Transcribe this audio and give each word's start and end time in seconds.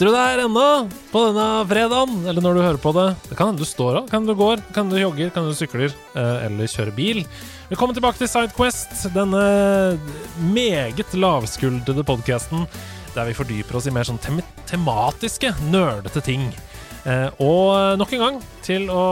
Sitter 0.00 0.14
du 0.14 0.16
der 0.16 0.40
ennå 0.46 0.68
på 1.10 1.20
denne 1.26 1.46
fredagen? 1.68 2.22
Eller 2.24 2.40
når 2.40 2.54
du 2.56 2.60
hører 2.62 2.78
på 2.80 2.92
det? 2.96 3.02
Det 3.28 3.36
kan 3.36 3.50
hende 3.50 3.60
du 3.60 3.68
står 3.68 3.98
av, 3.98 4.06
kan 4.08 4.24
du 4.24 4.32
går, 4.32 4.62
kan 4.72 4.88
du 4.88 4.96
jogger, 4.96 5.28
kan 5.34 5.44
du 5.44 5.52
sykler 5.52 5.92
eh, 5.92 6.46
eller 6.46 6.70
kjører 6.72 6.94
bil. 6.96 7.20
Velkommen 7.68 7.92
tilbake 7.98 8.16
til 8.16 8.30
Sidequest, 8.32 8.96
denne 9.12 9.42
meget 10.56 11.12
lavskuldrede 11.12 12.06
podkasten 12.08 12.64
der 13.12 13.28
vi 13.28 13.36
fordyper 13.42 13.76
oss 13.76 13.92
i 13.92 13.92
mer 13.92 14.08
sånn 14.08 14.24
tem 14.24 14.40
tematiske, 14.72 15.52
nerdete 15.68 16.24
ting. 16.24 16.48
Eh, 17.04 17.28
og 17.36 18.00
nok 18.00 18.16
en 18.16 18.24
gang 18.24 18.42
til 18.64 18.88
å 18.88 19.06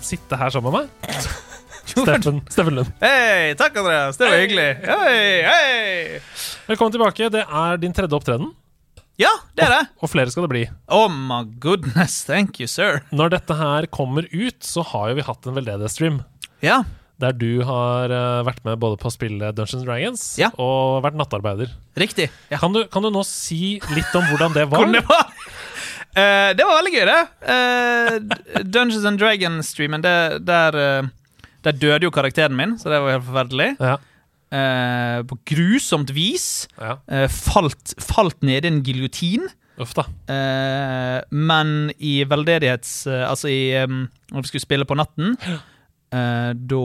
sitte 0.00 0.40
her 0.40 0.56
sammen 0.56 0.72
med 0.72 0.86
meg. 0.86 1.16
Steffen, 1.92 2.46
Steffen 2.48 2.80
Lund. 2.80 2.96
Hei, 3.04 3.52
takk, 3.60 3.76
Andreas. 3.84 4.16
Det 4.16 4.32
var 4.32 4.40
hyggelig. 4.40 4.70
Hei, 4.88 5.24
hei. 5.52 6.22
Velkommen 6.64 6.96
tilbake. 6.96 7.28
Det 7.28 7.44
er 7.44 7.84
din 7.84 7.92
tredje 7.92 8.16
opptreden, 8.16 8.56
Ja, 9.18 9.30
det 9.56 9.64
er 9.64 9.70
det. 9.72 9.82
og 10.04 10.10
flere 10.12 10.28
skal 10.32 10.44
det 10.44 10.50
bli. 10.52 10.64
Oh 10.92 11.08
my 11.08 11.42
goodness, 11.62 12.18
thank 12.28 12.58
you, 12.60 12.66
sir. 12.68 13.00
Når 13.16 13.30
dette 13.32 13.56
her 13.56 13.86
kommer 13.88 14.26
ut, 14.28 14.58
så 14.60 14.84
har 14.84 15.08
jo 15.10 15.16
vi 15.20 15.24
hatt 15.24 15.46
en 15.48 15.56
veldedighetsstream. 15.56 16.18
Ja, 16.64 16.82
Der 17.18 17.32
du 17.32 17.62
har 17.64 18.12
eh, 18.12 18.42
vært 18.44 18.58
med 18.66 18.76
både 18.82 18.98
på 19.00 19.08
å 19.08 19.12
spille 19.14 19.48
Dungeons 19.56 19.86
Dragons 19.86 20.24
Ja. 20.36 20.50
og 20.60 21.00
vært 21.06 21.16
nattarbeider. 21.16 21.70
riktig. 21.96 22.26
Ja. 22.52 22.58
Kan, 22.60 22.74
du, 22.76 22.82
kan 22.92 23.02
du 23.02 23.08
nå 23.08 23.22
si 23.24 23.78
litt 23.96 24.12
om 24.18 24.24
hvordan 24.28 24.52
det 24.52 24.66
var? 24.68 24.82
Hvordan 24.84 24.98
det 24.98 25.06
var? 25.08 25.30
Uh, 26.12 26.50
det 26.58 26.64
var 26.68 26.76
veldig 26.82 26.92
gøy, 26.92 27.06
det. 27.08 27.22
Uh, 27.48 28.60
Dungeons 28.68 29.06
and 29.08 29.18
Dragons-streamen, 29.18 30.04
der, 30.04 30.76
eh, 30.76 31.08
der 31.64 31.72
døde 31.80 32.04
jo 32.04 32.12
karakteren 32.12 32.52
min, 32.56 32.76
så 32.76 32.92
det 32.92 33.00
var 33.00 33.16
helt 33.16 33.24
forferdelig. 33.30 33.70
Ja, 33.80 33.96
Eh, 34.54 35.20
på 35.26 35.38
grusomt 35.50 36.12
vis. 36.14 36.68
ja. 36.78 36.98
Eh, 37.10 37.26
falt, 37.32 37.96
falt 37.98 38.42
ned 38.46 38.64
i 38.64 38.70
en 38.70 38.82
giljotin. 38.86 39.48
Uff 39.82 39.92
da. 39.96 40.06
Eh, 40.32 41.18
men 41.30 41.90
i 41.98 42.20
veldedighets... 42.24 43.06
eh, 43.10 43.24
altså 43.28 43.50
i 43.52 43.74
um, 43.84 44.06
Når 44.32 44.46
vi 44.46 44.48
skulle 44.48 44.64
spille 44.64 44.86
på 44.88 44.96
natten, 44.96 45.34
eh, 45.44 46.52
da 46.56 46.84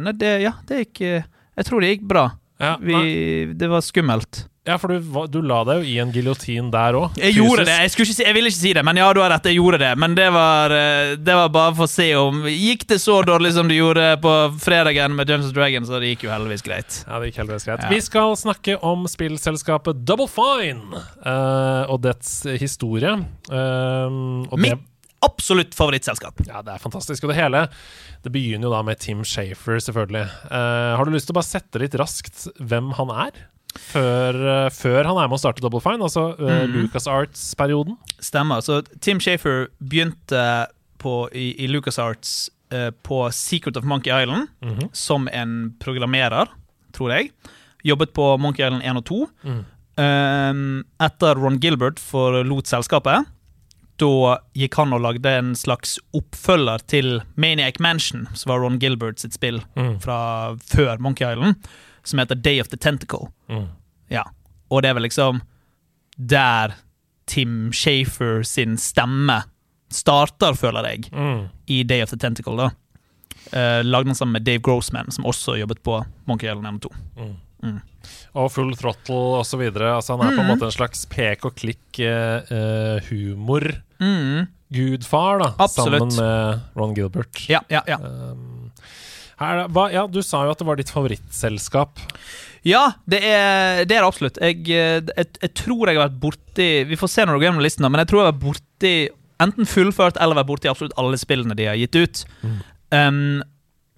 Nei, 0.00 0.14
det, 0.16 0.30
ja, 0.46 0.54
det 0.68 0.84
gikk 0.86 1.02
Jeg 1.04 1.66
tror 1.68 1.82
det 1.82 1.90
gikk 1.92 2.06
bra. 2.08 2.30
Ja, 2.60 2.76
Vi, 2.80 3.52
det 3.56 3.68
var 3.68 3.80
skummelt. 3.80 4.46
ja 4.68 4.76
for 4.78 4.92
du, 4.92 5.14
du 5.32 5.38
la 5.42 5.62
deg 5.64 5.80
jo 5.80 5.88
i 5.88 5.94
en 6.02 6.10
giljotin 6.12 6.68
der 6.70 6.98
òg. 6.98 7.16
Jeg 7.18 7.38
gjorde 7.38 7.64
det. 7.64 7.76
Jeg, 7.86 8.06
si, 8.12 8.20
jeg 8.20 8.36
ville 8.36 8.52
ikke 8.52 8.58
si 8.58 8.72
det, 8.76 8.82
men 8.84 9.00
ja, 9.00 9.06
du 9.16 9.22
har 9.22 9.32
rett. 9.32 9.48
Jeg 9.48 9.56
gjorde 9.56 9.80
det. 9.80 9.94
Men 9.98 10.14
det 10.18 10.28
var, 10.34 10.74
eh, 10.76 11.14
det 11.16 11.36
var 11.38 11.48
bare 11.54 11.72
for 11.78 11.88
å 11.88 11.90
se 11.90 12.10
om 12.20 12.44
Gikk 12.50 12.84
det 12.92 13.00
så 13.00 13.20
dårlig 13.24 13.54
som 13.56 13.70
det 13.70 13.80
gjorde 13.80 14.12
på 14.20 14.34
fredagen 14.60 15.16
med 15.16 15.30
Dungeons 15.32 15.56
Dragons, 15.56 15.88
så 15.88 16.02
det 16.02 16.12
gikk 16.12 16.28
jo 16.28 16.34
heldigvis 16.34 16.66
greit. 16.68 17.00
Ja, 17.06 17.16
det 17.16 17.30
gikk 17.30 17.40
heldigvis 17.42 17.66
greit. 17.70 17.86
Ja. 17.86 17.94
Vi 17.96 18.04
skal 18.04 18.36
snakke 18.36 18.76
om 18.84 19.08
spillselskapet 19.08 20.04
Double 20.04 20.28
Fine 20.28 21.00
uh, 21.24 21.88
og 21.88 22.02
dets 22.04 22.42
historie. 22.60 23.16
Uh, 23.48 24.44
og 24.50 24.58
det, 24.60 24.62
Mitt 24.68 24.89
absolutt 25.22 25.74
favorittselskap. 25.76 26.40
ja, 26.46 26.62
det 26.64 26.72
er 26.74 26.78
fantastisk. 26.82 27.24
Og 27.24 27.30
det 27.32 27.36
hele 27.36 27.66
Det 28.24 28.32
begynner 28.32 28.68
jo 28.68 28.72
da 28.74 28.82
med 28.82 28.98
Tim 29.00 29.22
Shafer, 29.24 29.78
selvfølgelig. 29.80 30.26
Uh, 30.50 30.96
har 30.96 31.04
du 31.04 31.10
lyst 31.12 31.26
til 31.28 31.34
å 31.34 31.38
bare 31.40 31.48
sette 31.48 31.80
litt 31.80 31.94
raskt 32.00 32.46
hvem 32.60 32.92
han 32.98 33.10
er? 33.28 33.32
Før, 33.78 34.34
uh, 34.66 34.68
før 34.74 35.04
han 35.06 35.16
er 35.20 35.28
med 35.30 35.36
å 35.36 35.40
starte 35.40 35.62
Double 35.62 35.80
Fine, 35.80 36.02
altså 36.02 36.34
uh, 36.40 36.64
LucasArts-perioden. 36.68 37.96
Stemmer. 38.20 38.60
Så 38.66 38.80
Tim 39.00 39.20
Shafer 39.22 39.68
begynte 39.80 40.42
på, 41.00 41.14
i, 41.32 41.52
i 41.64 41.68
LucasArts 41.70 42.50
eh, 42.76 42.90
på 43.02 43.22
Secret 43.32 43.76
of 43.80 43.84
Monkey 43.88 44.12
Island 44.12 44.48
Mhm. 44.60 44.90
som 44.92 45.28
en 45.32 45.54
programmerer, 45.80 46.50
tror 46.92 47.10
jeg. 47.14 47.30
Jobbet 47.88 48.12
på 48.12 48.26
Monkey 48.38 48.66
Island 48.66 48.82
1 48.84 48.96
og 49.00 49.04
2. 49.08 49.20
Mm. 49.48 49.64
Etter 51.00 51.34
Ron 51.40 51.56
Gilbert 51.60 51.98
forlot 52.00 52.68
selskapet, 52.68 53.24
da 54.00 54.38
gikk 54.56 54.74
han 54.80 54.92
og 54.96 55.02
lagde 55.04 55.28
en 55.38 55.52
slags 55.58 55.98
oppfølger 56.16 56.78
til 56.90 57.20
Maniac 57.40 57.76
Mansion, 57.80 58.26
som 58.34 58.50
var 58.54 58.60
Ron 58.64 58.78
Gilbert 58.80 59.18
sitt 59.20 59.34
spill 59.36 59.60
Mm. 59.76 59.98
fra 60.00 60.18
før 60.56 60.98
Monkey 61.00 61.26
Island, 61.28 61.54
som 62.04 62.18
heter 62.22 62.34
Day 62.40 62.60
of 62.60 62.68
the 62.72 62.76
Tentacle. 62.80 63.28
Mm. 63.48 63.66
Ja. 64.10 64.22
Og 64.70 64.82
det 64.82 64.88
er 64.90 64.94
vel 64.94 65.02
liksom 65.08 65.40
der 66.18 66.72
Tim 67.26 67.72
Shafer 67.72 68.42
sin 68.44 68.76
stemme 68.76 69.42
starter, 69.90 70.52
føler 70.58 70.84
jeg, 70.88 71.10
Mm. 71.12 71.48
i 71.68 71.82
Day 71.84 72.02
of 72.02 72.08
the 72.10 72.16
Tentacle. 72.18 72.56
da. 72.56 72.70
Uh, 73.52 73.82
lagde 73.84 74.06
han 74.06 74.14
sammen 74.14 74.32
med 74.32 74.44
Dave 74.44 74.58
Grossman, 74.62 75.10
som 75.10 75.24
også 75.24 75.56
jobbet 75.58 75.82
på 75.82 76.04
Monkey 76.26 76.46
Island 76.48 76.66
1 76.66 76.74
og 76.74 76.80
2. 76.80 76.88
Mm. 77.16 77.36
Mm. 77.62 77.80
Og 78.34 78.50
Full 78.52 78.74
Throttle 78.76 79.44
videre. 79.58 79.94
Altså, 79.96 80.16
han 80.16 80.26
er 80.26 80.30
på 80.36 80.40
en 80.40 80.46
Mhm. 80.46 80.58
måte 80.58 80.64
en 80.66 80.70
slags 80.72 81.04
pek 81.06 81.44
og 81.44 81.54
klikk-humor. 81.56 83.82
Mm. 84.00 84.48
Gudfar, 84.70 85.40
da, 85.42 85.54
Absolutt. 85.58 86.12
sammen 86.12 86.16
med 86.16 86.60
Ron 86.78 86.94
Gilbert. 86.94 87.42
Ja, 87.50 87.60
ja, 87.72 87.82
ja. 87.90 87.98
Um, 87.98 88.70
her, 89.40 89.64
hva, 89.72 89.88
ja, 89.92 90.04
du 90.06 90.20
sa 90.22 90.44
jo 90.46 90.52
at 90.54 90.60
det 90.60 90.68
var 90.68 90.78
ditt 90.78 90.92
favorittselskap. 90.92 92.00
Ja, 92.66 92.90
det 93.08 93.22
er 93.24 93.86
det 93.88 93.96
er 93.96 94.04
absolutt. 94.04 94.36
Jeg, 94.42 94.66
eh, 94.68 95.00
jeg, 95.00 95.30
jeg 95.40 95.52
tror 95.56 95.88
jeg 95.88 95.96
har 95.96 96.10
vært 96.10 96.18
borti 96.20 96.66
Vi 96.90 96.98
får 97.00 97.08
se 97.08 97.24
når 97.24 97.32
du 97.32 97.40
går 97.40 97.46
gjennom 97.48 97.64
listen, 97.64 97.86
men 97.88 98.02
jeg 98.02 98.10
tror 98.10 98.20
jeg 98.20 98.26
har 98.26 98.34
vært 98.34 98.44
borti 98.44 98.92
enten 99.40 99.68
fullført 99.68 100.20
eller 100.20 100.36
vært 100.36 100.50
borti 100.50 100.68
absolutt 100.68 100.96
alle 101.00 101.16
spillene 101.20 101.56
de 101.56 101.70
har 101.70 101.78
gitt 101.80 101.96
ut. 101.96 102.22
Mm. 102.44 102.58
Um, 102.92 103.40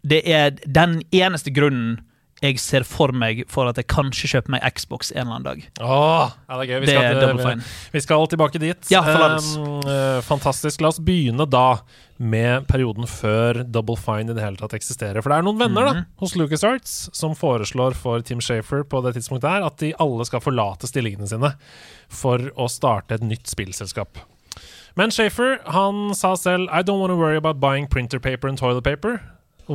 det 0.07 0.23
er 0.31 0.55
den 0.62 1.01
eneste 1.15 1.53
grunnen 1.55 1.99
jeg 2.43 2.59
ser 2.59 2.83
for 2.89 3.13
meg 3.15 3.45
for 3.49 3.69
at 3.71 3.77
jeg 3.79 3.87
kanskje 3.93 4.29
kjøper 4.33 4.51
meg 4.57 4.65
Xbox 4.75 5.13
en 5.15 5.21
eller 5.23 5.37
annen 5.37 5.45
dag. 5.47 5.67
Åh, 5.81 6.33
ja, 6.49 6.57
det 6.59 6.65
er 6.65 6.73
gøy. 6.73 6.81
Vi 6.83 6.87
Det 6.87 6.95
skal, 6.97 7.05
er 7.05 7.13
til- 7.15 7.29
Double 7.29 7.45
Fine. 7.47 7.67
vi 7.93 8.01
skal 8.01 8.27
tilbake 8.33 8.59
dit. 8.63 8.91
Ja. 8.91 9.03
Um, 9.03 10.23
fantastisk. 10.27 10.81
La 10.83 10.89
oss 10.91 10.99
begynne 10.99 11.47
da 11.49 11.79
med 12.23 12.67
perioden 12.71 13.07
før 13.11 13.63
Double 13.71 13.97
Fine 13.99 14.31
i 14.31 14.35
det 14.35 14.43
hele 14.45 14.57
tatt 14.61 14.75
eksisterer. 14.75 15.23
For 15.23 15.31
det 15.33 15.39
er 15.39 15.47
noen 15.47 15.59
venner 15.59 15.87
da, 15.89 16.05
hos 16.21 16.33
hos 16.33 16.37
LucasArts 16.41 17.11
som 17.17 17.35
foreslår 17.39 17.95
for 17.99 18.21
Tim 18.23 18.41
Shafer 18.41 18.85
på 18.85 19.03
det 19.07 19.15
tidspunktet 19.17 19.51
her 19.51 19.65
at 19.67 19.79
de 19.83 19.93
alle 20.03 20.25
skal 20.29 20.41
forlate 20.41 20.87
stillingene 20.91 21.29
sine 21.29 21.55
for 22.09 22.39
å 22.57 22.69
starte 22.71 23.15
et 23.19 23.23
nytt 23.27 23.47
spillselskap. 23.51 24.19
Men 24.97 25.11
Shafer 25.11 25.59
han 25.73 26.13
sa 26.15 26.35
selv 26.37 26.69
I 26.71 26.83
don't 26.83 27.01
want 27.01 27.11
to 27.11 27.17
worry 27.17 27.37
about 27.37 27.61
buying 27.61 27.87
printer 27.89 28.19
paper 28.21 28.49
and 28.49 28.59
toilet 28.59 28.85
paper. 28.85 29.21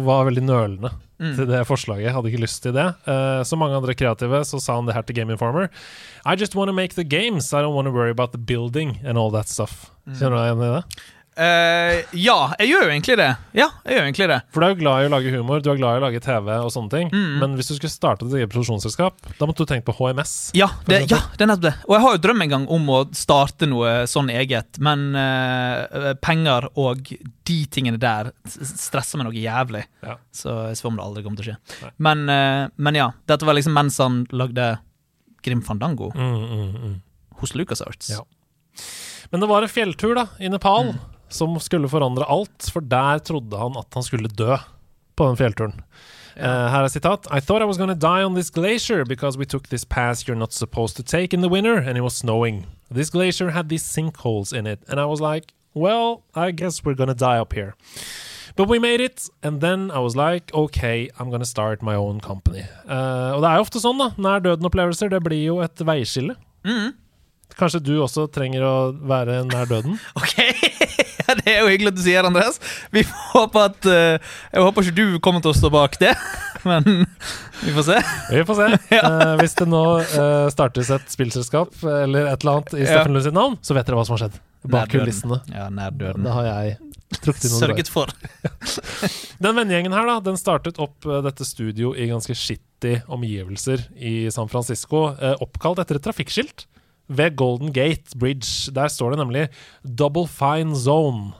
Var 0.06 0.26
veldig 0.32 0.44
nølende 0.48 0.94
Mm. 1.18 1.32
til 1.34 1.48
det 1.50 1.64
forslaget. 1.66 2.12
Hadde 2.14 2.30
ikke 2.30 2.44
lyst 2.44 2.62
til 2.62 2.76
det. 2.76 2.84
Uh, 3.08 3.42
som 3.42 3.58
mange 3.58 3.74
andre 3.74 3.96
kreative 3.98 4.44
så 4.46 4.60
sa 4.62 4.76
han 4.78 4.86
det 4.86 4.94
her 4.94 5.02
til 5.02 5.16
Game 5.18 5.32
Informer. 5.34 5.72
I 6.30 6.36
just 6.38 6.54
want 6.54 6.70
to 6.70 6.74
make 6.78 6.94
the 6.94 7.04
games. 7.04 7.52
I 7.54 7.64
don't 7.66 7.74
want 7.74 7.88
to 7.88 7.92
worry 7.92 8.12
about 8.14 8.34
the 8.34 8.38
building 8.38 9.00
and 9.04 9.18
all 9.18 9.32
that 9.34 9.50
stuff. 9.50 9.90
Kjenner 10.06 10.30
du 10.30 10.38
deg 10.38 10.52
igjen 10.52 10.62
i 10.62 10.70
det? 10.76 11.02
Eh, 11.38 12.00
ja, 12.18 12.36
jeg 12.58 12.72
gjør 12.72 12.88
jo 12.88 12.94
egentlig 12.96 13.16
det. 13.20 13.28
Ja, 13.54 13.68
jeg 13.86 13.98
gjør 13.98 14.06
egentlig 14.08 14.28
det. 14.32 14.38
For 14.54 14.64
du 14.64 14.66
er 14.66 14.72
jo 14.72 14.78
glad 14.80 15.04
i 15.04 15.08
å 15.08 15.12
lage 15.14 15.34
humor, 15.36 15.62
du 15.62 15.68
er 15.70 15.78
glad 15.78 15.98
i 15.98 16.00
å 16.00 16.04
lage 16.08 16.22
TV 16.26 16.50
og 16.56 16.72
sånne 16.74 16.90
ting. 16.94 17.12
Mm. 17.14 17.36
Men 17.44 17.58
hvis 17.60 17.70
du 17.70 17.76
skulle 17.76 17.94
starte 17.94 18.26
ditt 18.26 18.40
eget 18.40 18.50
produksjonsselskap, 18.54 19.28
da 19.38 19.50
måtte 19.50 19.62
du 19.62 19.70
tenkt 19.70 19.86
på 19.86 19.94
HMS. 20.00 20.34
Ja, 20.58 20.72
det, 20.90 21.04
ja, 21.12 21.20
det 21.38 21.46
er 21.46 21.52
nettopp 21.52 21.68
det. 21.68 21.74
Og 21.86 21.94
jeg 21.94 22.06
har 22.08 22.16
jo 22.16 22.22
drøm 22.24 22.42
en 22.46 22.54
gang 22.56 22.66
om 22.74 22.90
å 22.90 23.02
starte 23.18 23.70
noe 23.70 23.92
sånn 24.10 24.32
eget, 24.34 24.80
men 24.82 25.12
uh, 25.14 26.16
penger 26.26 26.70
og 26.74 27.12
de 27.48 27.58
tingene 27.70 28.00
der 28.02 28.32
stresser 28.50 29.22
meg 29.22 29.30
noe 29.30 29.38
jævlig. 29.38 29.84
Ja. 30.08 30.16
Så 30.34 30.56
jeg 30.72 30.80
sver 30.80 30.90
om 30.90 30.98
det 30.98 31.06
aldri 31.06 31.26
kommer 31.28 31.42
til 31.44 31.52
å 31.52 31.52
skje. 31.52 31.92
Men, 32.02 32.24
uh, 32.32 32.64
men 32.82 32.98
ja, 32.98 33.12
dette 33.30 33.46
var 33.46 33.60
liksom 33.60 33.78
mens 33.78 34.00
han 34.02 34.24
lagde 34.34 34.80
Grim 35.46 35.62
Fandango 35.62 36.10
Mm, 36.18 36.34
mm, 36.34 36.74
mm. 36.82 36.98
hos 37.44 37.54
LucasArts. 37.54 38.10
Ja. 38.16 38.26
Men 39.30 39.44
det 39.44 39.52
var 39.52 39.62
en 39.62 39.72
fjelltur 39.72 40.16
da, 40.18 40.26
i 40.42 40.50
Nepal 40.50 40.96
som 41.30 41.58
skulle 41.60 41.90
forandre 41.92 42.28
alt, 42.30 42.70
for 42.74 42.82
der 42.86 43.20
trodde 43.26 43.58
han 43.58 43.78
at 43.80 43.94
han 43.94 44.06
skulle 44.06 44.32
dø 44.32 44.56
på 45.18 45.28
den 45.28 45.40
fjellturen. 45.40 45.82
Uh, 46.38 46.70
her 46.70 46.84
er 46.86 46.92
sitat. 46.94 47.26
I 47.32 47.40
thought 47.40 47.64
I 47.64 47.66
was 47.66 47.78
gonna 47.78 47.96
die 47.96 48.24
on 48.24 48.36
this 48.36 48.52
glacier 48.52 49.04
because 49.06 49.38
we 49.38 49.46
took 49.46 49.70
this 49.70 49.84
pass 49.84 50.28
you're 50.28 50.38
not 50.38 50.54
supposed 50.54 50.96
to 50.98 51.04
take 51.04 51.34
in 51.34 51.42
the 51.42 51.50
winter, 51.50 51.78
and 51.78 51.98
it 51.98 52.02
was 52.02 52.16
snowing. 52.16 52.68
This 52.92 53.10
glacier 53.10 53.50
had 53.50 53.70
these 53.70 53.84
sinkholes 53.84 54.54
in 54.54 54.68
it, 54.68 54.80
and 54.88 55.00
I 55.00 55.06
was 55.06 55.20
like, 55.20 55.54
well, 55.74 56.24
I 56.36 56.52
guess 56.52 56.86
we're 56.86 56.94
gonna 56.94 57.16
die 57.16 57.40
up 57.40 57.54
here. 57.54 57.74
But 58.56 58.68
we 58.70 58.80
made 58.80 59.02
it, 59.02 59.30
and 59.44 59.62
then 59.62 59.92
I 59.92 60.00
was 60.00 60.16
like, 60.16 60.52
OK, 60.54 61.10
I'm 61.20 61.30
gonna 61.32 61.46
start 61.46 61.82
my 61.82 61.96
own 61.96 62.20
company. 62.20 62.66
Uh, 62.88 63.34
og 63.36 63.42
det 63.42 63.50
er 63.50 63.58
jo 63.58 63.66
ofte 63.66 63.82
sånn, 63.82 64.00
da. 64.02 64.12
Nær 64.18 64.42
døden-opplevelser. 64.46 65.10
Det 65.14 65.22
blir 65.26 65.44
jo 65.44 65.60
et 65.66 65.86
veiskille. 65.86 66.38
Mm. 66.66 66.96
Kanskje 67.58 67.82
du 67.82 67.96
også 68.02 68.28
trenger 68.34 68.66
å 68.66 68.76
være 69.10 69.44
nær 69.50 69.70
døden? 69.70 69.98
Ok, 70.22 70.34
Det 71.42 71.52
er 71.52 71.62
jo 71.62 71.72
hyggelig 71.72 71.94
at 71.94 71.98
du 71.98 72.04
sier 72.04 72.28
Andreas. 72.28 72.60
Vi 72.94 73.04
får 73.08 73.28
håpe 73.34 73.64
at 73.70 73.90
uh, 73.90 74.34
Jeg 74.54 74.66
håper 74.68 74.88
ikke 74.88 74.98
du 74.98 75.20
kommer 75.24 75.44
til 75.44 75.54
å 75.54 75.58
stå 75.58 75.72
bak 75.74 75.98
det, 76.02 76.14
men 76.70 77.06
vi 77.64 77.74
får 77.76 77.88
se. 77.90 78.02
Vi 78.32 78.44
får 78.48 78.62
se. 78.62 78.70
Eh, 78.98 79.34
hvis 79.40 79.54
det 79.60 79.68
nå 79.70 79.82
uh, 80.00 80.48
startes 80.52 80.90
et 80.94 81.12
spillselskap 81.12 81.74
eller 81.86 82.30
et 82.32 82.44
eller 82.44 82.60
annet 82.60 82.76
i 82.76 82.82
Ja. 82.82 82.90
Steffen 82.90 83.16
Lund 83.16 83.26
sitt 83.26 83.36
navn, 83.36 83.58
så 83.62 83.76
vet 83.78 83.88
dere 83.88 84.00
hva 84.00 84.06
som 84.08 84.16
har 84.16 84.24
skjedd. 84.26 84.38
Bak 84.68 84.92
kulissene. 84.92 85.40
Ja. 85.54 85.68
Da 85.70 86.34
har 86.34 86.48
jeg 86.48 86.78
trukket 87.24 87.48
inn. 87.48 87.56
Sørget 87.56 87.92
for. 87.92 88.12
Den 89.44 89.60
vennegjengen 89.60 89.96
her, 89.96 90.08
da, 90.10 90.18
den 90.24 90.40
startet 90.40 90.80
opp 90.82 91.08
dette 91.26 91.48
studio 91.48 91.94
i 91.96 92.10
ganske 92.10 92.36
skitty 92.36 92.98
omgivelser 93.12 93.86
i 93.96 94.16
San 94.34 94.50
Francisco, 94.52 95.10
oppkalt 95.44 95.84
etter 95.84 96.02
et 96.02 96.08
trafikkskilt 96.10 96.66
ved 97.10 97.36
Golden 97.40 97.74
Gate 97.74 98.18
Bridge. 98.20 98.72
Der 98.76 98.88
står 98.88 99.14
det 99.14 99.20
nemlig 99.20 99.50
'Double 99.84 100.28
Fine 100.28 100.76
Zone' 100.76 101.34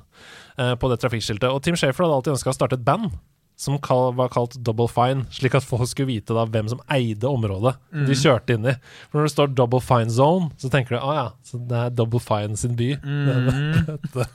eh, 0.58 0.76
på 0.76 0.90
det 0.90 1.00
trafikkskiltet. 1.00 1.50
Og 1.50 1.64
Tim 1.64 1.76
Shafer 1.76 2.06
hadde 2.06 2.16
alltid 2.16 2.36
ønska 2.38 2.54
å 2.54 2.58
starte 2.58 2.80
et 2.80 2.86
band 2.86 3.12
som 3.58 3.80
var 3.82 4.30
kalt 4.30 4.54
Double 4.62 4.86
Fine, 4.88 5.26
slik 5.34 5.56
at 5.58 5.66
folk 5.66 5.90
skulle 5.90 6.12
vite 6.12 6.36
da 6.36 6.44
hvem 6.46 6.68
som 6.70 6.82
eide 6.94 7.26
området 7.26 7.74
de 8.06 8.14
kjørte 8.14 8.54
inn 8.54 8.68
i. 8.70 8.76
For 9.10 9.18
når 9.18 9.26
det 9.26 9.34
står 9.34 9.56
Double 9.58 9.82
Fine 9.82 10.14
Zone, 10.14 10.52
så 10.62 10.70
tenker 10.70 10.94
du 10.96 11.00
ah, 11.02 11.16
ja, 11.18 11.26
så 11.42 11.58
det 11.58 11.80
er 11.80 11.96
Double 11.98 12.22
Fine 12.22 12.60
sin 12.60 12.76
by. 12.78 12.92
det, 13.02 14.28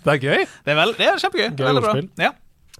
det 0.00 0.14
er 0.14 0.22
gøy. 0.22 0.46
Det 0.64 0.72
er, 0.72 0.78
vel, 0.80 0.94
det 0.96 1.10
er 1.10 1.20
kjempegøy. 1.20 1.50
Gøy 1.58 1.66
Veldig 1.68 1.84
bra. 1.84 1.94
Ja. 2.24 2.32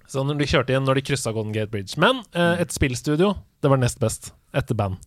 Så 0.09 0.25
når 0.25 0.41
de 0.41 0.49
kjørte 0.49 0.73
inn 0.73 0.85
når 0.85 0.99
de 0.99 1.05
kryssa 1.05 1.33
Golden 1.35 1.53
Gate 1.53 1.69
Bridge. 1.73 1.99
Men 2.01 2.23
eh, 2.33 2.65
et 2.65 2.73
spillstudio, 2.73 3.35
det 3.61 3.69
var 3.69 3.81
nest 3.81 4.01
best 4.01 4.33
etter 4.57 4.77
band. 4.77 4.97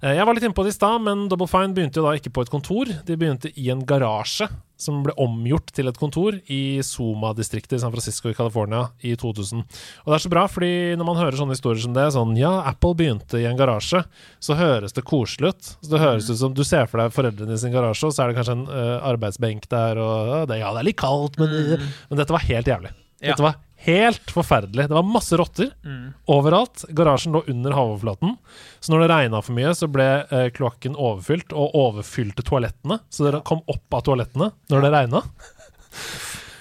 Eh, 0.00 0.16
jeg 0.16 0.24
var 0.24 0.36
litt 0.36 0.46
inne 0.46 0.56
på 0.56 0.64
det 0.64 0.72
i 0.72 0.78
stad, 0.78 1.02
men 1.04 1.26
Double 1.28 1.48
Fine 1.50 1.76
begynte 1.76 2.00
jo 2.00 2.06
da 2.06 2.16
ikke 2.16 2.32
på 2.32 2.44
et 2.46 2.52
kontor. 2.52 2.90
De 3.06 3.16
begynte 3.20 3.52
i 3.60 3.68
en 3.72 3.82
garasje 3.84 4.48
som 4.80 5.02
ble 5.04 5.12
omgjort 5.20 5.74
til 5.76 5.90
et 5.90 5.98
kontor 6.00 6.38
i 6.48 6.80
Soma-distriktet 6.84 7.76
i 7.76 7.80
San 7.82 7.92
Francisco 7.92 8.30
i 8.30 8.36
California 8.36 8.86
i 9.04 9.12
2000. 9.20 9.60
Og 9.60 10.08
det 10.08 10.16
er 10.16 10.24
så 10.24 10.32
bra, 10.32 10.46
fordi 10.48 10.96
når 10.96 11.08
man 11.10 11.20
hører 11.20 11.36
sånne 11.36 11.52
historier 11.52 11.84
som 11.84 11.92
det, 11.96 12.06
sånn 12.16 12.32
ja, 12.40 12.54
Apple 12.70 12.96
begynte 12.96 13.42
i 13.42 13.44
en 13.50 13.60
garasje, 13.60 14.00
så 14.40 14.56
høres 14.56 14.96
det 14.96 15.04
koselig 15.04 15.52
ut. 15.52 15.72
Så 15.82 15.92
det 15.92 16.00
høres 16.00 16.32
ut 16.32 16.40
som 16.40 16.56
du 16.56 16.64
ser 16.64 16.88
for 16.88 17.02
deg 17.02 17.12
foreldrene 17.12 17.58
i 17.58 17.60
sin 17.60 17.76
garasje, 17.76 18.08
og 18.08 18.16
så 18.16 18.24
er 18.24 18.32
det 18.32 18.40
kanskje 18.40 18.56
en 18.56 18.66
uh, 18.72 18.96
arbeidsbenk 19.12 19.68
der, 19.68 20.00
og 20.00 20.48
det, 20.48 20.62
ja, 20.62 20.72
det 20.72 20.80
er 20.80 20.88
litt 20.88 21.00
kaldt, 21.02 21.36
men, 21.42 21.76
men 22.08 22.22
dette 22.22 22.32
var 22.32 22.48
helt 22.48 22.72
jævlig. 22.72 22.96
Dette 23.20 23.44
var 23.44 23.60
helt 23.86 24.30
forferdelig. 24.34 24.88
Det 24.90 24.96
var 24.96 25.06
masse 25.08 25.36
rotter 25.40 25.70
Mm. 25.84 26.12
overalt. 26.28 26.84
Garasjen 26.94 27.32
lå 27.32 27.42
under 27.48 27.72
havoverflaten. 27.76 28.36
Så 28.80 28.92
når 28.92 29.00
det 29.06 29.10
regna 29.14 29.40
for 29.42 29.52
mye, 29.56 29.72
så 29.74 29.88
ble 29.90 30.08
eh, 30.30 30.50
kloakken 30.50 30.96
overfylt, 30.96 31.52
og 31.52 31.72
overfylte 31.74 32.44
toalettene. 32.44 33.00
Så 33.10 33.24
dere 33.28 33.40
kom 33.42 33.62
opp 33.68 33.88
av 33.96 34.02
toalettene 34.08 34.50
når 34.70 34.82
det 34.86 34.92
regna. 34.96 35.22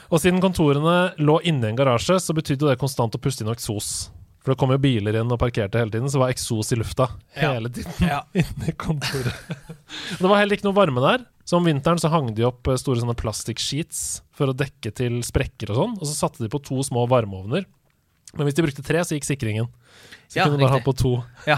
Og 0.09 0.17
siden 0.23 0.41
kontorene 0.41 1.11
lå 1.21 1.35
inni 1.45 1.67
en 1.69 1.75
garasje, 1.77 2.15
så 2.19 2.33
betydde 2.33 2.65
det 2.71 2.79
konstant 2.81 3.13
å 3.13 3.19
puste 3.21 3.43
inn 3.45 3.51
eksos. 3.53 4.09
For 4.41 4.53
det 4.53 4.57
kom 4.61 4.71
jo 4.73 4.79
biler 4.81 5.19
inn 5.19 5.29
og 5.35 5.37
parkerte 5.41 5.77
hele 5.77 5.91
tiden, 5.93 6.09
så 6.09 6.21
var 6.23 6.31
eksos 6.33 6.71
i 6.73 6.77
lufta 6.79 7.09
Ja. 7.35 7.51
hele 7.53 7.69
tiden 7.69 7.93
Ja. 8.07 8.21
inni 8.33 8.71
kontoret. 8.79 9.35
Det 10.19 10.25
var 10.25 10.39
heller 10.39 10.55
ikke 10.57 10.65
noe 10.65 10.77
varme 10.79 11.03
der. 11.03 11.25
Så 11.49 11.57
om 11.57 11.65
vinteren 11.65 11.97
så 11.97 12.11
hang 12.13 12.27
de 12.37 12.45
opp 12.45 12.67
eh, 12.69 12.77
store 12.77 13.01
sånne 13.01 13.17
plastikksheets 13.17 14.21
for 14.37 14.51
å 14.51 14.57
dekke 14.57 14.91
til 14.93 15.17
sprekker 15.25 15.71
og 15.73 15.79
sånn. 15.79 15.95
Og 15.97 16.05
så 16.05 16.13
satte 16.13 16.43
de 16.43 16.49
på 16.51 16.61
to 16.61 16.77
små 16.85 17.07
varmeovner. 17.09 17.65
Men 18.37 18.45
hvis 18.45 18.59
de 18.59 18.65
brukte 18.67 18.85
tre, 18.85 19.01
så 19.01 19.17
gikk 19.17 19.25
sikringen. 19.25 19.69
Så 20.29 20.37
Ja, 20.37 20.45
kunne 20.45 20.59
de 20.59 20.67
bare 20.67 20.77
ha 20.77 20.83
på 20.85 20.93
to. 20.93 21.15
Ja. 21.49 21.57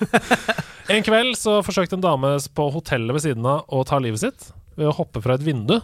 en 0.94 1.04
kveld 1.04 1.36
så 1.36 1.58
forsøkte 1.66 1.98
en 1.98 2.06
dame 2.06 2.32
på 2.56 2.70
hotellet 2.72 3.18
ved 3.18 3.26
siden 3.26 3.44
av 3.44 3.68
å 3.68 3.84
ta 3.84 4.00
livet 4.00 4.22
sitt 4.22 4.48
ved 4.78 4.88
å 4.88 4.96
hoppe 4.96 5.20
fra 5.20 5.36
et 5.36 5.44
vindu 5.44 5.76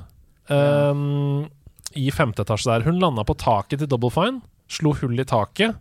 um, 0.48 1.44
i 1.92 2.08
femte 2.14 2.46
etasje 2.46 2.70
der. 2.70 2.86
Hun 2.88 3.02
landa 3.02 3.26
på 3.28 3.36
taket 3.36 3.82
til 3.82 3.90
Double 3.92 4.08
Fine, 4.14 4.40
slo 4.72 4.94
hull 4.96 5.20
i 5.20 5.28
taket 5.28 5.76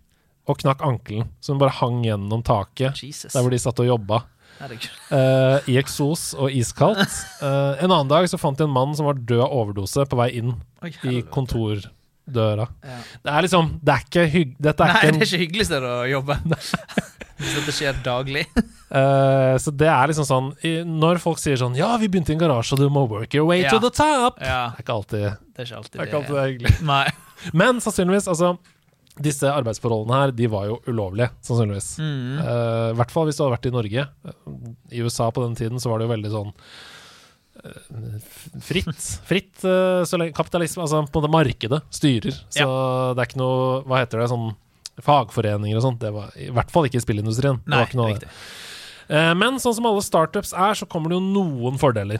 og 0.52 0.60
knakk 0.60 0.84
ankelen. 0.84 1.32
Så 1.40 1.56
hun 1.56 1.64
bare 1.64 1.78
hang 1.80 2.04
gjennom 2.04 2.44
taket 2.44 3.00
Jesus. 3.00 3.32
der 3.32 3.46
hvor 3.46 3.56
de 3.56 3.64
satt 3.64 3.80
og 3.80 3.88
jobba. 3.94 4.26
Eh, 4.62 5.58
I 5.68 5.76
eksos 5.82 6.30
og 6.40 6.54
iskaldt. 6.56 7.12
Uh, 7.42 7.76
en 7.84 7.92
annen 7.92 8.08
dag 8.12 8.28
så 8.32 8.40
fant 8.40 8.58
de 8.58 8.64
en 8.66 8.72
mann 8.74 8.96
som 8.96 9.08
var 9.10 9.20
død 9.20 9.42
av 9.44 9.52
overdose 9.54 10.06
på 10.10 10.20
vei 10.20 10.30
inn 10.40 10.54
Oi, 10.86 10.94
i 11.12 11.20
kontordøra. 11.28 12.70
Ja. 12.86 13.00
Det 13.26 13.34
er 13.36 13.46
liksom 13.46 13.74
Det 13.84 13.94
er 13.98 14.06
ikke 14.08 14.26
hygg... 14.32 14.56
Dette 14.64 14.86
er 14.88 14.94
Nei, 14.94 15.02
ikke 15.02 15.12
det 15.12 15.20
er 15.20 15.28
ikke 15.30 15.42
hyggelig 15.44 15.68
sted 15.70 15.86
å 15.90 15.96
jobbe. 16.10 16.38
Hvis 17.36 17.56
dette 17.58 17.74
skjer 17.76 17.98
daglig. 18.06 18.46
uh, 18.56 19.56
så 19.60 19.74
det 19.76 19.90
er 19.92 20.08
liksom 20.14 20.28
sånn 20.30 20.46
i, 20.64 20.78
Når 20.88 21.20
folk 21.20 21.42
sier 21.42 21.60
sånn 21.60 21.76
Ja, 21.76 21.90
vi 22.00 22.08
begynte 22.08 22.32
i 22.32 22.38
en 22.38 22.42
garasje, 22.46 22.78
og 22.78 22.86
du 22.86 22.88
må 22.96 23.04
work 23.12 23.36
your 23.36 23.50
way 23.50 23.60
Ja. 23.66 23.74
to 23.76 23.82
the 23.84 23.92
top. 23.92 24.40
Ja, 24.40 24.70
Det 24.72 24.86
er 24.86 24.88
ikke 24.88 24.96
alltid, 24.96 25.26
det 25.52 25.66
er 25.66 25.68
ikke 25.68 25.82
alltid 25.82 26.00
det 26.00 26.02
er 26.06 26.08
ikke 26.10 26.22
alltid 26.22 26.36
det 26.38 26.44
er 26.46 26.50
hyggelig. 26.54 26.74
Nei. 26.88 27.04
Men 27.54 27.84
sannsynligvis, 27.84 28.32
altså 28.32 28.56
Disse 29.16 29.48
arbeidsforholdene 29.48 30.18
her, 30.20 30.32
de 30.36 30.48
var 30.52 30.66
jo 30.68 30.82
ulovlige, 30.92 31.30
sannsynligvis. 31.48 31.94
Mm. 32.04 32.34
uh, 32.42 32.90
I 32.92 32.98
hvert 33.00 33.14
fall 33.14 33.30
hvis 33.30 33.38
du 33.40 33.46
hadde 33.46 33.56
vært 33.56 33.70
i 33.70 33.72
Norge. 33.76 34.04
I 34.92 35.04
USA 35.06 35.30
på 35.32 35.46
den 35.46 35.56
tiden 35.56 35.80
så 35.80 35.92
var 35.92 36.02
det 36.02 36.08
jo 36.10 36.12
veldig 36.12 36.32
sånn 36.34 36.52
eh, 37.64 38.20
Fritt. 38.66 39.08
Fritt 39.30 39.64
eh, 39.64 40.02
så 40.04 40.20
lenge 40.20 40.36
kapitalisme 40.36 40.84
Altså 40.84 41.02
på 41.08 41.24
det 41.24 41.32
markedet 41.32 41.80
styrer. 41.96 42.36
Så 42.52 42.68
det 43.16 43.24
er 43.24 43.30
ikke 43.30 43.40
noe 43.40 43.82
Hva 43.88 44.04
heter 44.04 44.22
det? 44.22 44.30
Sånn 44.34 44.52
fagforeninger 45.06 45.80
og 45.80 45.84
sånt. 45.84 46.04
Det 46.04 46.12
var 46.16 46.36
i 46.40 46.52
hvert 46.56 46.72
fall 46.72 46.88
ikke 46.88 47.00
i 47.02 47.04
spillindustrien. 47.04 47.58
det 47.66 47.76
var 47.76 47.88
ikke 47.90 48.00
noe 48.00 48.14
riktig. 48.14 48.30
Eh, 49.08 49.34
Men 49.40 49.60
sånn 49.64 49.76
som 49.80 49.88
alle 49.90 50.04
startups 50.04 50.54
er, 50.56 50.76
så 50.80 50.88
kommer 50.88 51.12
det 51.12 51.18
jo 51.20 51.26
noen 51.26 51.80
fordeler 51.82 52.20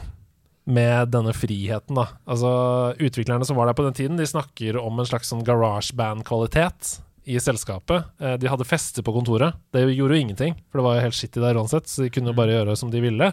med 0.66 1.08
denne 1.14 1.32
friheten. 1.36 1.94
da. 1.94 2.08
Altså, 2.26 2.94
Utviklerne 2.98 3.46
som 3.46 3.56
var 3.56 3.66
der 3.70 3.74
på 3.78 3.84
den 3.86 3.94
tiden, 3.94 4.16
de 4.18 4.26
snakker 4.26 4.76
om 4.82 4.98
en 4.98 5.06
slags 5.06 5.30
sånn 5.30 5.44
garageband-kvalitet 5.46 7.00
i 7.26 7.38
selskapet. 7.42 8.04
Eh, 8.20 8.36
De 8.38 8.46
hadde 8.50 8.64
fester 8.66 9.02
på 9.02 9.12
kontoret. 9.14 9.54
Det 9.74 9.82
gjorde 9.96 10.14
jo 10.14 10.22
ingenting, 10.22 10.54
for 10.70 10.78
det 10.78 10.84
var 10.86 10.94
jo 10.98 11.04
helt 11.08 11.14
skittig 11.18 11.42
der 11.42 11.58
uansett, 11.58 11.88
så 11.90 12.04
de 12.04 12.10
kunne 12.14 12.30
jo 12.30 12.36
bare 12.38 12.54
gjøre 12.54 12.76
som 12.78 12.90
de 12.92 13.00
ville. 13.02 13.32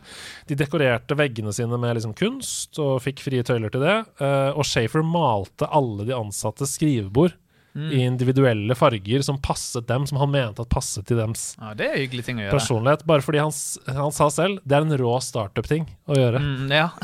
De 0.50 0.56
dekorerte 0.58 1.14
veggene 1.18 1.54
sine 1.54 1.78
med 1.78 1.96
liksom 2.00 2.16
kunst, 2.18 2.80
og 2.82 3.02
fikk 3.06 3.22
frie 3.22 3.44
tøyler 3.46 3.70
til 3.74 3.82
det. 3.86 3.98
Eh, 4.20 4.52
Og 4.58 4.66
Shafer 4.66 5.04
malte 5.06 5.70
alle 5.70 6.06
de 6.10 6.14
ansattes 6.18 6.74
skrivebord 6.78 7.34
Mm. 7.74 7.90
i 7.92 8.02
individuelle 8.06 8.76
farger 8.78 9.24
som 9.26 9.40
passet 9.42 9.88
dem, 9.90 10.04
som 10.06 10.20
han 10.22 10.30
mente 10.30 10.62
at 10.62 10.70
passet 10.70 11.08
til 11.10 11.18
dems 11.18 11.56
Ja, 11.58 11.72
det 11.74 11.88
er 11.88 11.96
en 11.96 12.02
hyggelig 12.04 12.26
ting 12.28 12.38
å 12.38 12.44
gjøre. 12.44 12.54
personlighet. 12.54 13.06
Bare 13.10 13.26
fordi 13.26 13.40
han, 13.42 13.52
han 13.98 14.12
sa 14.14 14.28
selv 14.30 14.60
det 14.62 14.78
er 14.78 14.86
en 14.86 14.98
rå 15.02 15.16
startup-ting 15.26 15.88
å 16.06 16.14
gjøre. 16.20 16.38
Mm, 16.44 16.68
ja. 16.70 16.90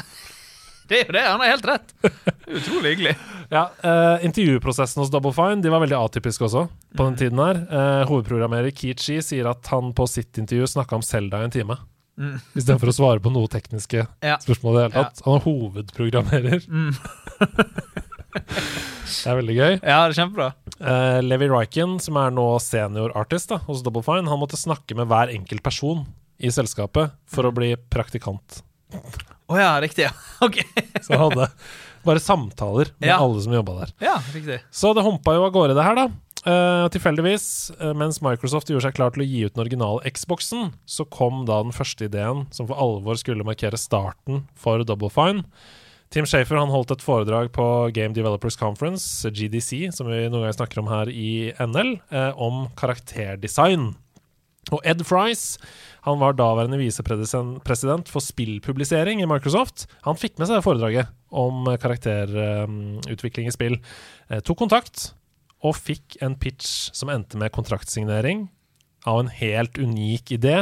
Det 0.89 0.97
er 0.97 1.03
jo 1.05 1.13
det, 1.13 1.21
han 1.21 1.41
har 1.43 1.51
helt 1.51 1.65
rett. 1.69 1.91
Utrolig 2.57 2.95
hyggelig. 2.95 3.11
Ja, 3.53 3.67
eh, 3.85 4.23
Intervjuprosessen 4.25 5.03
hos 5.03 5.11
Double 5.13 5.29
Fine 5.37 5.61
De 5.61 5.69
var 5.69 5.83
veldig 5.83 5.93
atypisk 5.99 6.41
også 6.47 6.63
på 6.97 7.05
den 7.05 7.17
tiden 7.19 7.37
her. 7.43 7.59
Eh, 7.69 8.05
hovedprogrammerer 8.09 8.73
Keechi 8.73 9.19
sier 9.21 9.51
at 9.51 9.69
han 9.69 9.91
på 9.93 10.07
sitt 10.09 10.39
intervju 10.41 10.65
snakka 10.73 10.97
om 10.97 11.05
Selda 11.05 11.43
i 11.43 11.45
en 11.45 11.53
time. 11.53 11.77
Mm. 12.17 12.39
Istedenfor 12.57 12.89
å 12.89 12.95
svare 12.97 13.21
på 13.21 13.29
noe 13.31 13.45
tekniske 13.53 14.01
Ja. 14.25 14.39
spørsmål 14.41 14.73
i 14.73 14.79
det 14.79 14.87
hele 14.87 15.05
tatt. 15.05 15.21
Han 15.27 15.37
er 15.37 15.45
hovedprogrammerer. 15.45 16.65
Mm. 16.65 16.97
Det 18.33 19.25
er 19.31 19.37
veldig 19.39 19.55
gøy. 19.57 19.73
Ja, 19.81 19.99
det 20.05 20.13
er 20.13 20.17
kjempebra. 20.19 20.49
Uh, 20.79 21.19
Levi 21.25 21.47
Ryken, 21.49 21.97
som 22.03 22.17
er 22.21 22.31
nå 22.35 22.45
senior 22.63 23.11
artist 23.17 23.49
da, 23.51 23.57
hos 23.65 23.81
Double 23.85 24.03
Fine, 24.05 24.29
han 24.29 24.39
måtte 24.41 24.59
snakke 24.59 24.95
med 24.97 25.09
hver 25.09 25.31
enkelt 25.33 25.63
person 25.65 26.05
i 26.39 26.51
selskapet 26.53 27.15
for 27.27 27.49
å 27.49 27.53
bli 27.55 27.73
praktikant. 27.91 28.61
Å 29.49 29.57
ja, 29.59 29.73
riktig. 29.83 30.05
ja. 30.07 30.13
Ok. 30.45 30.61
Så 31.03 31.15
han 31.17 31.25
hadde 31.25 31.49
bare 32.05 32.21
samtaler 32.23 32.93
med 33.01 33.09
Ja. 33.11 33.17
alle 33.19 33.41
som 33.43 33.53
jobba 33.53 33.79
der. 33.81 33.93
Ja, 34.05 34.15
riktig. 34.33 34.61
Så 34.71 34.93
det 34.95 35.03
humpa 35.03 35.33
jo 35.35 35.43
av 35.49 35.51
gårde, 35.57 35.75
det 35.75 35.83
her, 35.83 35.97
da. 35.99 36.07
Uh, 36.39 36.85
tilfeldigvis, 36.93 37.45
uh, 37.81 37.89
mens 37.99 38.21
Microsoft 38.23 38.69
gjorde 38.71 38.85
seg 38.87 38.95
klar 38.95 39.11
til 39.11 39.25
å 39.25 39.27
gi 39.27 39.41
ut 39.49 39.57
den 39.57 39.65
originale 39.65 40.13
Xboxen, 40.15 40.69
så 40.87 41.03
kom 41.11 41.41
da 41.49 41.57
den 41.65 41.75
første 41.75 42.07
ideen 42.07 42.45
som 42.55 42.69
for 42.69 42.79
alvor 42.79 43.19
skulle 43.19 43.43
markere 43.43 43.75
starten 43.81 44.45
for 44.55 44.85
Double 44.87 45.11
Fine. 45.11 45.43
Tim 46.09 46.25
Shafer 46.25 46.57
holdt 46.57 46.89
et 46.95 47.03
foredrag 47.05 47.51
på 47.53 47.63
Game 47.93 48.15
Developers 48.17 48.55
Conference, 48.57 49.29
GDC, 49.29 49.91
som 49.93 50.07
vi 50.09 50.23
noen 50.23 50.41
ganger 50.41 50.55
snakker 50.57 50.81
om 50.81 50.89
her 50.89 51.11
i 51.13 51.51
NL, 51.61 51.99
eh, 52.09 52.31
om 52.33 52.65
karakterdesign. 52.79 53.91
Og 54.73 54.81
Ed 54.85 55.03
Frice 55.05 55.61
han 56.07 56.17
var 56.21 56.33
daværende 56.37 56.79
visepresident 56.81 58.09
for 58.09 58.25
spillpublisering 58.25 59.21
i 59.21 59.29
Microsoft. 59.29 59.85
Han 60.05 60.17
fikk 60.17 60.39
med 60.41 60.49
seg 60.49 60.65
foredraget 60.65 61.13
om 61.29 61.69
karakterutvikling 61.77 63.49
i 63.49 63.53
spill. 63.53 63.77
Eh, 64.29 64.41
tok 64.41 64.57
kontakt 64.65 65.11
og 65.61 65.77
fikk 65.77 66.17
en 66.25 66.37
pitch 66.39 66.89
som 66.95 67.13
endte 67.13 67.37
med 67.37 67.53
kontraktsignering 67.53 68.47
av 69.05 69.21
en 69.21 69.29
helt 69.29 69.77
unik 69.77 70.33
idé. 70.41 70.57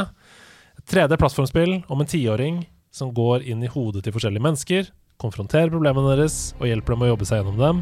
Et 0.78 0.88
3D-plattformspill 0.92 1.86
om 1.88 2.02
en 2.02 2.10
tiåring 2.10 2.66
som 2.92 3.14
går 3.14 3.46
inn 3.48 3.64
i 3.64 3.72
hodet 3.72 4.04
til 4.04 4.16
forskjellige 4.16 4.44
mennesker, 4.44 4.90
konfronterer 5.18 5.72
problemene 5.74 6.14
deres 6.14 6.54
og 6.60 6.68
hjelper 6.70 6.94
dem 6.94 7.08
å 7.08 7.12
jobbe 7.14 7.26
seg 7.26 7.42
gjennom 7.42 7.58
dem. 7.58 7.82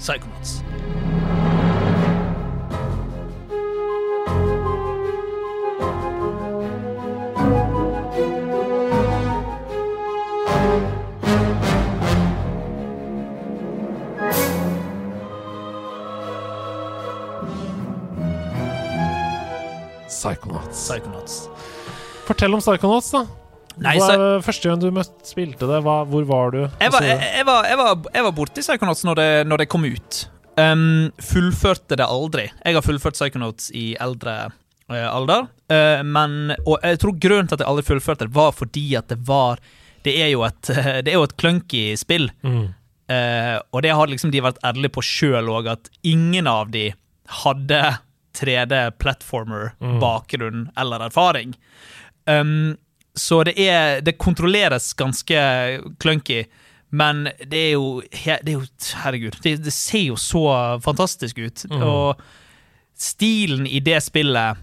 Psychonauts. 0.00 0.58
Psychonauts. 20.10 20.74
Psychonauts. 20.74 21.42
Fortell 22.26 22.58
om 22.58 22.62
Psychonauts, 22.64 23.14
da. 23.14 23.45
Nei, 23.84 23.96
Hva, 24.00 24.38
første 24.44 24.68
gang 24.70 24.80
du 24.80 24.86
møtt, 24.94 25.18
spilte 25.28 25.66
det, 25.68 25.78
hva, 25.84 25.96
hvor 26.08 26.24
var 26.28 26.50
du? 26.54 26.60
Jeg 26.64 26.92
var, 26.94 27.02
Altså, 27.02 27.10
jeg, 27.10 27.18
jeg 27.36 27.44
var, 27.48 27.60
jeg 27.68 27.76
var, 27.80 27.88
jeg 28.14 28.22
var 28.24 28.32
borti 28.38 28.60
Psychonauts 28.64 29.02
når 29.04 29.14
det, 29.20 29.26
når 29.50 29.56
det 29.62 29.66
kom 29.72 29.84
ut. 29.84 30.12
Um, 30.56 31.10
fullførte 31.20 31.94
det 32.00 32.06
aldri. 32.08 32.46
Jeg 32.64 32.74
har 32.78 32.84
fullført 32.86 33.18
Psychonauts 33.18 33.64
i 33.76 33.84
eldre 34.00 34.34
uh, 34.48 35.08
alder. 35.10 35.42
Uh, 35.68 36.00
men, 36.08 36.30
og 36.64 36.78
jeg 36.80 36.96
tror 37.02 37.12
grunnen 37.20 37.48
til 37.50 37.56
at 37.58 37.62
jeg 37.66 37.70
aldri 37.74 37.84
fullførte 37.90 38.24
det, 38.24 38.32
var 38.38 38.50
fordi 38.56 38.86
at 38.96 39.08
det 39.12 39.20
var 39.28 39.54
Det 40.06 40.14
er 40.22 40.30
jo 40.32 40.40
et, 40.48 40.64
det 41.04 41.10
er 41.12 41.18
jo 41.18 41.26
et 41.28 41.36
clunky 41.40 41.84
spill. 42.00 42.26
mm, 42.46 42.66
Uh, 43.06 43.62
og 43.70 43.84
det 43.84 43.92
har 43.94 44.08
liksom 44.10 44.32
de 44.34 44.40
vært 44.42 44.56
ærlige 44.66 44.90
på 44.96 45.02
sjøl 45.06 45.46
òg, 45.54 45.68
at 45.70 45.86
ingen 46.02 46.48
av 46.50 46.72
de 46.74 46.88
hadde 47.44 47.78
3D-platformer-bakgrunn 48.34 50.70
eller 50.76 51.00
erfaring. 51.06 51.54
Um, 52.26 52.76
så 53.16 53.42
det 53.48 53.56
er 53.58 54.02
Det 54.04 54.18
kontrolleres 54.20 54.92
ganske 54.94 55.40
clunky, 56.02 56.44
men 56.90 57.26
det 57.40 57.58
er 57.58 57.72
jo, 57.74 58.00
det 58.02 58.52
er 58.52 58.54
jo 58.58 58.64
Herregud, 59.02 59.38
det, 59.42 59.56
det 59.64 59.74
ser 59.74 60.10
jo 60.10 60.18
så 60.20 60.46
fantastisk 60.84 61.40
ut. 61.40 61.64
Mm. 61.70 61.82
Og 61.82 62.22
stilen 62.96 63.66
i 63.66 63.80
det 63.84 63.98
spillet 64.04 64.62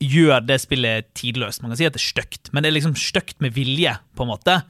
gjør 0.00 0.40
det 0.48 0.60
spillet 0.62 1.10
tidløst. 1.18 1.62
Man 1.62 1.72
kan 1.72 1.80
si 1.80 1.88
at 1.88 1.96
det 1.96 2.00
er 2.00 2.08
stygt, 2.08 2.52
men 2.52 2.64
det 2.64 2.70
er 2.70 2.78
liksom 2.78 2.96
stygt 2.96 3.40
med 3.44 3.52
vilje, 3.56 3.92
på 4.16 4.24
en 4.24 4.32
måte. 4.32 4.60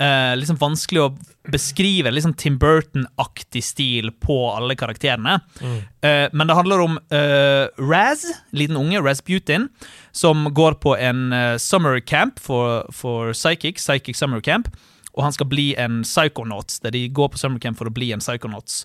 Eh, 0.00 0.32
liksom 0.38 0.56
vanskelig 0.60 1.02
å 1.02 1.10
beskrive 1.52 2.12
sånn 2.22 2.36
Tim 2.38 2.54
Burton-aktig 2.62 3.60
stil 3.66 4.12
på 4.22 4.36
alle 4.54 4.76
karakterene. 4.78 5.40
mm. 5.60 5.80
Eh, 6.02 6.28
men 6.32 6.48
det 6.48 6.56
handler 6.58 6.80
om 6.82 6.96
eh, 7.14 7.66
Raz, 7.78 8.24
liten 8.50 8.78
unge, 8.78 8.98
Raz 8.98 9.20
Rasputin, 9.20 9.68
som 10.12 10.44
går 10.54 10.78
på 10.82 10.94
en 10.96 11.32
eh, 11.32 11.56
summer 11.58 12.00
camp 12.00 12.40
for, 12.40 12.86
for 12.92 13.32
psychic, 13.32 13.80
psychic 13.80 14.18
summer 14.18 14.40
camp, 14.40 14.68
og 15.12 15.26
han 15.26 15.34
skal 15.34 15.48
bli 15.48 15.72
en 15.80 16.02
psychonauts, 16.04 16.80
der 16.84 16.94
de 16.94 17.06
går 17.08 17.32
på 17.32 17.40
summer 17.40 17.60
camp 17.60 17.80
for 17.80 17.88
å 17.88 17.94
bli 17.94 18.12
en 18.14 18.22
psychonauts. 18.22 18.84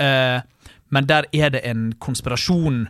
Uh, 0.00 0.40
men 0.92 1.08
der 1.08 1.26
er 1.32 1.52
det 1.52 1.62
en 1.68 1.90
konspirasjon 2.00 2.86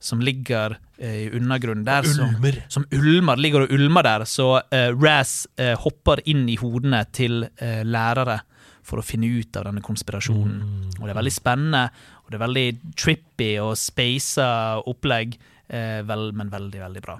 som 0.00 0.22
ligger 0.24 0.78
eh, 0.96 1.26
i 1.26 1.30
undergrunnen 1.36 1.84
der. 1.84 2.06
Ulmer. 2.08 2.62
som 2.72 2.86
ulmer, 2.92 3.36
ligger 3.36 3.66
og 3.66 3.72
ulmer 3.76 4.06
der, 4.06 4.24
så 4.24 4.48
uh, 4.60 4.90
Raz 4.96 5.44
uh, 5.60 5.74
hopper 5.82 6.22
inn 6.28 6.46
i 6.48 6.56
hodene 6.60 7.02
til 7.12 7.44
uh, 7.44 7.82
lærere 7.84 8.40
for 8.86 9.00
å 9.00 9.04
finne 9.04 9.28
ut 9.28 9.56
av 9.58 9.68
denne 9.68 9.84
konspirasjonen. 9.84 10.60
Mm. 10.60 10.98
Og 10.98 11.04
det 11.04 11.12
er 11.12 11.20
veldig 11.20 11.34
spennende, 11.34 11.82
og 12.24 12.32
det 12.32 12.38
er 12.38 12.44
veldig 12.46 12.66
trippy 12.98 13.50
og 13.62 13.74
spaisa 13.78 14.48
opplegg, 14.90 15.36
eh, 15.68 16.00
vel, 16.06 16.30
men 16.36 16.52
veldig, 16.52 16.80
veldig 16.86 17.02
bra. 17.04 17.18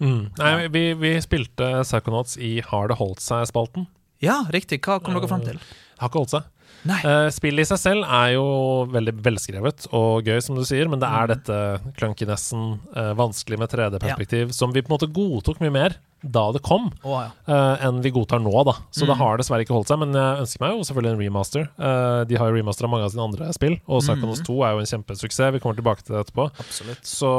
Mm. 0.00 0.30
Nei, 0.38 0.68
vi, 0.72 0.82
vi 1.00 1.14
spilte 1.24 1.70
Psychonauts 1.86 2.36
i 2.42 2.60
Har 2.66 2.88
det 2.88 2.98
holdt 3.00 3.22
seg-spalten. 3.24 3.86
Ja, 4.24 4.42
riktig. 4.52 4.80
Hva 4.84 4.98
kom 5.02 5.14
dere 5.16 5.28
fram 5.28 5.42
til? 5.44 5.58
Har 6.00 6.08
ikke 6.10 6.22
holdt 6.22 6.34
seg. 6.36 6.52
Nei. 6.86 6.98
Eh, 7.02 7.28
spillet 7.34 7.64
i 7.64 7.68
seg 7.68 7.80
selv 7.82 8.04
er 8.06 8.34
jo 8.36 8.44
veldig 8.92 9.14
velskrevet 9.24 9.86
og 9.96 10.26
gøy, 10.28 10.38
som 10.44 10.54
du 10.58 10.62
sier, 10.68 10.86
men 10.88 11.00
det 11.02 11.08
er 11.08 11.26
Mm. 11.26 11.32
dette 11.32 11.56
clunkinessen, 11.98 12.66
uh, 12.94 13.12
vanskelig 13.18 13.58
med 13.58 13.68
3D-perspektiv, 13.72 14.52
som 14.54 14.72
vi 14.72 14.82
på 14.82 14.92
en 14.92 14.94
måte 14.98 15.08
godtok 15.12 15.58
mye 15.64 15.72
mer 15.74 15.96
da 16.32 16.42
det 16.52 16.60
kom, 16.66 16.88
oh, 17.04 17.20
ja. 17.22 17.30
uh, 17.48 17.76
enn 17.86 18.00
vi 18.04 18.10
godtar 18.10 18.40
nå, 18.42 18.52
da. 18.66 18.72
Så 18.90 19.06
det 19.06 19.14
Mm. 19.16 19.20
har 19.22 19.38
dessverre 19.38 19.62
ikke 19.64 19.74
holdt 19.76 19.88
seg, 19.92 19.98
men 20.02 20.12
jeg 20.16 20.40
ønsker 20.42 20.60
meg 20.64 20.74
jo 20.76 20.84
selvfølgelig 20.88 21.12
en 21.14 21.22
remaster. 21.22 21.68
Uh, 21.78 22.24
de 22.28 22.36
har 22.40 22.48
jo 22.50 22.56
remastera 22.58 22.88
mange 22.90 23.04
av 23.06 23.10
sine 23.14 23.24
andre 23.26 23.52
spill, 23.56 23.76
og 23.86 24.02
Psychonauts 24.02 24.40
Mm. 24.42 24.46
2 24.48 24.56
er 24.66 24.70
jo 24.76 24.78
en 24.84 24.90
kjempesuksess. 24.92 25.52
Vi 25.52 25.60
kommer 25.62 25.76
tilbake 25.80 26.02
til 26.04 26.16
det 26.16 26.26
etterpå. 26.26 26.48
Absolutt. 26.58 27.02
Så 27.06 27.30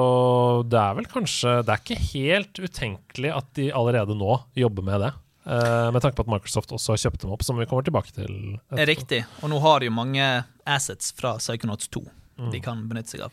det 0.69 0.79
er 0.79 0.93
vel 0.95 1.05
kanskje 1.11 1.55
Det 1.65 1.69
er 1.75 1.81
ikke 1.83 2.01
helt 2.13 2.53
utenkelig 2.63 3.31
at 3.35 3.53
de 3.55 3.71
allerede 3.71 4.15
nå 4.17 4.39
jobber 4.55 4.83
med 4.83 5.01
det. 5.01 5.13
Uh, 5.47 5.91
med 5.95 6.01
tanke 6.03 6.15
på 6.19 6.25
at 6.25 6.31
Microsoft 6.33 6.71
også 6.75 6.91
har 6.91 6.97
kjøpt 7.05 7.21
dem 7.23 7.31
opp, 7.31 7.43
som 7.43 7.55
vi 7.57 7.65
kommer 7.65 7.83
tilbake 7.87 8.11
til. 8.13 8.59
etterpå. 8.69 8.85
Riktig. 8.87 9.25
Og 9.41 9.49
nå 9.49 9.59
har 9.63 9.79
de 9.79 9.85
jo 9.87 9.91
mange 9.95 10.43
assets 10.67 11.11
fra 11.15 11.37
Psychonauts 11.37 11.87
2 11.89 12.03
Mm. 12.37 12.51
de 12.51 12.59
kan 12.61 12.87
benytte 12.87 13.09
seg 13.15 13.21
av. 13.25 13.31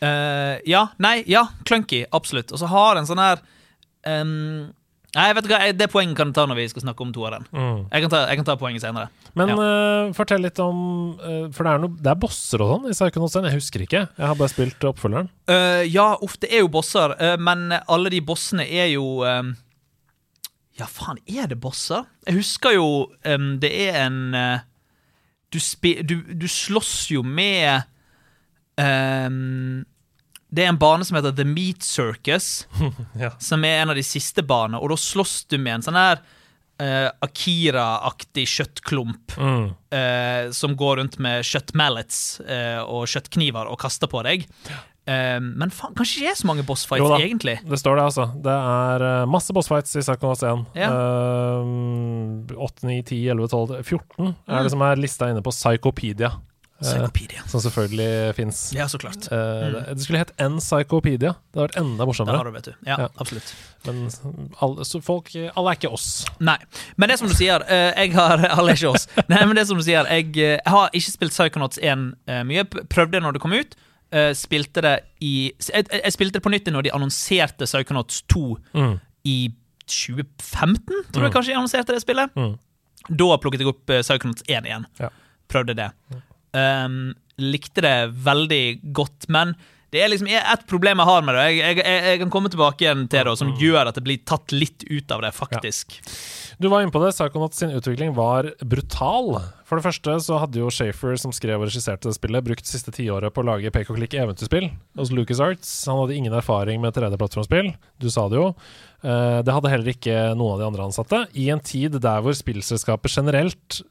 Uh, 0.00 0.60
ja, 0.68 0.84
nei, 1.02 1.24
ja, 1.26 1.46
clunky, 1.64 2.04
absolutt. 2.12 2.52
Og 2.52 2.58
så 2.60 2.68
har 2.68 2.94
en 3.00 3.06
sånn 3.08 3.18
her 3.18 3.40
ehm, 4.06 4.72
Nei, 5.16 5.30
vet 5.32 5.46
du 5.46 5.48
hva, 5.48 5.58
det 5.72 5.86
poenget 5.88 6.16
kan 6.18 6.28
du 6.28 6.36
ta 6.36 6.44
når 6.44 6.58
vi 6.58 6.66
skal 6.68 6.82
snakke 6.84 7.00
om 7.06 7.12
toeren. 7.16 7.46
Mm. 7.56 7.78
Jeg 7.88 8.04
kan 8.04 8.10
ta, 8.12 8.18
jeg 8.28 8.36
kan 8.42 8.46
ta 8.50 8.56
poenget 8.60 8.84
senere. 8.84 9.08
Men 9.38 9.48
Ja. 9.52 9.56
uh, 9.56 10.10
fortell 10.16 10.42
litt 10.44 10.60
om 10.60 10.78
uh, 11.16 11.46
For 11.56 11.64
det 11.64 11.72
er, 11.72 11.80
no, 11.80 11.88
det 11.96 12.10
er 12.12 12.18
bosser 12.20 12.60
og 12.64 12.70
sånn 12.74 12.90
i 12.90 12.94
Psychonauts 12.96 13.36
1. 13.40 13.48
Jeg 13.48 13.56
husker 13.56 13.84
ikke. 13.86 14.02
Jeg 14.18 14.26
har 14.28 14.36
bare 14.36 14.52
spilt 14.52 14.86
oppfølgeren. 14.90 15.30
Uh, 15.48 15.82
ja, 15.88 16.10
uff, 16.24 16.36
det 16.42 16.52
er 16.52 16.60
jo 16.66 16.68
bosser, 16.76 17.16
men 17.40 17.70
alle 17.88 18.12
de 18.12 18.20
bossene 18.28 18.66
er 18.68 18.90
jo 18.92 19.22
ehm, 19.24 19.54
Ja, 20.76 20.84
faen, 20.92 21.18
er 21.24 21.48
det 21.48 21.56
bosser? 21.64 22.04
Jeg 22.28 22.36
husker 22.42 22.76
jo 22.76 22.86
um, 23.24 23.50
Det 23.62 23.72
er 23.88 24.02
en 24.04 24.18
du, 25.54 25.60
spi, 25.62 25.94
du, 26.04 26.18
du 26.36 26.44
slåss 26.50 27.06
jo 27.14 27.22
med 27.24 27.86
ehm, 28.76 29.55
Det 30.52 30.62
er 30.64 30.68
en 30.70 30.78
bane 30.78 31.04
som 31.04 31.16
heter 31.18 31.34
The 31.36 31.44
Meat 31.44 31.82
Circus, 31.82 32.66
Ja. 33.18 33.32
som 33.42 33.64
er 33.64 33.82
en 33.82 33.90
av 33.90 33.96
de 33.98 34.04
siste 34.06 34.42
banene, 34.46 34.78
og 34.80 34.90
da 34.94 34.96
slåss 34.96 35.44
du 35.50 35.58
med 35.58 35.74
en 35.80 35.82
sånn 35.88 35.98
her 35.98 36.20
uh, 36.80 37.10
Akira-aktig 37.24 38.46
kjøttklump 38.52 39.34
Mm. 39.36 39.70
uh, 39.92 40.50
som 40.52 40.76
går 40.76 40.96
rundt 41.00 41.18
med 41.18 41.42
kjøttmallets 41.44 42.40
uh, 42.46 42.82
og 42.86 43.06
kjøttkniver 43.10 43.66
og 43.68 43.78
kaster 43.82 44.06
på 44.12 44.22
deg. 44.24 44.46
Men 45.06 45.70
faen, 45.70 45.92
kanskje 45.94 46.18
ikke 46.18 46.30
er 46.32 46.38
så 46.40 46.46
mange 46.48 46.64
bossfights, 46.66 47.04
da. 47.12 47.18
egentlig. 47.22 47.52
Det 47.62 47.78
står 47.78 47.94
det, 47.94 48.06
altså. 48.08 48.24
Det 48.42 48.50
er 48.50 49.04
masse 49.30 49.54
bossfights 49.54 49.94
i 49.94 50.02
Psychonauts 50.02 50.42
1. 50.42 50.64
Ja. 50.74 50.88
Eh, 50.90 52.56
8, 52.58 52.86
9, 52.88 52.96
10, 53.12 53.20
11, 53.30 53.46
12 53.52 53.84
14 53.86 54.26
er 54.26 54.56
Mm. 54.56 54.64
det 54.66 54.72
som 54.74 54.82
er 54.82 54.96
lista 54.98 55.28
inne 55.30 55.44
på 55.46 55.52
Psychopedia. 55.54 56.32
Eh, 56.80 56.86
Psychopedia. 56.86 57.42
som 57.48 57.60
selvfølgelig 57.60 58.34
fins. 58.36 58.72
Ja, 58.74 58.86
så 58.86 58.98
klart. 58.98 59.28
Mm. 59.30 59.72
det- 59.72 59.96
Det 59.96 60.02
skulle 60.04 60.18
hett 60.18 60.32
Encyclopedia. 60.38 61.32
Det 61.52 61.60
hadde 61.60 61.68
vært 61.68 61.76
enda 61.80 62.04
morsommere. 62.06 62.06
morsommere. 62.06 62.36
har 62.36 62.44
du, 62.44 62.50
vet 62.52 62.64
du. 62.64 62.74
Ja, 62.86 62.96
Ja. 62.98 63.08
absolutt. 63.18 63.54
Men 63.86 64.10
alle, 64.60 64.84
så 64.84 65.00
folk, 65.02 65.30
alle 65.56 65.70
er 65.70 65.74
ikke 65.76 65.92
oss. 65.92 66.24
Nei. 66.40 66.56
Men 66.96 67.08
det 67.08 67.18
som 67.18 67.28
du 67.28 67.34
sier, 67.34 67.62
eh, 67.68 67.92
jeg 67.96 68.12
har 68.14 68.38
Alle 68.58 68.70
er 68.72 68.74
ikke 68.76 68.90
oss. 68.94 69.06
Nei, 69.28 69.44
men 69.46 69.54
det 69.56 69.66
som 69.66 69.76
du 69.76 69.82
sier, 69.82 70.04
jeg, 70.06 70.36
eh, 70.38 70.60
har 70.66 70.90
ikke 70.92 71.10
spilt 71.12 71.32
Psychonauts 71.32 71.78
1 71.78 72.14
eh, 72.26 72.42
mye. 72.44 72.64
Prøvde 72.64 73.12
det 73.12 73.22
når 73.22 73.32
det 73.32 73.40
kom 73.42 73.52
ut. 73.52 73.74
eh, 74.12 74.32
spilte 74.34 74.80
det 74.82 75.00
i 75.20 75.52
jeg, 75.58 75.88
jeg 75.90 76.12
spilte 76.12 76.32
det 76.34 76.42
på 76.44 76.50
nytt 76.50 76.64
når 76.70 76.82
de 76.84 76.90
annonserte 76.94 77.66
Psychonauts 77.66 78.22
2 78.28 78.56
Mm. 78.74 79.00
i 79.24 79.50
2015, 79.86 81.04
tror 81.12 81.22
jeg 81.24 81.30
Mm. 81.30 81.34
kanskje 81.34 81.46
de 81.52 81.56
annonserte 81.58 81.86
det 81.94 82.02
spillet. 82.02 82.30
Mm. 82.36 82.58
Da 83.10 83.36
plukket 83.38 83.58
jeg 83.60 83.68
opp 83.68 83.90
eh, 83.90 84.02
Psychonauts 84.02 84.42
1 84.48 84.64
igjen. 84.66 84.86
Ja. 85.00 85.08
Prøvde 85.48 85.74
det. 85.76 85.90
Um, 86.56 87.00
likte 87.36 87.84
det 87.84 87.96
veldig 88.24 88.64
godt, 88.96 89.28
men 89.32 89.54
det 89.94 90.00
er 90.02 90.10
liksom 90.10 90.28
ett 90.28 90.64
problem 90.66 90.98
jeg 91.00 91.08
har 91.08 91.22
med 91.24 91.36
det. 91.38 91.44
Jeg, 91.54 91.76
jeg, 91.78 92.00
jeg, 92.10 92.18
kan 92.20 92.32
komme 92.34 92.50
tilbake 92.52 92.84
igjen 92.84 93.04
til 93.08 93.28
det, 93.28 93.34
som 93.38 93.52
gjør 93.60 93.88
at 93.88 93.96
det 93.96 94.02
blir 94.04 94.24
tatt 94.26 94.52
litt 94.52 94.82
ut 94.88 95.14
av 95.14 95.22
det, 95.22 95.30
faktisk. 95.36 95.94
Du 96.58 96.66
var 96.72 96.82
inne 96.82 96.92
på 96.92 97.00
det. 97.00 97.12
Psychonauts 97.14 97.62
sin 97.62 97.72
utvikling 97.76 98.10
var 98.16 98.48
brutal. 98.66 99.38
For 99.68 99.78
det 99.78 99.86
første 99.86 100.18
så 100.26 100.40
hadde 100.42 100.60
jo 100.60 100.72
Shafer, 100.74 101.14
som 101.22 101.32
skrev 101.34 101.62
og 101.62 101.70
regisserte 101.70 102.10
det 102.10 102.18
spillet, 102.18 102.44
brukt 102.44 102.66
siste 102.68 102.92
tiåret 102.96 103.32
på 103.34 103.44
å 103.44 103.48
lage 103.48 103.72
pek 103.72 103.92
og 103.92 104.00
klikk 104.00 104.18
eventyrspill 104.18 104.68
hos 104.98 105.14
LucasArts. 105.14 105.72
Han 105.88 106.02
hadde 106.02 106.18
ingen 106.18 106.34
erfaring 106.34 106.82
med 106.82 106.96
3D-plattformspill. 106.96 107.72
Du 108.02 108.10
sa 108.12 108.26
det 108.32 108.42
jo. 108.42 108.52
Eh, 109.06 109.40
det 109.46 109.54
hadde 109.54 109.70
heller 109.70 109.92
ikke 109.94 110.18
noen 110.34 110.56
av 110.56 110.64
de 110.64 110.70
andre 110.72 110.88
ansatte. 110.90 111.26
I 111.38 111.48
en 111.54 111.62
tid 111.62 112.00
der 112.02 112.26
hvor 112.26 112.34
spillselskaper 112.36 113.12
generelt 113.12 113.84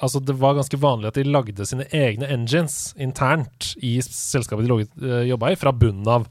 Altså 0.00 0.20
Det 0.20 0.36
var 0.38 0.56
ganske 0.58 0.78
vanlig 0.80 1.10
at 1.10 1.18
de 1.18 1.26
lagde 1.26 1.66
sine 1.66 1.86
egne 1.94 2.28
engines 2.30 2.94
internt 3.00 3.72
i 3.82 3.98
selskapet 4.04 4.68
de 4.68 4.80
eh, 5.06 5.28
jobba 5.32 5.52
i, 5.52 5.58
fra 5.60 5.72
bunnen 5.74 6.08
av. 6.08 6.28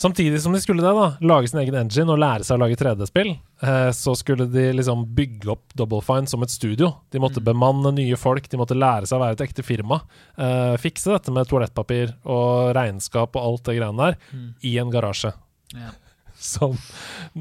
Samtidig 0.00 0.38
som 0.42 0.54
de 0.56 0.60
skulle 0.62 0.80
det, 0.80 0.92
da, 0.96 1.10
lage 1.28 1.50
sin 1.50 1.58
egen 1.60 1.74
engine 1.76 2.08
og 2.08 2.22
lære 2.22 2.46
seg 2.46 2.56
å 2.56 2.62
lage 2.62 2.78
3D-spill, 2.80 3.34
eh, 3.60 3.90
så 3.92 4.14
skulle 4.16 4.46
de 4.48 4.70
liksom 4.72 5.02
bygge 5.12 5.50
opp 5.52 5.74
Double 5.76 6.00
Fine 6.00 6.30
som 6.30 6.40
et 6.40 6.52
studio. 6.54 6.88
De 7.12 7.20
måtte 7.20 7.42
bemanne 7.44 7.92
nye 7.98 8.16
folk, 8.16 8.48
de 8.48 8.56
måtte 8.56 8.78
lære 8.78 9.04
seg 9.10 9.18
å 9.18 9.22
være 9.26 9.36
et 9.36 9.44
ekte 9.44 9.64
firma. 9.66 10.00
Eh, 10.40 10.78
fikse 10.80 11.12
dette 11.12 11.34
med 11.36 11.50
toalettpapir 11.50 12.14
og 12.24 12.72
regnskap 12.78 13.36
og 13.36 13.44
alt 13.44 13.68
det 13.68 13.76
greiene 13.76 14.08
der 14.08 14.40
i 14.64 14.78
en 14.80 14.94
garasje. 14.94 15.34
Ja. 15.76 15.92
Som, 16.40 16.78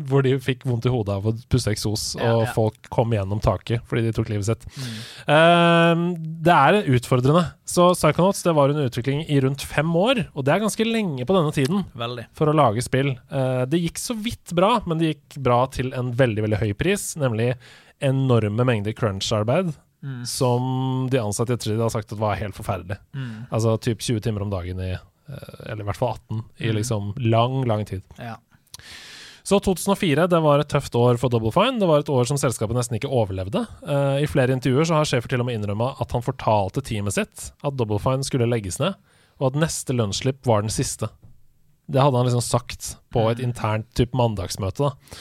hvor 0.10 0.26
de 0.26 0.34
fikk 0.44 0.66
vondt 0.68 0.86
i 0.90 0.92
hodet 0.92 1.14
av 1.16 1.28
å 1.30 1.32
puste 1.48 1.72
eksos, 1.72 2.18
Ja, 2.20 2.34
og 2.36 2.42
ja. 2.44 2.52
folk 2.52 2.90
kom 2.92 3.14
gjennom 3.16 3.40
taket 3.40 3.86
fordi 3.88 4.04
de 4.10 4.12
tok 4.18 4.28
livet 4.34 4.50
sitt. 4.50 4.66
Mm. 4.76 4.98
Ehm, 5.36 6.04
det 6.44 6.56
er 6.56 6.80
utfordrende. 6.98 7.46
Så 7.70 7.86
Psychonauts 7.96 8.44
det 8.44 8.54
var 8.58 8.74
under 8.74 8.90
utvikling 8.90 9.22
i 9.32 9.40
rundt 9.46 9.64
fem 9.64 9.90
år, 9.96 10.26
og 10.34 10.44
det 10.44 10.54
er 10.58 10.64
ganske 10.66 10.86
lenge 10.88 11.24
på 11.30 11.36
denne 11.38 11.54
tiden 11.56 11.86
Veldig. 11.96 12.26
for 12.36 12.52
å 12.52 12.56
lage 12.60 12.84
spill. 12.84 13.14
Uh, 13.32 13.64
det 13.70 13.80
gikk 13.86 14.02
så 14.04 14.16
vidt 14.20 14.52
bra, 14.58 14.76
men 14.86 15.00
det 15.00 15.14
gikk 15.14 15.40
bra 15.48 15.62
til 15.72 15.94
en 15.96 16.12
veldig 16.20 16.44
veldig 16.48 16.60
høy 16.64 16.74
pris, 16.80 17.14
nemlig 17.20 17.54
enorme 18.04 18.66
mengder 18.68 18.92
crunch-arbeid. 18.98 19.72
Mm. 20.04 20.22
Som 20.28 21.08
de 21.12 21.20
ansatte 21.20 21.52
i 21.52 21.56
ettertid 21.58 21.80
har 21.84 21.92
sagt 21.92 22.12
at 22.16 22.20
var 22.22 22.38
helt 22.40 22.56
forferdelig. 22.56 22.96
Mm. 23.16 23.48
Altså 23.52 23.74
typ 23.84 24.00
20 24.00 24.22
timer 24.24 24.46
om 24.46 24.52
dagen 24.54 24.80
i 24.80 24.94
eh, 24.94 25.02
Eller 25.68 25.84
i 25.84 25.88
hvert 25.90 26.00
fall 26.00 26.14
18 26.16 26.44
i 26.64 26.70
Mm. 26.70 26.76
liksom 26.78 27.10
lang, 27.18 27.58
lang 27.68 27.84
tid. 27.86 28.02
Ja. 28.18 28.38
Så 29.50 29.58
2004 29.66 30.28
det 30.30 30.40
var 30.44 30.62
et 30.62 30.70
tøft 30.70 30.94
år 31.00 31.18
for 31.18 31.32
Double 31.34 31.52
Fine. 31.56 31.80
Det 31.82 31.88
var 31.90 32.04
et 32.04 32.12
år 32.14 32.28
som 32.30 32.38
selskapet 32.38 32.78
nesten 32.78 33.00
ikke 33.00 33.10
overlevde. 33.10 33.64
Uh, 33.82 34.20
I 34.22 34.28
flere 34.30 34.54
intervjuer 34.54 34.86
så 34.86 35.00
har 35.00 35.10
sjefer 35.10 35.32
til 35.32 35.42
og 35.42 35.48
med 35.48 35.58
innrømma 35.58 35.96
at 36.04 36.14
han 36.14 36.26
fortalte 36.26 36.84
teamet 36.86 37.16
sitt 37.16 37.50
at 37.66 37.80
Double 37.80 37.98
Fine 38.04 38.28
skulle 38.28 38.50
legges 38.50 38.78
ned, 38.82 38.98
og 39.40 39.50
at 39.50 39.62
neste 39.64 39.96
lønnsslipp 39.96 40.44
var 40.46 40.66
den 40.66 40.74
siste. 40.74 41.10
Det 41.90 42.04
hadde 42.04 42.20
han 42.20 42.28
liksom 42.30 42.46
sagt 42.46 42.92
på 43.10 43.26
et 43.32 43.42
internt 43.42 43.90
type 43.98 44.18
mandagsmøte. 44.18 44.92
da. 44.92 45.18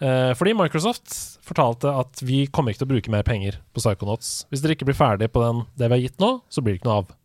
Uh, 0.00 0.32
fordi 0.36 0.52
Microsoft 0.56 1.40
fortalte 1.44 1.92
at 2.02 2.20
vi 2.24 2.46
kommer 2.52 2.72
ikke 2.72 2.82
til 2.82 2.90
å 2.90 2.92
bruke 2.94 3.12
mer 3.12 3.24
penger 3.24 3.58
på 3.72 3.82
Psychonauts. 3.82 4.44
Hvis 4.50 4.64
dere 4.64 4.76
ikke 4.76 4.90
blir 4.90 4.98
ferdig 4.98 5.30
på 5.32 5.42
den, 5.44 5.64
det 5.76 5.88
vi 5.88 5.96
har 5.96 6.04
gitt 6.04 6.20
nå, 6.20 6.34
så 6.52 6.64
blir 6.64 6.76
det 6.76 6.82
ikke 6.82 6.90
noe 6.90 7.02
av. 7.02 7.16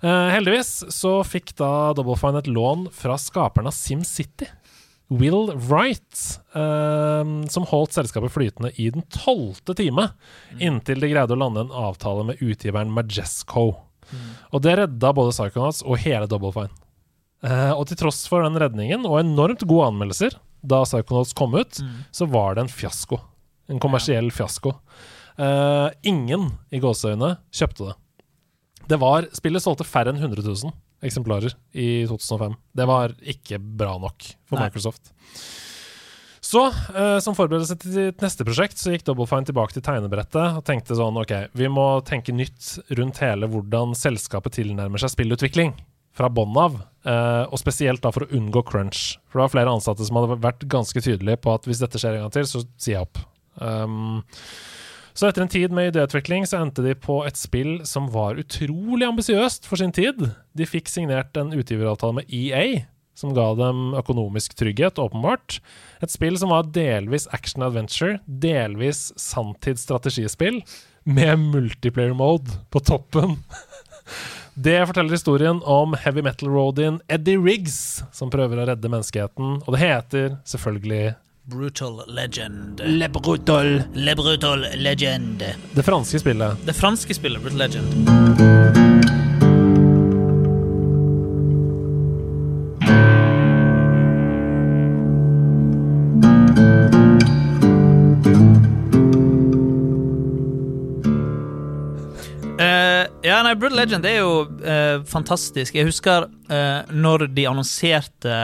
Uh, 0.00 0.28
heldigvis 0.32 0.78
så 0.96 1.18
fikk 1.28 1.52
da 1.60 1.92
Double 1.96 2.16
Fine 2.20 2.40
et 2.40 2.48
lån 2.48 2.86
fra 2.96 3.16
skaperen 3.20 3.68
av 3.68 3.76
SimCity. 3.76 4.48
Will 5.10 5.50
Wright, 5.56 6.18
eh, 6.54 7.30
som 7.50 7.66
holdt 7.66 7.96
selskapet 7.96 8.30
flytende 8.34 8.70
i 8.78 8.88
den 8.94 9.02
tolvte 9.10 9.74
time, 9.74 10.12
inntil 10.62 11.02
de 11.02 11.10
greide 11.10 11.34
å 11.34 11.40
lande 11.40 11.66
en 11.66 11.74
avtale 11.74 12.28
med 12.28 12.42
utgiveren 12.44 12.92
Majesco. 12.94 13.72
Og 14.50 14.62
det 14.64 14.76
redda 14.80 15.12
både 15.14 15.34
Psychonauts 15.34 15.82
og 15.86 16.00
hele 16.04 16.28
Double 16.30 16.52
Fine. 16.54 16.72
Uh, 17.40 17.72
og 17.72 17.86
til 17.88 17.96
tross 18.02 18.26
for 18.28 18.44
den 18.44 18.58
redningen 18.60 19.06
og 19.08 19.22
enormt 19.22 19.62
gode 19.64 19.86
anmeldelser 19.94 20.34
da 20.60 20.82
Psychonauts 20.84 21.32
kom 21.36 21.56
ut, 21.56 21.80
så 22.12 22.28
var 22.28 22.56
det 22.56 22.66
en 22.66 22.72
fiasko. 22.72 23.16
En 23.70 23.80
kommersiell 23.80 24.28
fiasko. 24.34 24.74
Uh, 25.40 25.88
ingen 26.04 26.50
i 26.74 26.82
gåseøyne 26.82 27.38
kjøpte 27.54 27.88
det. 27.88 27.96
Det 28.90 28.98
var, 29.00 29.28
Spillet 29.36 29.62
solgte 29.62 29.86
færre 29.86 30.12
enn 30.12 30.20
100 30.20 30.42
000 30.42 30.74
eksemplarer 31.06 31.54
i 31.72 32.04
2005. 32.10 32.58
Det 32.76 32.86
var 32.90 33.14
ikke 33.22 33.60
bra 33.60 33.94
nok 34.02 34.32
for 34.50 34.58
Nei. 34.58 34.66
Microsoft. 34.68 35.12
Så, 36.50 36.64
uh, 36.66 37.18
som 37.22 37.36
forberedelse 37.36 37.76
til 37.78 38.10
neste 38.18 38.44
prosjekt, 38.48 38.80
så 38.80 38.94
gikk 38.94 39.04
Double 39.06 39.28
Fine 39.30 39.46
tilbake 39.46 39.76
til 39.76 39.84
tegnebrettet 39.86 40.58
og 40.58 40.64
tenkte 40.66 40.96
sånn 40.98 41.20
OK, 41.20 41.34
vi 41.54 41.68
må 41.70 41.86
tenke 42.08 42.34
nytt 42.34 42.96
rundt 42.98 43.20
hele 43.22 43.48
hvordan 43.52 43.94
selskapet 43.98 44.58
tilnærmer 44.58 45.00
seg 45.00 45.14
spillutvikling 45.14 45.76
fra 46.16 46.32
bånn 46.32 46.56
av, 46.58 46.80
Uh, 47.00 47.48
og 47.48 47.56
spesielt 47.56 48.02
da 48.04 48.10
for 48.12 48.26
å 48.26 48.36
unngå 48.36 48.60
crunch. 48.68 49.14
For 49.30 49.40
det 49.40 49.46
var 49.46 49.52
flere 49.54 49.72
ansatte 49.72 50.04
som 50.04 50.18
hadde 50.18 50.36
vært 50.42 50.66
ganske 50.68 51.00
tydelige 51.00 51.40
på 51.40 51.54
at 51.56 51.64
hvis 51.64 51.80
dette 51.80 51.96
skjer 51.96 52.18
en 52.18 52.26
gang 52.26 52.34
til, 52.34 52.44
så 52.44 52.60
sier 52.76 52.98
jeg 52.98 53.06
opp. 53.06 53.22
Um, 53.56 54.20
så 55.14 55.28
etter 55.28 55.44
en 55.44 55.52
tid 55.52 55.74
med 55.74 55.90
idéutvikling 55.90 56.46
så 56.48 56.60
endte 56.62 56.84
de 56.84 56.94
på 56.98 57.20
et 57.26 57.38
spill 57.38 57.80
som 57.88 58.08
var 58.14 58.38
utrolig 58.40 59.08
ambisiøst 59.08 59.68
for 59.68 59.80
sin 59.80 59.94
tid. 59.94 60.30
De 60.56 60.68
fikk 60.68 60.90
signert 60.90 61.36
en 61.40 61.52
utgiveravtale 61.56 62.20
med 62.20 62.32
EA, 62.34 62.84
som 63.18 63.34
ga 63.36 63.50
dem 63.58 63.92
økonomisk 63.98 64.54
trygghet, 64.58 65.00
åpenbart. 65.02 65.58
Et 66.00 66.12
spill 66.12 66.38
som 66.40 66.54
var 66.54 66.70
delvis 66.72 67.28
action 67.36 67.66
adventure, 67.66 68.18
delvis 68.26 69.10
sanntidsstrategispill, 69.20 70.62
med 71.04 71.40
multiplayer 71.40 72.14
mode 72.16 72.60
på 72.70 72.82
toppen. 72.84 73.38
Det 74.60 74.76
forteller 74.86 75.14
historien 75.14 75.60
om 75.64 75.94
heavy 75.96 76.20
metal-roadien 76.26 76.98
Eddie 77.08 77.38
Riggs, 77.40 78.02
som 78.12 78.32
prøver 78.32 78.60
å 78.60 78.66
redde 78.68 78.90
menneskeheten, 78.92 79.60
og 79.62 79.70
det 79.72 79.80
heter 79.80 80.34
selvfølgelig 80.48 81.14
Brutal 81.50 82.04
Legend. 82.06 82.80
Le 82.84 83.08
Brutal. 83.08 83.82
Le 83.94 84.14
Brutal 84.14 84.66
Legend. 84.74 85.44
det 85.72 85.82
franske 85.82 86.18
spillet. 86.18 86.56
Det 86.64 86.72
franske 86.72 87.14
spillet 87.14 87.42
Brutal 87.42 87.58
Legend. 87.58 88.10
Eh, 102.60 103.06
ja, 103.22 103.42
nei, 103.42 103.56
Brutal 103.56 103.76
Legend 103.76 104.06
er 104.06 104.20
jo 104.20 104.34
eh, 104.62 105.02
fantastisk. 105.02 105.74
Jeg 105.74 105.90
husker 105.90 106.28
eh, 106.46 106.94
når 106.94 107.26
de 107.34 107.48
annonserte 107.50 108.38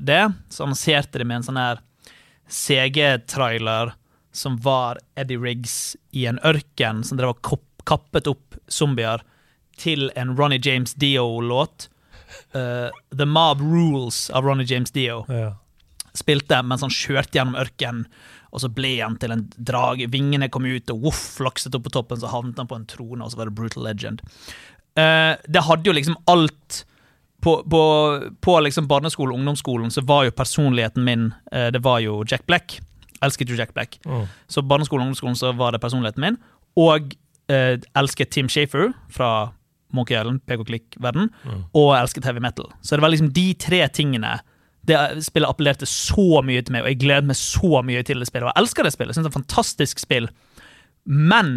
det, 0.00 0.22
så 0.48 0.64
annonserte 0.64 1.20
de 1.20 1.28
med 1.28 1.42
en 1.42 1.46
sånn 1.50 1.60
her 1.60 1.84
CG-trailer 2.48 3.92
som 4.36 4.58
var 4.60 4.98
Eddie 5.16 5.40
Riggs 5.40 5.96
i 6.12 6.26
en 6.26 6.38
ørken 6.44 7.02
som 7.04 7.18
drev 7.18 7.34
og 7.34 7.58
kappet 7.86 8.28
opp 8.30 8.58
zombier, 8.68 9.22
til 9.76 10.08
en 10.16 10.32
Ronny 10.36 10.56
James 10.64 10.94
Dio-låt. 10.96 11.88
Uh, 12.56 12.88
The 13.12 13.26
Mob 13.28 13.60
Rules 13.60 14.30
av 14.30 14.44
Ronny 14.44 14.64
James 14.64 14.90
Dio 14.90 15.24
Ja. 15.28 15.52
spilte 16.16 16.62
mens 16.64 16.80
han 16.80 16.90
kjørte 16.90 17.36
gjennom 17.36 17.58
ørkenen, 17.60 18.06
og 18.52 18.62
så 18.62 18.70
ble 18.72 18.94
han 19.02 19.18
til 19.20 19.34
en 19.34 19.44
drage. 19.58 20.08
Vingene 20.08 20.48
kom 20.48 20.64
ut, 20.64 20.90
og 20.90 21.02
voff, 21.02 21.22
flakset 21.36 21.74
opp 21.76 21.84
på 21.84 21.92
toppen, 21.92 22.20
så 22.20 22.32
havnet 22.32 22.56
han 22.56 22.68
på 22.70 22.78
en 22.78 22.88
trone, 22.88 23.22
og 23.22 23.30
så 23.30 23.36
var 23.40 23.50
det 23.50 23.56
Brutal 23.58 23.84
Legend. 23.84 24.24
Uh, 24.96 25.36
det 25.44 25.66
hadde 25.68 25.90
jo 25.90 25.92
liksom 25.92 26.16
alt 26.26 26.84
På, 27.46 27.60
på, 27.62 27.80
på 28.42 28.56
liksom 28.66 28.88
barneskolen 28.90 29.36
og 29.36 29.40
ungdomsskolen 29.40 29.92
så 29.94 30.02
var 30.02 30.24
jo 30.26 30.34
personligheten 30.34 31.04
min 31.06 31.28
eh, 31.54 31.68
Det 31.70 31.78
var 31.84 32.00
jo 32.02 32.24
Jack 32.26 32.42
Black. 32.50 32.80
Elsket 33.22 33.52
jo 33.52 33.58
Jack 33.58 33.74
Black. 33.74 34.00
Mm. 34.06 34.24
Så 34.50 34.64
barneskolen 34.66 35.04
og 35.04 35.12
ungdomsskolen 35.12 35.38
så 35.38 35.52
var 35.54 35.76
det 35.76 35.82
personligheten 35.84 36.24
min. 36.24 36.40
Og 36.76 37.14
eh, 37.52 37.76
elsket 37.94 38.34
Tim 38.34 38.50
Shafer 38.50 38.90
fra 39.14 39.52
Monkey 39.94 40.18
Island, 40.18 40.42
og 40.50 40.66
klikk-verden, 40.66 41.30
og 41.72 41.92
elsket 41.94 42.26
heavy 42.26 42.42
metal. 42.42 42.66
Så 42.82 42.98
det 42.98 43.04
var 43.04 43.12
liksom 43.14 43.30
de 43.32 43.52
tre 43.54 43.84
tingene 43.94 44.34
det 44.86 44.98
spillet 45.24 45.50
appellerte 45.50 45.86
så 45.88 46.42
mye 46.46 46.62
til 46.62 46.76
meg, 46.76 46.84
og 46.84 46.92
jeg 46.92 47.00
gleder 47.02 47.26
meg 47.26 47.38
så 47.38 47.82
mye 47.86 48.04
til 48.06 48.22
det 48.22 48.28
spillet. 48.28 48.46
Og 48.46 48.52
jeg 48.52 48.62
elsker 48.62 48.86
det 48.86 48.92
spillet. 48.94 49.10
Jeg 49.10 49.18
synes 49.18 49.26
det 49.26 49.32
er 49.32 49.34
et 49.34 49.40
fantastisk 49.40 50.02
spill. 50.02 50.28
Men 51.06 51.52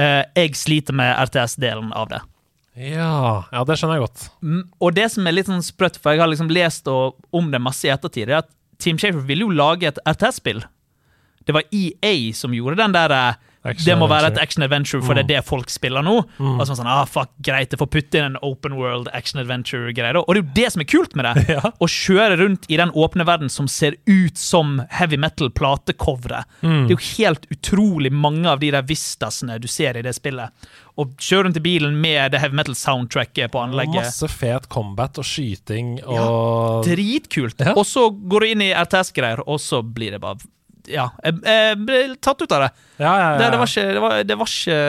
eh, 0.00 0.24
jeg 0.34 0.58
sliter 0.58 0.96
med 0.98 1.14
RTS-delen 1.28 1.92
av 1.94 2.10
det. 2.10 2.20
Ja, 2.78 3.44
ja, 3.50 3.64
det 3.66 3.76
skjønner 3.80 3.98
jeg 3.98 4.04
godt. 4.06 4.24
Mm, 4.46 4.60
Og 4.80 4.94
det 4.94 5.08
som 5.12 5.26
er 5.26 5.34
litt 5.34 5.48
sånn 5.50 5.64
sprøtt, 5.64 5.98
for 5.98 6.14
jeg 6.14 6.22
har 6.22 6.30
liksom 6.30 6.52
lest 6.54 6.86
om 6.88 7.50
det 7.50 7.60
masse 7.62 7.88
i 7.88 7.92
ettertid, 7.92 8.30
er 8.30 8.44
at 8.44 8.50
Team 8.80 8.98
Shafer 9.00 9.24
ville 9.26 9.44
jo 9.44 9.52
lage 9.52 9.88
et 9.90 9.98
RTS-spill. 10.08 10.62
Det 11.44 11.56
var 11.56 11.66
EA 11.74 12.32
som 12.36 12.54
gjorde 12.54 12.78
den 12.78 12.94
der 12.94 13.12
eh, 13.16 13.40
Det 13.60 13.92
må 14.00 14.06
være 14.08 14.30
et 14.32 14.38
action 14.40 14.64
adventure, 14.64 15.02
for 15.04 15.12
det 15.18 15.26
er 15.26 15.28
det 15.34 15.40
folk 15.44 15.68
spiller 15.72 16.04
nå. 16.04 16.14
Og 16.40 16.62
så 16.64 16.76
sånn, 16.78 16.88
ah, 16.88 17.02
fuck, 17.04 17.28
greit, 17.44 17.74
jeg 17.74 17.80
får 17.80 17.90
putte 17.92 18.16
inn 18.20 18.30
en 18.30 18.38
open 18.46 18.78
world 18.78 19.10
action 19.12 19.40
adventure-greie. 19.42 20.16
Og 20.16 20.30
det 20.32 20.40
er 20.40 20.44
jo 20.46 20.54
det 20.56 20.70
som 20.72 20.84
er 20.84 20.88
kult 20.88 21.16
med 21.18 21.28
det. 21.28 21.34
Ja. 21.50 21.72
Å 21.82 21.86
kjøre 21.90 22.36
rundt 22.38 22.68
i 22.70 22.76
den 22.78 22.92
åpne 22.94 23.24
verden 23.26 23.50
som 23.50 23.66
ser 23.68 23.96
ut 24.06 24.38
som 24.38 24.78
heavy 24.94 25.18
metal-platecovere. 25.20 26.44
Mm. 26.62 26.86
Det 26.86 26.94
er 26.94 26.94
jo 26.94 27.00
helt 27.18 27.48
utrolig 27.50 28.12
mange 28.14 28.46
av 28.48 28.60
de 28.62 28.70
der 28.70 28.86
vistasene 28.86 29.58
du 29.60 29.66
ser 29.68 29.98
i 29.98 30.04
det 30.06 30.14
spillet. 30.14 30.54
Og 31.00 31.16
kjøre 31.18 31.48
rundt 31.48 31.58
i 31.58 31.64
bilen 31.64 31.98
med 32.00 32.32
det 32.32 32.40
heavy 32.40 32.56
metal-soundtracket 32.60 33.50
på 33.52 33.60
anlegget. 33.64 33.98
masse 34.06 34.30
fet 34.30 34.70
combat 34.72 35.18
og 35.20 35.26
skyting 35.26 35.98
og 36.06 36.86
Dritkult. 36.86 37.60
Ja. 37.66 37.74
Og 37.74 37.84
så 37.88 38.06
går 38.10 38.46
du 38.46 38.54
inn 38.54 38.64
i 38.68 38.72
RTS-greier, 38.76 39.42
og 39.46 39.60
så 39.60 39.82
blir 39.82 40.14
det 40.16 40.22
bare 40.22 40.38
Ja, 40.90 41.06
jeg, 41.24 41.40
jeg 41.46 41.78
ble 41.86 42.02
tatt 42.22 42.42
ut 42.42 42.52
av 42.56 42.66
det. 42.66 42.70
Ja, 42.98 43.14
ja, 43.14 43.30
ja. 43.30 43.38
Det, 43.38 43.48
det 43.54 43.62
var 43.62 43.72
ikke, 43.72 43.86
det 43.96 44.04
var, 44.04 44.18
det 44.28 44.38
var 44.40 44.52
ikke 44.54 44.80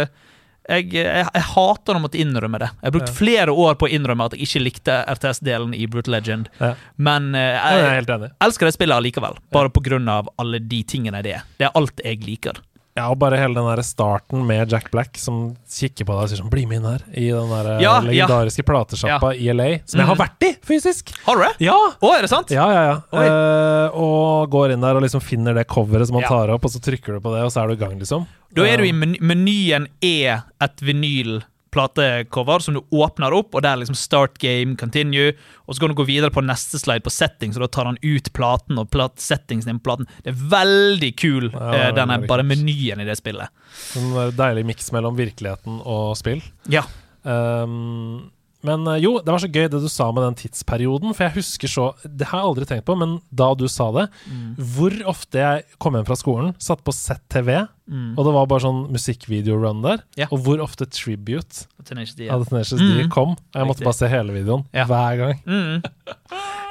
jeg, 0.70 0.92
jeg, 0.94 1.26
jeg 1.26 1.46
hater 1.52 1.98
å 1.98 2.02
måtte 2.04 2.20
innrømme 2.22 2.60
det. 2.62 2.70
Jeg 2.78 2.88
har 2.88 2.94
brukt 2.96 3.14
flere 3.18 3.54
år 3.64 3.78
på 3.82 3.88
å 3.88 3.92
innrømme 3.92 4.28
at 4.30 4.36
jeg 4.38 4.46
ikke 4.46 4.62
likte 4.62 4.98
RTS-delen 5.10 5.74
i 5.76 5.88
Brutal 5.90 6.16
Legend. 6.16 6.52
Ja. 6.62 6.74
Men 7.02 7.32
eh, 7.36 7.58
jeg 7.58 8.06
jeg 8.06 8.32
elsker 8.46 8.70
det 8.70 8.76
spillet 8.78 9.02
allikevel. 9.02 9.40
Bare 9.54 9.74
på 9.74 9.84
grunn 9.84 10.10
av 10.12 10.30
alle 10.42 10.62
de 10.62 10.84
tingene 10.88 11.24
det 11.26 11.34
er. 11.40 11.48
Det 11.60 11.68
er 11.68 11.74
alt 11.78 12.04
jeg 12.06 12.22
liker. 12.28 12.62
Ja, 12.98 13.06
og 13.10 13.20
bare 13.22 13.38
hele 13.40 13.56
den 13.56 13.64
der 13.70 13.82
starten 13.88 14.42
med 14.46 14.70
Jack 14.74 14.90
Black 14.92 15.16
som 15.18 15.56
kikker 15.72 16.04
på 16.10 16.12
deg 16.18 16.26
og 16.26 16.30
sier 16.32 16.42
sånn 16.42 16.50
'bli 16.52 16.66
med 16.68 16.82
inn 16.82 16.88
her', 16.90 17.06
i 17.16 17.30
den 17.32 17.48
der 17.50 17.80
ja, 17.80 17.94
legendariske 18.04 18.66
ja. 18.66 18.68
platesjappa 18.68 19.30
i 19.34 19.48
LA, 19.54 19.70
som 19.86 20.00
jeg 20.02 20.08
har 20.08 20.16
Mhm. 20.16 20.24
vært 20.26 20.44
i, 20.44 20.52
fysisk! 20.68 21.14
Har 21.26 21.36
du 21.36 21.42
det? 21.44 21.54
Ja! 21.64 21.78
Å, 22.02 22.18
er 22.18 22.22
det 22.22 22.30
sant? 22.30 22.52
Ja, 22.52 22.68
ja, 22.70 22.84
ja. 23.14 23.22
Eh, 23.24 23.90
og 23.96 24.50
går 24.52 24.72
inn 24.74 24.82
der 24.82 24.96
og 25.00 25.04
liksom 25.04 25.22
finner 25.24 25.54
det 25.56 25.68
coveret 25.68 26.08
som 26.08 26.16
han 26.20 26.28
tar 26.28 26.50
opp, 26.52 26.66
og 26.66 26.72
så 26.72 26.82
trykker 26.84 27.14
du 27.16 27.20
på 27.22 27.32
det, 27.34 27.44
og 27.46 27.52
så 27.52 27.64
er 27.64 27.68
du 27.68 27.74
i 27.74 27.86
gang, 27.88 27.98
liksom. 27.98 28.28
Da 28.54 28.64
er 28.68 28.78
du 28.78 28.84
i 28.84 28.90
Eh, 28.90 28.94
men 28.94 29.16
menyen 29.22 29.88
er 30.04 30.44
et 30.60 30.78
vinyl 30.82 31.44
platecover 31.72 32.64
som 32.64 32.78
du 32.78 32.82
åpner 32.92 33.34
opp, 33.36 33.56
og 33.56 33.64
det 33.64 33.72
er 33.72 33.82
liksom 33.82 33.98
start 33.98 34.38
game, 34.44 34.76
continue, 34.80 35.32
og 35.66 35.76
så 35.76 35.84
kan 35.84 35.94
du 35.94 35.98
gå 36.02 36.08
videre 36.10 36.32
på 36.34 36.44
neste 36.46 36.80
slide 36.82 37.06
på 37.06 37.14
settings, 37.14 37.58
og 37.58 37.66
da 37.66 37.72
tar 37.72 37.90
han 37.90 38.00
ut 38.04 38.32
platen 38.36 38.82
og 38.82 38.92
plat 38.94 39.16
settingsen 39.22 39.72
din 39.72 39.80
på 39.82 39.90
platen. 39.90 40.10
Det 40.26 40.34
er 40.34 40.44
veldig 40.52 41.14
kul, 41.20 41.50
Ja, 41.54 41.72
er 41.88 41.96
denne 41.98 42.20
bare 42.28 42.46
menyen 42.48 43.02
i 43.02 43.08
det 43.08 43.18
spillet. 43.20 43.54
En 44.00 44.36
deilig 44.38 44.68
miks 44.68 44.92
mellom 44.96 45.18
virkeligheten 45.20 45.80
og 45.82 46.14
spill. 46.20 46.44
Ja. 46.72 46.84
Um, 47.24 48.32
men 48.64 48.86
eh, 48.88 49.00
jo, 49.02 49.16
det 49.20 49.32
var 49.34 49.40
så 49.42 49.50
gøy 49.52 49.68
det 49.70 49.82
du 49.82 49.88
sa 49.90 50.12
med 50.12 50.24
den 50.24 50.36
tidsperioden, 50.38 51.14
for 51.18 51.24
jeg 51.28 51.34
husker 51.40 51.68
så 51.72 51.86
Det 52.06 52.28
har 52.30 52.40
jeg 52.44 52.48
aldri 52.52 52.66
tenkt 52.70 52.86
på, 52.86 52.96
men 52.98 53.20
da 53.34 53.54
du 53.58 53.68
sa 53.68 53.92
det 53.96 54.08
Hvor 54.58 54.94
ofte 55.10 55.40
jeg 55.42 55.64
kom 55.82 55.94
hjem 55.98 56.06
fra 56.06 56.16
skolen, 56.20 56.56
satt 56.62 56.84
på 56.84 56.94
ZTV, 56.94 57.68
Mm. 57.92 58.14
og 58.16 58.24
det 58.24 58.32
var 58.34 58.46
bare 58.48 58.62
sånn 58.64 58.86
musikkvideo-run 58.94 59.82
der, 59.84 60.04
Ja. 60.16 60.28
og 60.32 60.40
hvor 60.46 60.62
ofte 60.64 60.86
Tribute 60.88 61.66
Tenacious 61.84 62.16
D, 62.16 62.30
av 62.30 62.40
ja. 62.40 62.44
The 62.46 62.50
Tenacious 62.50 62.80
D 62.80 63.04
Mm. 63.04 63.10
kom. 63.12 63.36
Jeg 63.54 63.68
måtte 63.68 63.84
bare 63.84 63.94
se 63.98 64.08
hele 64.08 64.32
videoen 64.32 64.64
Ja. 64.74 64.86
hver 64.86 65.18
gang. 65.18 65.42
Mm. 65.46 65.84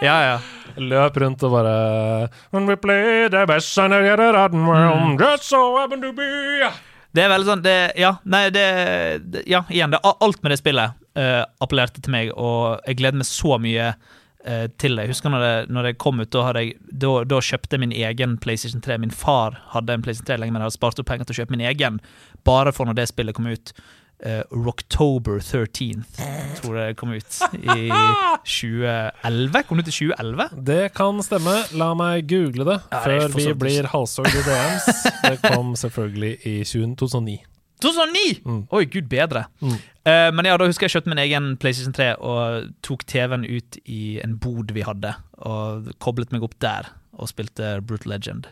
Ja, 0.01 0.17
ja. 0.23 0.39
Løp 0.79 1.17
rundt 1.21 1.43
og 1.43 1.51
bare 1.53 2.31
When 2.53 2.67
we 2.67 2.77
play 2.77 3.29
the 3.29 3.45
best 3.47 3.77
and 3.79 3.93
the 3.93 4.13
other 4.13 4.33
rotten 4.33 4.65
world, 4.67 5.21
just 5.21 5.45
so 5.51 5.77
happen 5.77 6.01
to 6.01 6.13
be 6.13 6.71
Det 7.13 7.25
er 7.25 7.29
veldig 7.29 7.45
sånn 7.51 7.63
det, 7.63 7.93
Ja, 7.99 8.15
nei, 8.25 8.49
det, 8.51 9.31
det 9.31 9.43
Ja, 9.51 9.63
igjen, 9.69 9.91
det, 9.91 9.99
alt 10.05 10.43
med 10.43 10.53
det 10.53 10.61
spillet 10.63 10.95
eh, 11.19 11.45
appellerte 11.63 12.03
til 12.05 12.15
meg, 12.15 12.33
og 12.37 12.81
jeg 12.87 13.01
gleder 13.01 13.21
meg 13.21 13.29
så 13.29 13.59
mye 13.63 13.93
uh, 13.93 14.67
til 14.81 14.97
det. 14.97 15.07
Jeg 15.07 15.15
husker 15.15 15.33
når 15.33 15.45
det, 15.45 15.55
når 15.75 15.89
det 15.89 15.95
kom 16.03 16.21
ut, 16.23 16.33
da, 16.33 16.51
jeg, 16.57 16.77
da, 16.91 17.15
da 17.29 17.41
kjøpte 17.45 17.77
jeg 17.77 17.85
min 17.85 17.95
egen 17.97 18.37
PlayStation 18.43 18.83
3. 18.85 18.99
Min 19.03 19.15
far 19.15 19.61
hadde 19.75 19.97
en 19.97 20.05
PlayStation 20.05 20.33
3 20.35 20.41
lenge, 20.43 20.55
men 20.57 20.63
jeg 20.63 20.71
hadde 20.71 20.81
spart 20.81 21.01
opp 21.03 21.11
penger 21.11 21.29
til 21.29 21.37
å 21.37 21.41
kjøpe 21.43 21.57
min 21.57 21.67
egen 21.71 22.03
bare 22.47 22.73
for 22.73 22.89
når 22.89 23.01
det 23.01 23.11
spillet 23.13 23.37
kom 23.37 23.51
ut. 23.51 23.75
Uh, 24.21 24.43
Rocktober 24.53 25.39
13th, 25.41 26.19
tror 26.59 26.75
jeg 26.77 26.91
det 26.91 26.97
kom 27.01 27.15
ut 27.17 27.39
i 27.57 27.87
2011. 28.45 29.63
Kom 29.65 29.81
det 29.81 29.87
ut 29.87 29.89
i 29.89 29.95
2011? 29.97 30.49
Det 30.69 30.83
kan 30.93 31.23
stemme. 31.25 31.55
La 31.81 31.95
meg 31.97 32.29
google 32.29 32.67
det 32.69 32.77
Ja, 32.83 33.01
det 33.01 33.01
før 33.07 33.39
vi 33.39 33.47
blir 33.63 33.89
halshogd 33.89 34.29
i 34.29 34.43
DMs. 34.45 34.91
Det 35.25 35.39
kom 35.47 35.73
selvfølgelig 35.85 36.35
i 36.45 36.59
2009. 36.69 37.39
2009! 37.83 38.41
Mm. 38.45 38.63
Oi, 38.77 38.85
gud 38.93 39.11
bedre. 39.11 39.47
Mm. 39.65 39.77
Uh, 40.07 40.29
men 40.37 40.49
ja, 40.49 40.57
da 40.61 40.69
husker 40.69 40.89
jeg 40.89 40.97
kjøpte 40.97 41.13
min 41.13 41.23
egen 41.23 41.53
PlayStation 41.61 41.97
3 41.97 42.13
og 42.19 42.71
tok 42.87 43.05
TV-en 43.11 43.45
ut 43.49 43.81
i 43.85 44.17
en 44.25 44.39
bod 44.41 44.73
vi 44.77 44.87
hadde, 44.87 45.15
og 45.45 45.93
koblet 46.03 46.33
meg 46.35 46.47
opp 46.47 46.57
der 46.63 46.93
og 47.21 47.29
spilte 47.29 47.79
Brutal 47.85 48.15
Legend. 48.15 48.49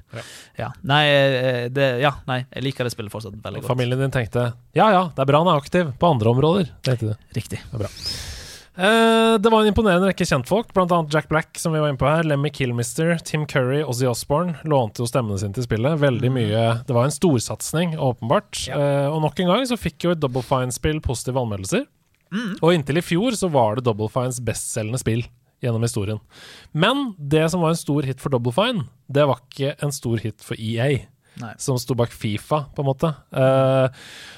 Ja. 0.59 0.71
Nei, 0.87 1.03
eh, 1.09 1.61
det, 1.73 1.87
ja, 2.03 2.13
nei, 2.29 2.43
jeg 2.53 2.67
liker 2.67 2.85
det 2.85 2.93
spillet 2.93 3.15
fortsatt 3.15 3.37
veldig 3.37 3.63
godt. 3.63 3.71
Familien 3.71 4.03
din 4.03 4.13
tenkte 4.15 4.51
ja 4.77 4.91
ja, 4.93 5.07
det 5.15 5.25
er 5.25 5.31
bra 5.31 5.45
han 5.45 5.53
er 5.55 5.63
aktiv 5.63 5.95
på 5.99 6.11
andre 6.13 6.35
områder. 6.35 6.75
Det 6.85 6.99
heter 6.99 7.15
det. 7.15 7.39
Riktig. 7.39 7.63
Eh, 8.79 9.35
det 9.43 9.51
var 9.51 9.65
en 9.65 9.69
imponerende 9.73 10.07
rekke 10.07 10.27
kjentfolk, 10.29 10.69
bl.a. 10.71 10.99
Jack 11.11 11.27
Black, 11.33 11.59
som 11.59 11.75
vi 11.75 11.81
var 11.83 11.91
inne 11.91 11.99
på 11.99 12.07
her, 12.07 12.23
Lemmy 12.31 12.53
Kilmister, 12.55 13.17
Tim 13.27 13.43
Curry, 13.51 13.81
Ozzy 13.83 14.07
Osbourne 14.07 14.55
lånte 14.63 15.03
jo 15.03 15.09
stemmene 15.11 15.41
sine 15.43 15.57
til 15.57 15.67
spillet. 15.67 15.99
Veldig 15.99 16.31
mye 16.31 16.63
Det 16.87 16.95
var 16.95 17.09
en 17.09 17.15
storsatsing, 17.15 17.97
åpenbart. 17.99 18.69
Ja. 18.71 18.79
Eh, 18.79 19.09
og 19.11 19.25
nok 19.27 19.43
en 19.43 19.51
gang 19.51 19.67
så 19.67 19.81
fikk 19.81 20.07
jo 20.07 20.15
et 20.15 20.23
Double 20.23 20.45
Fine-spill 20.47 21.03
positive 21.03 21.43
anmeldelser. 21.43 21.89
Mm. 22.31 22.55
Og 22.61 22.71
inntil 22.77 23.01
i 23.01 23.05
fjor 23.05 23.35
så 23.41 23.51
var 23.51 23.77
det 23.79 23.87
Double 23.89 24.11
Fines 24.13 24.39
bestselgende 24.45 25.03
spill 25.03 25.27
gjennom 25.65 25.83
historien. 25.83 26.23
Men 26.71 27.13
det 27.19 27.49
som 27.51 27.65
var 27.65 27.75
en 27.75 27.83
stor 27.83 28.07
hit 28.07 28.23
for 28.23 28.31
Double 28.31 28.55
Fine, 28.55 28.87
det 29.11 29.27
var 29.27 29.43
ikke 29.43 29.75
en 29.83 29.95
stor 29.95 30.23
hit 30.23 30.45
for 30.45 30.55
EA. 30.55 31.09
Nei. 31.39 31.53
Som 31.59 31.79
sto 31.83 31.95
bak 31.99 32.15
Fifa, 32.15 32.65
på 32.75 32.83
en 32.83 32.89
måte. 32.89 33.11
Uh, 33.35 33.91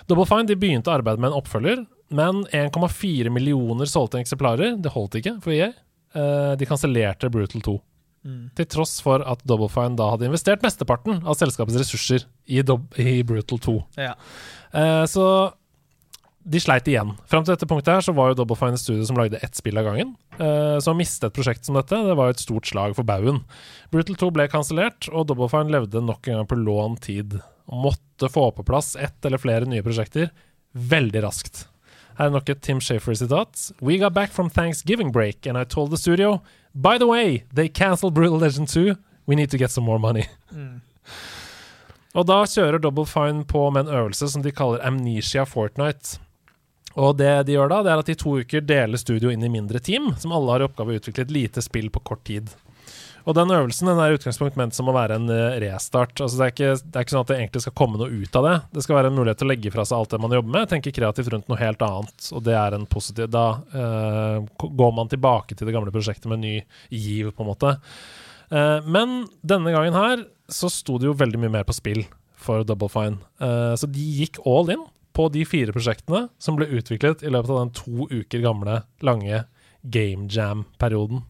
Double 0.08 0.28
Fine 0.28 0.48
de 0.48 0.56
begynte 0.60 0.88
å 0.88 0.96
arbeide 0.96 1.20
med 1.20 1.32
en 1.32 1.40
oppfølger, 1.40 1.84
men 2.10 2.42
1,4 2.46 3.30
millioner 3.30 3.88
solgte 3.90 4.20
eksemplarer. 4.20 4.74
Det 4.82 4.92
holdt 4.94 5.20
ikke 5.20 5.36
for 5.44 5.54
EA. 5.54 5.70
Eh, 6.14 6.52
de 6.58 6.66
kansellerte 6.66 7.30
Brutal 7.30 7.62
2. 7.62 7.76
Mm. 8.26 8.42
Til 8.58 8.66
tross 8.68 8.98
for 9.00 9.22
at 9.24 9.40
Double 9.48 9.70
Fine 9.72 9.96
da 9.96 10.10
hadde 10.12 10.26
investert 10.28 10.64
mesteparten 10.64 11.22
av 11.24 11.38
selskapets 11.38 11.78
ressurser 11.80 12.26
i, 12.50 12.60
i 12.60 13.22
Brutal 13.26 13.62
2. 13.62 13.76
Ja. 14.02 14.16
Eh, 14.74 15.04
så 15.08 15.24
de 16.40 16.60
sleit 16.60 16.88
igjen. 16.88 17.12
Fram 17.30 17.44
til 17.44 17.52
dette 17.52 17.68
punktet 17.68 17.92
her 17.94 18.04
så 18.04 18.14
var 18.16 18.30
jo 18.30 18.40
Double 18.40 18.58
Fine 18.58 18.78
et 18.78 18.82
studio 18.82 19.06
som 19.06 19.18
lagde 19.20 19.40
ett 19.44 19.56
spill 19.56 19.78
av 19.78 19.86
gangen. 19.90 20.14
Eh, 20.40 20.76
så 20.82 20.92
å 20.92 20.98
miste 20.98 21.28
et 21.28 21.36
prosjekt 21.36 21.68
som 21.68 21.78
dette, 21.78 21.94
det 21.94 22.16
var 22.18 22.30
jo 22.30 22.36
et 22.36 22.42
stort 22.42 22.68
slag 22.68 22.96
for 22.98 23.06
baugen. 23.06 23.42
Brutal 23.92 24.18
2 24.18 24.34
ble 24.34 24.50
kansellert, 24.52 25.08
og 25.12 25.28
Double 25.30 25.50
Fine 25.52 25.72
levde 25.72 26.02
nok 26.04 26.26
en 26.28 26.40
gang 26.40 26.50
på 26.50 26.58
lån 26.58 27.00
tid. 27.06 27.38
Måtte 27.70 28.32
få 28.32 28.50
på 28.56 28.66
plass 28.66 28.96
ett 28.98 29.20
eller 29.24 29.40
flere 29.40 29.68
nye 29.68 29.84
prosjekter 29.86 30.32
veldig 30.72 31.22
raskt. 31.24 31.66
Her 32.18 32.26
er 32.26 32.30
nok 32.30 32.48
et 32.48 32.62
Tim 32.62 32.80
Shafer-sitat. 32.80 33.72
We 33.80 33.98
got 33.98 34.14
back 34.14 34.30
from 34.30 34.50
Thanksgiving 34.50 35.12
break, 35.12 35.46
and 35.46 35.58
I 35.58 35.64
told 35.64 35.90
the 35.90 35.96
studio 35.98 36.40
By 36.74 36.98
the 36.98 37.06
way, 37.06 37.44
they 37.52 37.68
cancelled 37.68 38.14
Brutal 38.14 38.38
Legend 38.38 38.68
2. 38.68 38.94
We 39.26 39.34
need 39.34 39.50
to 39.50 39.58
get 39.58 39.70
some 39.70 39.84
more 39.84 39.98
money. 39.98 40.24
Mm. 40.54 40.80
Og 42.14 42.26
da 42.26 42.40
kjører 42.46 42.82
Double 42.82 43.06
Fine 43.06 43.44
på 43.46 43.68
med 43.70 43.86
en 43.86 43.94
øvelse 43.94 44.28
som 44.32 44.42
de 44.42 44.50
kaller 44.52 44.82
Amnesia 44.86 45.44
Fortnite. 45.46 46.18
Og 46.98 47.14
det 47.18 47.46
de 47.46 47.54
gjør 47.54 47.70
da, 47.70 47.82
det 47.86 47.92
er 47.92 48.02
at 48.02 48.08
de 48.10 48.16
to 48.18 48.32
uker 48.42 48.64
deler 48.66 48.98
studio 48.98 49.30
inn 49.30 49.44
i 49.46 49.52
mindre 49.52 49.78
team, 49.78 50.10
som 50.18 50.34
alle 50.34 50.50
har 50.50 50.64
i 50.64 50.66
oppgave 50.66 50.96
å 50.96 50.98
utvikle 50.98 51.26
et 51.26 51.34
lite 51.34 51.62
spill 51.62 51.86
på 51.94 52.02
kort 52.02 52.24
tid. 52.26 52.50
Og 53.28 53.36
den 53.36 53.52
øvelsen 53.52 53.90
den 53.90 54.00
er 54.00 54.12
i 54.12 54.18
utgangspunkt 54.18 54.58
ment 54.58 54.76
som 54.76 54.88
å 54.90 54.94
være 54.96 55.18
en 55.20 55.28
eh, 55.32 55.58
restart. 55.64 56.14
Altså 56.16 56.40
det, 56.40 56.46
er 56.46 56.54
ikke, 56.54 56.70
det 56.84 56.96
er 56.96 57.06
ikke 57.06 57.14
sånn 57.16 57.26
at 57.26 57.32
det 57.32 57.38
egentlig 57.38 57.64
skal 57.66 57.76
komme 57.80 58.00
noe 58.00 58.22
ut 58.22 58.38
av 58.40 58.46
det. 58.46 58.56
Det 58.76 58.84
skal 58.86 58.98
være 59.00 59.12
en 59.12 59.18
mulighet 59.18 59.42
til 59.42 59.48
å 59.48 59.52
legge 59.52 59.74
fra 59.74 59.86
seg 59.88 59.98
alt 59.98 60.14
det 60.14 60.22
man 60.24 60.36
jobber 60.38 60.56
med, 60.56 60.70
tenke 60.70 60.94
kreativt 60.96 61.32
rundt 61.34 61.50
noe 61.50 61.60
helt 61.60 61.84
annet. 61.86 62.30
Og 62.34 62.44
det 62.46 62.56
er 62.56 62.76
en 62.76 62.88
positiv 62.90 63.30
Da 63.34 63.46
eh, 63.82 64.38
går 64.60 64.96
man 64.96 65.12
tilbake 65.12 65.56
til 65.56 65.68
det 65.68 65.76
gamle 65.76 65.94
prosjektet 65.94 66.30
med 66.30 66.40
en 66.40 66.46
ny 66.48 66.56
giv, 66.88 67.32
på 67.34 67.44
en 67.44 67.50
måte. 67.52 67.74
Eh, 68.50 68.78
men 68.86 69.24
denne 69.46 69.74
gangen 69.74 69.98
her 69.98 70.24
så 70.50 70.70
sto 70.72 70.98
det 70.98 71.10
jo 71.10 71.18
veldig 71.18 71.40
mye 71.44 71.54
mer 71.60 71.68
på 71.68 71.76
spill 71.76 72.02
for 72.40 72.64
Double 72.66 72.90
Fine. 72.90 73.20
Eh, 73.42 73.74
så 73.78 73.88
de 73.90 74.06
gikk 74.20 74.40
all 74.48 74.72
in 74.72 74.86
på 75.16 75.28
de 75.34 75.44
fire 75.48 75.74
prosjektene 75.74 76.28
som 76.42 76.56
ble 76.58 76.68
utviklet 76.78 77.24
i 77.24 77.32
løpet 77.32 77.52
av 77.52 77.64
den 77.64 77.74
to 77.76 78.06
uker 78.10 78.42
gamle, 78.44 78.82
lange 79.04 79.44
Game 79.82 80.28
Jam-perioden. 80.30 81.24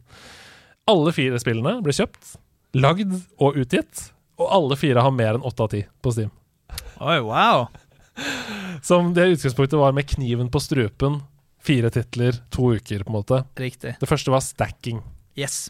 Alle 0.90 1.12
fire 1.14 1.38
spillene 1.42 1.76
ble 1.84 1.94
kjøpt, 1.94 2.34
lagd 2.78 3.14
og 3.38 3.58
utgitt, 3.60 4.08
og 4.40 4.50
alle 4.56 4.78
fire 4.80 5.04
har 5.04 5.14
mer 5.14 5.36
enn 5.38 5.46
åtte 5.46 5.66
av 5.66 5.72
ti 5.72 5.84
på 6.02 6.12
Steam. 6.14 6.32
Oi, 7.00 7.18
wow. 7.24 7.68
Som 8.84 9.12
det 9.16 9.28
utgangspunktet 9.36 9.78
var 9.78 9.94
med 9.96 10.08
kniven 10.10 10.50
på 10.52 10.62
strupen, 10.62 11.20
fire 11.62 11.90
titler, 11.92 12.40
to 12.52 12.72
uker, 12.76 13.04
på 13.04 13.12
en 13.12 13.18
måte. 13.20 13.42
Riktig. 13.60 13.94
Det 14.00 14.08
første 14.08 14.32
var 14.32 14.42
stacking. 14.44 15.02
Yes. 15.38 15.68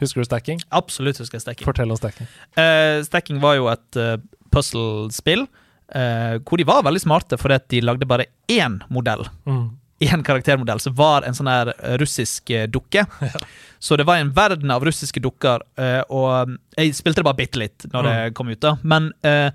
Husker 0.00 0.22
du 0.22 0.28
stacking? 0.28 0.62
Absolutt 0.72 1.20
husker 1.20 1.38
jeg 1.38 1.44
stacking. 1.44 1.68
Fortell 1.68 1.92
om 1.92 1.98
stacking. 2.00 2.28
Uh, 2.56 3.00
stacking 3.06 3.40
var 3.42 3.58
jo 3.58 3.68
et 3.72 4.00
uh, 4.00 4.16
puzzle-spill 4.52 5.44
uh, 5.44 6.40
hvor 6.40 6.60
de 6.60 6.66
var 6.68 6.86
veldig 6.86 7.02
smarte 7.04 7.38
fordi 7.40 7.58
at 7.60 7.68
de 7.72 7.82
lagde 7.84 8.08
bare 8.08 8.30
én 8.50 8.80
modell. 8.92 9.26
Mm. 9.44 9.68
Én 10.00 10.22
karaktermodell 10.24 10.80
som 10.80 10.94
var 10.96 11.26
en 11.28 11.36
sånn 11.36 11.50
her 11.50 11.74
eh, 11.76 11.98
russisk 12.00 12.52
dukke. 12.72 13.04
dukke. 13.20 13.40
Så 13.80 13.96
det 13.96 14.04
var 14.08 14.20
en 14.20 14.32
verden 14.36 14.70
av 14.72 14.84
russiske 14.84 15.20
dukker, 15.24 15.62
eh, 15.80 16.00
og 16.12 16.48
mm, 16.48 16.56
jeg 16.76 16.96
spilte 16.98 17.22
det 17.22 17.28
bare 17.30 17.38
bitte 17.38 17.60
litt 17.62 17.86
når 17.92 18.08
det 18.08 18.16
kom 18.36 18.50
ut. 18.52 18.60
da 18.60 18.74
Men 18.84 19.12
eh, 19.24 19.48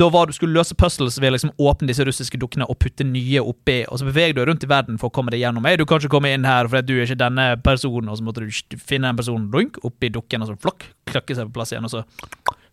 da 0.00 0.08
var 0.12 0.28
du 0.28 0.32
skulle 0.36 0.56
løse 0.56 0.76
puzzles 0.78 1.18
ved 1.20 1.32
å 1.32 1.34
liksom 1.34 1.52
åpne 1.58 1.88
disse 1.90 2.04
russiske 2.06 2.38
dukkene 2.40 2.68
og 2.68 2.78
putte 2.80 3.04
nye 3.04 3.40
oppi, 3.40 3.82
og 3.88 4.00
så 4.00 4.08
beveger 4.08 4.36
du 4.36 4.40
deg 4.42 4.50
rundt 4.50 4.64
i 4.64 4.70
verden 4.70 5.00
for 5.00 5.10
å 5.10 5.14
komme 5.16 5.32
deg 5.34 5.42
gjennom. 5.42 5.64
Hey, 5.68 5.80
du 5.80 5.86
kan 5.88 6.00
ikke 6.00 6.12
komme 6.12 6.32
inn 6.32 6.46
her 6.48 6.68
fordi 6.70 6.92
du 6.92 7.00
er 7.00 7.08
ikke 7.08 7.20
denne 7.24 7.46
personen, 7.64 8.12
og 8.12 8.20
så 8.20 8.26
måtte 8.26 8.44
du 8.44 8.78
finne 8.80 9.10
en 9.10 9.20
person 9.20 9.48
doink, 9.52 9.80
oppi 9.86 10.12
dukken, 10.12 10.44
og 10.44 10.52
så 10.52 10.60
flokk, 10.60 10.86
klakke 11.10 11.36
seg 11.36 11.50
på 11.50 11.58
plass 11.58 11.74
igjen, 11.74 11.88
og 11.88 11.92
så 11.92 12.04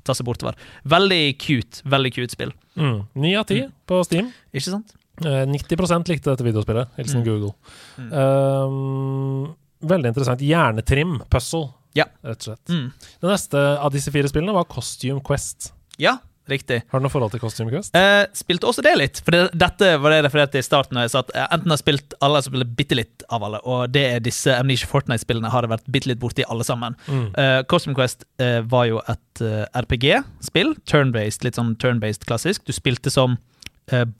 ta 0.07 0.15
seg 0.15 0.27
bortover. 0.27 0.59
Veldig 0.87 1.23
cute. 1.41 1.83
Veldig 1.87 2.13
cute 2.15 2.35
spill. 2.35 2.53
Mm. 2.79 3.01
Ni 3.19 3.35
av 3.39 3.47
ti 3.49 3.63
på 3.89 4.03
Steam. 4.07 4.31
Ikke 4.55 4.69
sant? 4.69 4.96
Eh, 5.25 5.45
90 5.49 6.08
likte 6.12 6.30
dette 6.30 6.43
videospillet. 6.45 6.88
Hilsen 6.97 7.23
Mm. 7.23 7.25
Google. 7.25 7.53
Mm. 7.97 8.12
Um, 8.13 9.56
veldig 9.88 10.12
interessant. 10.13 10.41
Hjernetrim 10.45 11.19
puzzle, 11.30 11.73
Ja. 11.97 12.06
rett 12.23 12.38
og 12.47 12.53
slett. 12.56 12.65
Mm. 12.69 12.91
Det 13.21 13.30
neste 13.32 13.58
av 13.80 13.91
disse 13.91 14.12
fire 14.13 14.30
spillene 14.30 14.53
var 14.53 14.65
Costume 14.69 15.21
Quest. 15.25 15.71
Ja, 15.97 16.19
riktig. 16.47 16.84
Har 16.91 16.99
du 16.99 17.03
noe 17.08 17.10
forhold 17.12 17.32
til 17.34 17.39
Costume 17.41 17.71
Quest? 17.73 17.95
Eh, 17.95 18.27
spilte 18.38 18.67
også 18.69 18.84
det 18.86 18.95
litt, 18.97 19.19
for 19.25 19.32
det, 19.32 19.51
dette 19.58 19.97
var 19.99 20.12
det 20.12 20.21
jeg 20.21 20.25
refererte 20.32 20.60
i 20.62 20.62
starten. 20.62 20.93
Når 20.93 21.01
jeg 21.08 21.10
sa 21.12 21.19
at 21.19 21.32
enten 21.58 21.69
har 21.73 21.77
spilt 21.82 22.13
alle, 22.21 22.41
Som 22.43 22.53
så 22.53 22.56
spiller 22.56 22.75
bitte 22.77 22.95
litt 22.95 23.23
av 23.32 23.43
alle. 23.43 23.60
Og 23.65 23.91
det 23.91 24.06
er 24.13 24.19
disse 24.19 24.53
Amnesia 24.53 24.88
Fortnite-spillene 24.88 25.49
har 25.49 25.62
det 25.62 25.69
vært 25.71 25.89
bitte 25.89 26.08
litt 26.08 26.19
borti 26.19 26.43
alle 26.47 26.63
sammen. 26.63 26.95
Mm. 27.08 27.34
Eh, 27.36 27.63
Costume 27.63 27.95
Quest 27.95 28.25
eh, 28.39 28.62
var 28.62 28.86
jo 28.86 29.01
et 29.10 29.41
eh, 29.41 29.65
RPG-spill. 29.73 30.75
Turn-based, 30.86 31.43
litt 31.43 31.56
sånn 31.56 31.75
turn-based 31.77 32.25
klassisk. 32.25 32.63
Du 32.65 32.71
spilte 32.73 33.10
som 33.10 33.32
eh, 33.34 33.38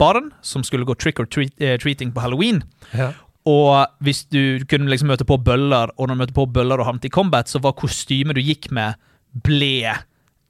barn 0.00 0.30
som 0.40 0.64
skulle 0.64 0.86
gå 0.88 0.94
trick 0.96 1.20
or 1.20 1.26
treat, 1.26 1.52
eh, 1.60 1.76
treating 1.80 2.12
på 2.12 2.22
halloween. 2.24 2.62
Ja. 2.96 3.12
Og 3.48 3.86
hvis 4.04 4.24
du 4.28 4.64
kunne 4.68 4.90
liksom 4.90 5.10
møte 5.12 5.26
på 5.28 5.38
bøller, 5.40 5.92
og 5.96 6.08
når 6.08 6.14
du 6.14 6.20
møtte 6.22 6.36
på 6.36 6.46
bøller 6.52 6.80
og 6.80 6.88
havnet 6.88 7.08
i 7.08 7.12
combat, 7.12 7.48
så 7.48 7.60
var 7.64 7.76
kostymet 7.78 8.36
du 8.36 8.42
gikk 8.44 8.70
med, 8.74 8.98
ble 9.44 9.94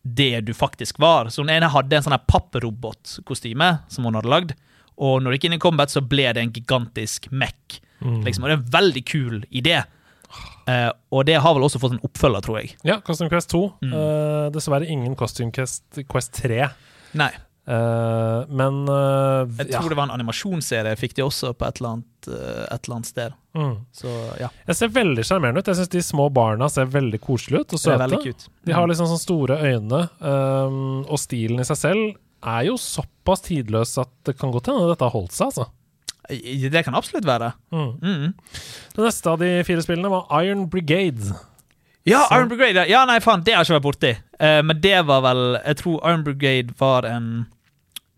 det 0.02 0.46
du 0.46 0.54
faktisk 0.57 0.98
var. 1.02 1.31
Så 1.31 1.44
den 1.44 1.54
ene 1.57 1.70
hadde 1.70 1.98
en 1.98 2.07
sånn 2.07 2.16
her 2.16 2.24
papprobotkostyme 2.31 3.70
som 3.92 4.09
hun 4.09 4.18
hadde 4.18 4.33
lagd, 4.33 4.57
og 4.98 5.20
når 5.22 5.31
du 5.31 5.37
gikk 5.37 5.46
inn 5.50 5.59
i 5.59 5.62
combat, 5.62 5.92
så 5.92 6.02
ble 6.02 6.26
det 6.35 6.42
en 6.42 6.54
gigantisk 6.54 7.31
mech. 7.31 7.78
Mm. 8.02 8.22
Liksom. 8.26 8.44
Og 8.44 8.50
det 8.50 8.57
er 8.57 8.61
en 8.61 8.72
veldig 8.74 9.04
kul 9.07 9.42
idé. 9.50 9.83
Uh, 10.68 10.90
og 11.14 11.22
det 11.24 11.38
har 11.40 11.54
vel 11.57 11.64
også 11.64 11.81
fått 11.81 11.94
en 11.94 12.02
oppfølger, 12.04 12.44
tror 12.44 12.59
jeg. 12.61 12.74
ja, 12.85 12.98
Costume 13.04 13.31
Quest 13.33 13.54
2. 13.54 13.62
Mm. 13.81 13.92
Uh, 13.94 14.48
dessverre 14.52 14.90
ingen 14.90 15.14
Costume 15.16 15.54
Quest, 15.54 15.87
Quest 16.11 16.35
3. 16.42 16.66
Nei, 17.16 17.31
Eh, 17.68 18.44
men 18.48 18.76
uh, 18.88 19.44
jeg 19.59 19.68
ja. 19.68 19.81
tror 19.81 19.92
det 19.92 19.98
var 19.98 20.07
en 20.09 20.14
animasjonsserie, 20.14 20.94
fikk 20.96 21.18
de 21.18 21.24
også 21.26 21.50
på 21.52 21.66
et 21.66 21.81
eller 21.81 21.98
annet, 21.98 22.28
eh, 22.33 22.62
et 22.64 22.87
eller 22.87 22.96
annet 22.96 23.11
sted. 23.11 23.35
Mm. 23.59 23.74
Så 23.92 24.12
ja, 24.40 24.48
Jeg 24.70 24.78
ser 24.78 24.92
veldig 24.94 25.24
sjarmerende 25.26 25.61
ut. 25.61 25.68
Jeg 25.68 25.81
syns 25.81 25.92
de 25.92 26.02
små 26.07 26.31
barna 26.33 26.70
ser 26.72 26.88
veldig 26.88 27.20
koselige 27.20 27.66
ut 27.66 27.74
og 27.76 27.83
søte. 27.83 28.09
De 28.64 28.76
har 28.76 28.88
liksom 28.88 29.11
sånne 29.11 29.24
store 29.24 29.59
øyne, 29.68 30.00
um, 30.22 31.02
og 31.04 31.20
stilen 31.20 31.61
i 31.61 31.66
seg 31.68 31.81
selv 31.81 32.07
er 32.48 32.68
jo 32.70 32.78
såpass 32.81 33.44
tidløs 33.44 33.96
at 34.00 34.12
det 34.24 34.37
kan 34.38 34.54
godt 34.54 34.70
hende 34.70 34.88
dette 34.88 35.04
har 35.04 35.12
holdt 35.12 35.35
seg, 35.37 35.50
altså. 35.50 35.68
Mm. 36.28 36.70
Det 36.72 36.85
kan 36.87 36.96
absolutt 36.96 37.28
være. 37.28 37.50
Mm. 37.74 37.92
Mm. 38.00 38.33
Det 38.94 39.04
neste 39.04 39.33
av 39.33 39.42
de 39.42 39.52
fire 39.68 39.85
spillene 39.85 40.12
var 40.12 40.28
Iron 40.40 40.64
Brigade. 40.72 41.35
Ja, 42.09 42.24
Så- 42.24 42.38
Iron 42.38 42.48
Brigade. 42.48 42.87
ja. 42.87 42.87
Ja, 42.88 43.04
nei, 43.04 43.18
faen, 43.20 43.44
det 43.44 43.52
har 43.52 43.64
jeg 43.64 43.68
ikke 43.68 43.81
vært 43.81 43.88
borti. 43.90 44.14
Uh, 44.40 44.62
men 44.64 44.81
det 44.81 44.96
var 45.04 45.20
vel 45.20 45.59
Jeg 45.66 45.76
tror 45.83 46.00
Iron 46.09 46.24
Brigade 46.24 46.72
var 46.78 47.04
en 47.04 47.46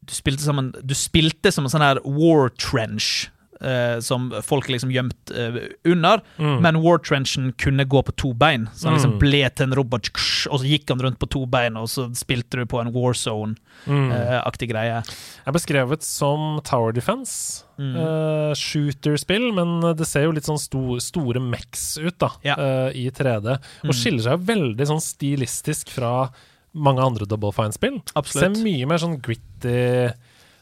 Du 0.06 0.14
spilte 0.14 0.42
som 0.42 0.58
en, 0.58 0.72
du 0.82 0.94
spilte 0.94 1.52
som 1.52 1.64
en 1.64 1.70
sånn 1.70 1.80
her 1.84 2.00
war 2.04 2.48
trench. 2.56 3.28
Uh, 3.60 4.00
som 4.00 4.30
folk 4.40 4.70
liksom 4.72 4.88
gjemt 4.88 5.30
uh, 5.36 5.58
under. 5.84 6.22
Mm. 6.38 6.62
Men 6.64 6.78
war 6.80 6.96
trenchen 6.96 7.50
kunne 7.60 7.84
gå 7.84 8.00
på 8.06 8.14
to 8.16 8.30
bein. 8.32 8.70
Så 8.72 8.88
han 8.88 8.94
liksom 8.96 9.18
Mm. 9.18 9.18
ble 9.20 9.50
til 9.50 9.66
en 9.66 9.74
robot, 9.76 10.08
og 10.48 10.60
så 10.62 10.64
gikk 10.64 10.88
han 10.88 10.98
rundt 11.04 11.18
på 11.20 11.28
to 11.28 11.44
bein, 11.44 11.76
og 11.76 11.84
så 11.92 12.06
spilte 12.16 12.56
du 12.56 12.64
på 12.64 12.80
en 12.80 12.88
war 12.94 13.12
zone-aktig 13.12 13.84
Mm. 13.86 14.72
greie. 14.72 15.02
er 15.46 15.52
beskrevet 15.52 16.02
som 16.02 16.60
Tower 16.64 16.92
Defense. 16.92 17.64
Mm. 17.78 17.96
eh, 17.96 18.54
shooterspill, 18.54 19.52
men 19.54 19.94
det 19.96 20.06
ser 20.06 20.22
jo 20.24 20.32
litt 20.32 20.44
sånn 20.44 20.58
sto 20.58 20.98
store 21.00 21.40
mex 21.40 21.98
ut 21.98 22.18
da, 22.18 22.30
Ja. 22.42 22.54
eh, 22.56 22.92
i 22.96 23.10
3D. 23.10 23.58
Og 23.84 23.90
Mm. 23.90 23.92
skiller 23.92 24.22
seg 24.22 24.44
veldig 24.44 24.86
sånn 24.86 25.00
stilistisk 25.00 25.88
fra 25.88 26.30
mange 26.74 27.02
andre 27.02 27.26
Double 27.26 27.50
Fine-spill. 27.52 27.98
Ser 28.06 28.18
Absolutt. 28.20 28.60
mye 28.64 28.86
mer 28.86 28.98
sånn 29.02 29.20
gritty 29.22 30.12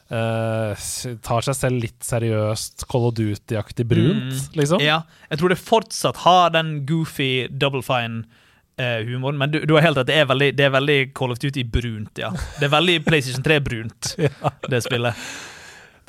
Uh, 0.09 0.73
Tar 1.21 1.43
seg 1.45 1.53
selv 1.53 1.83
litt 1.83 1.99
seriøst, 2.01 2.87
Call 2.89 3.03
of 3.05 3.13
Duty-aktig 3.13 3.85
brunt, 3.85 4.31
Mm. 4.33 4.55
liksom. 4.57 4.81
Ja, 4.81 5.03
jeg 5.29 5.37
tror 5.37 5.49
det 5.53 5.59
fortsatt 5.61 6.17
har 6.23 6.49
den 6.49 6.71
goofy 6.89 7.45
double 7.47 7.83
fine-humoren, 7.85 9.37
men 9.37 9.51
du, 9.53 9.59
du 9.69 9.75
har 9.75 9.81
helt 9.85 9.99
rett, 9.99 10.07
det 10.09 10.15
er 10.17 10.25
veldig, 10.25 10.47
det 10.57 10.65
er 10.65 10.73
veldig 10.73 10.97
Call 11.13 11.29
of 11.35 11.37
Duty-brunt, 11.37 12.17
ja. 12.17 12.31
Det 12.57 12.65
er 12.65 12.73
veldig 12.73 12.97
PlayStation 13.05 13.45
3-brunt, 13.45 14.15
det 14.73 14.81
spillet. 14.81 15.13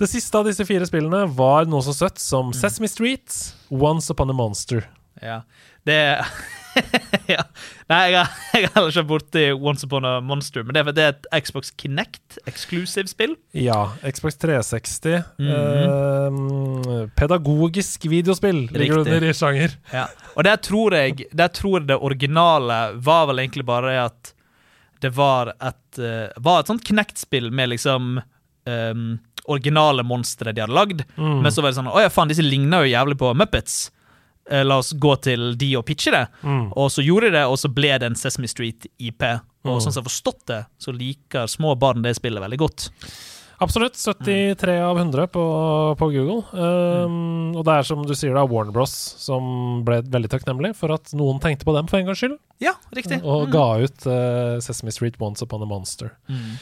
Det 0.00 0.08
siste 0.08 0.40
av 0.40 0.48
disse 0.48 0.64
fire 0.64 0.88
spillene 0.88 1.26
var 1.36 1.68
noe 1.68 1.84
så 1.84 1.92
søtt 1.92 2.18
som 2.24 2.54
Sesame 2.56 2.88
Street, 2.88 3.36
Once 3.68 4.08
Upon 4.16 4.30
a 4.32 4.32
Monster. 4.32 4.86
Ja. 5.20 5.42
Det 5.84 6.00
ja. 7.34 7.42
Nei, 7.90 8.00
jeg 8.12 8.16
har, 8.18 8.32
jeg 8.54 8.68
har 8.68 8.74
heller 8.74 8.90
ikke 8.92 9.02
vært 9.02 9.10
borti 9.10 9.44
Once 9.54 9.86
Upon 9.86 10.06
a 10.08 10.12
Monster, 10.24 10.64
men 10.66 10.76
det 10.76 10.82
er, 10.82 10.90
det 10.96 11.04
er 11.04 11.14
et 11.14 11.28
Xbox 11.46 11.72
Kinect-eksklusivspill. 11.80 13.36
Ja, 13.58 13.78
Xbox 14.06 14.38
360. 14.42 15.22
Mhm. 15.40 16.90
eh, 16.90 17.06
pedagogisk 17.18 18.04
videospill 18.10 18.66
ligger 18.70 19.00
Riktig. 19.00 19.14
under 19.16 19.28
i 19.28 19.32
sjanger. 19.36 19.76
Ja. 19.94 20.06
Og 20.36 20.44
der 20.46 20.60
tror 20.62 20.94
jeg 20.94 21.24
Der 21.36 21.48
tror 21.48 21.80
jeg 21.80 21.88
det 21.88 21.96
originale 21.98 22.80
var 23.02 23.26
vel 23.30 23.42
egentlig 23.42 23.66
bare 23.66 23.96
at 24.04 24.34
det 25.00 25.10
var 25.16 25.54
et 25.56 25.98
uh, 25.98 26.28
Var 26.36 26.60
et 26.60 26.68
sånt 26.68 26.84
Kinect-spill 26.84 27.48
med 27.50 27.70
liksom 27.72 28.18
um, 28.20 29.06
originale 29.48 30.04
monstre 30.04 30.52
de 30.52 30.60
hadde 30.60 30.76
lagd. 30.76 31.00
Mm. 31.16 31.40
Men 31.42 31.52
så 31.52 31.62
var 31.64 31.72
det 31.72 31.78
sånn 31.80 31.88
Å 31.90 32.02
ja, 32.04 32.10
faen, 32.12 32.28
disse 32.30 32.44
ligner 32.44 32.84
jo 32.84 32.92
jævlig 32.92 33.16
på 33.20 33.32
Muppets. 33.34 33.88
Eh, 34.50 34.64
La 34.66 34.78
oss 34.78 34.92
gå 34.92 35.14
til 35.22 35.54
de 35.56 35.76
og 35.78 35.84
pitche 35.86 36.10
det. 36.10 36.26
Mm. 36.42 36.72
Og 36.76 36.90
så 36.90 37.04
gjorde 37.06 37.30
de 37.30 37.36
det, 37.38 37.44
og 37.46 37.56
så 37.56 37.68
ble 37.72 37.92
det 37.98 38.02
en 38.10 38.14
Sesame 38.18 38.48
Street-IP. 38.50 39.22
Og 39.64 39.76
Mm. 39.76 39.80
sånn 39.80 39.92
som 39.92 40.02
jeg 40.02 40.04
har 40.04 40.10
forstått 40.10 40.46
det, 40.46 40.66
så 40.80 40.92
liker 40.96 41.46
små 41.46 41.74
barn 41.78 42.02
det 42.02 42.16
spillet 42.16 42.40
veldig 42.42 42.58
godt. 42.58 42.90
Absolutt. 43.62 43.92
73 43.94 44.78
av 44.80 44.96
100 44.96 45.26
på, 45.28 45.42
på 46.00 46.06
Google. 46.14 46.42
Um, 46.56 47.54
Og 47.56 47.64
det 47.66 47.74
er 47.74 47.82
som 47.84 48.02
du 48.06 48.14
sier, 48.16 48.32
da, 48.32 48.44
Warner 48.48 48.72
Bros. 48.72 48.90
som 49.20 49.82
ble 49.84 50.00
veldig 50.02 50.30
takknemlig 50.32 50.74
for 50.78 50.94
at 50.94 51.12
noen 51.12 51.38
tenkte 51.42 51.66
på 51.68 51.74
dem 51.76 51.86
for 51.90 51.98
en 52.00 52.06
gangs 52.08 52.22
skyld, 52.22 52.38
Ja, 52.58 52.72
riktig. 52.96 53.20
og 53.22 53.48
Mm. 53.48 53.52
ga 53.52 53.66
ut 53.84 54.06
uh, 54.06 54.60
Sesame 54.64 54.90
Street 54.92 55.16
Once 55.20 55.42
Upon 55.42 55.62
a 55.62 55.66
Monster. 55.66 56.14
Mm. 56.28 56.56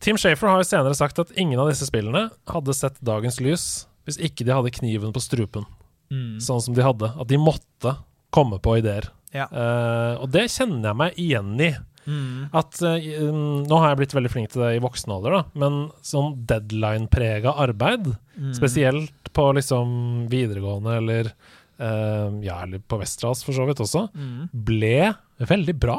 Tim 0.00 0.16
Shafer 0.16 0.48
har 0.48 0.58
jo 0.58 0.64
senere 0.66 0.96
sagt 0.96 1.18
at 1.20 1.30
ingen 1.38 1.60
av 1.60 1.68
disse 1.68 1.86
spillene 1.86 2.30
hadde 2.48 2.74
sett 2.74 2.98
dagens 3.04 3.38
lys 3.40 3.86
hvis 4.08 4.18
ikke 4.18 4.44
de 4.44 4.50
hadde 4.56 4.72
kniven 4.72 5.12
på 5.12 5.20
strupen, 5.22 5.66
Mm. 6.10 6.40
sånn 6.42 6.60
som 6.60 6.74
de 6.74 6.82
hadde. 6.82 7.12
At 7.20 7.28
de 7.30 7.38
måtte 7.38 7.96
komme 8.34 8.58
på 8.62 8.78
ideer. 8.80 9.08
Ja. 9.32 9.46
Uh, 9.52 10.22
og 10.24 10.30
det 10.34 10.48
kjenner 10.50 10.90
jeg 10.90 10.96
meg 10.98 11.18
igjen 11.22 11.52
i. 11.62 11.70
Mm. 12.10 12.48
At 12.56 12.80
um, 12.82 13.62
Nå 13.68 13.76
har 13.78 13.90
jeg 13.92 13.98
blitt 14.00 14.14
veldig 14.16 14.30
flink 14.32 14.50
til 14.50 14.62
det 14.64 14.70
i 14.78 14.82
voksen 14.82 15.12
alder, 15.14 15.36
da, 15.36 15.42
men 15.54 15.76
sånn 16.02 16.32
deadline-prega 16.50 17.52
arbeid, 17.60 18.16
Mm. 18.40 18.54
spesielt 18.56 19.28
på 19.36 19.44
liksom 19.52 19.90
videregående 20.32 20.94
eller 20.96 21.26
uh, 21.78 22.30
Ja, 22.42 22.62
eller 22.64 22.80
på 22.80 22.98
Westerdals 22.98 23.44
for 23.44 23.52
så 23.52 23.66
vidt 23.68 23.82
også, 23.84 24.06
Mm. 24.16 24.48
ble 24.52 25.14
veldig 25.38 25.74
bra. 25.78 25.98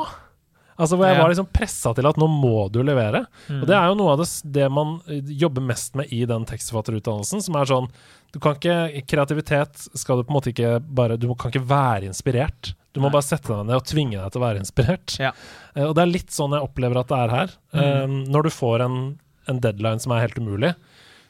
Altså 0.77 0.97
Hvor 0.97 1.09
jeg 1.09 1.19
var 1.19 1.31
liksom 1.31 1.49
pressa 1.53 1.91
til 1.97 2.07
at 2.09 2.17
nå 2.19 2.27
må 2.31 2.67
du 2.73 2.79
levere. 2.85 3.25
Mm. 3.47 3.61
Og 3.61 3.67
det 3.69 3.75
er 3.77 3.89
jo 3.91 3.97
noe 3.99 4.15
av 4.15 4.21
det, 4.23 4.27
det 4.55 4.67
man 4.73 4.97
eh, 5.07 5.31
jobber 5.43 5.65
mest 5.65 5.97
med 5.99 6.11
i 6.13 6.23
den 6.29 6.47
tekstforfatterutdannelsen, 6.49 7.43
som 7.45 7.57
er 7.59 7.69
sånn 7.69 7.89
du 8.31 8.39
kan 8.39 8.55
ikke, 8.55 9.01
Kreativitet 9.11 9.89
skal 9.99 10.21
du 10.21 10.23
på 10.23 10.31
en 10.31 10.37
måte 10.37 10.53
ikke 10.53 10.77
bare 10.87 11.17
Du 11.19 11.27
kan 11.35 11.51
ikke 11.51 11.67
være 11.67 12.07
inspirert. 12.07 12.71
Du 12.95 13.01
må 13.01 13.09
Nei. 13.09 13.15
bare 13.17 13.27
sette 13.27 13.51
deg 13.51 13.67
ned 13.67 13.79
og 13.79 13.87
tvinge 13.87 14.19
deg 14.19 14.31
til 14.31 14.41
å 14.41 14.45
være 14.45 14.61
inspirert. 14.63 15.15
Ja. 15.19 15.33
Eh, 15.75 15.85
og 15.87 15.95
det 15.97 16.05
er 16.05 16.13
litt 16.13 16.31
sånn 16.35 16.55
jeg 16.55 16.65
opplever 16.65 17.01
at 17.01 17.11
det 17.11 17.19
er 17.19 17.35
her. 17.35 17.53
Eh, 17.75 18.15
når 18.31 18.47
du 18.47 18.53
får 18.55 18.85
en, 18.87 18.97
en 19.51 19.61
deadline 19.63 20.03
som 20.03 20.15
er 20.15 20.25
helt 20.25 20.39
umulig, 20.39 20.73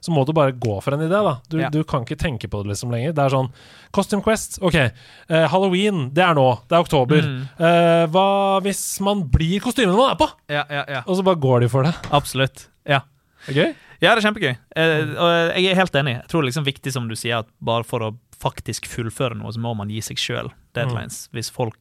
så 0.01 0.09
må 0.11 0.23
du 0.25 0.33
bare 0.33 0.51
gå 0.57 0.79
for 0.81 0.95
en 0.95 0.99
idé. 1.05 1.09
da 1.23 1.35
Du, 1.47 1.59
Ja. 1.59 1.69
du 1.69 1.83
kan 1.83 2.01
ikke 2.03 2.17
tenke 2.17 2.49
på 2.49 2.63
det 2.63 2.71
liksom 2.73 2.89
lenger. 2.91 3.13
Det 3.13 3.23
er 3.23 3.29
sånn 3.29 3.51
Costume 3.93 4.23
Quest, 4.25 4.57
OK. 4.61 4.75
eh, 4.75 5.47
Halloween, 5.47 6.09
det 6.13 6.23
er 6.25 6.33
nå. 6.35 6.47
Det 6.67 6.75
er 6.75 6.81
oktober. 6.83 7.21
Mm. 7.21 7.41
Eh, 7.59 8.07
hva 8.07 8.59
hvis 8.65 8.99
man 9.01 9.23
blir 9.29 9.59
kostymet 9.61 9.95
man 9.95 10.11
er 10.11 10.15
på? 10.17 10.27
Ja, 10.49 10.65
ja, 10.69 10.83
ja. 10.89 11.03
Og 11.05 11.17
så 11.17 11.23
bare 11.23 11.39
går 11.39 11.61
de 11.61 11.69
for 11.69 11.83
det. 11.83 11.93
Absolutt. 12.11 12.67
Ja. 12.85 13.01
Det 13.45 13.55
er 13.55 13.61
gøy. 13.65 13.75
Ja, 14.01 14.15
det 14.15 14.23
er 14.25 14.31
kjempegøy. 14.31 14.57
Eh, 14.75 15.13
og 15.21 15.55
jeg 15.61 15.71
er 15.71 15.75
helt 15.75 15.93
enig. 15.93 16.15
Jeg 16.21 16.27
tror 16.27 16.41
det 16.41 16.47
er 16.47 16.51
liksom 16.51 16.65
viktig, 16.65 16.91
som 16.91 17.07
du 17.07 17.13
sier, 17.15 17.39
at 17.39 17.47
bare 17.61 17.83
for 17.85 17.99
å 17.99 18.17
faktisk 18.41 18.87
fullføre 18.89 19.37
noe, 19.37 19.51
så 19.53 19.59
må 19.61 19.75
man 19.77 19.89
gi 19.93 20.01
seg 20.01 20.17
sjøl 20.17 20.49
deadlines. 20.73 21.27
Hvis 21.31 21.51
folk 21.53 21.77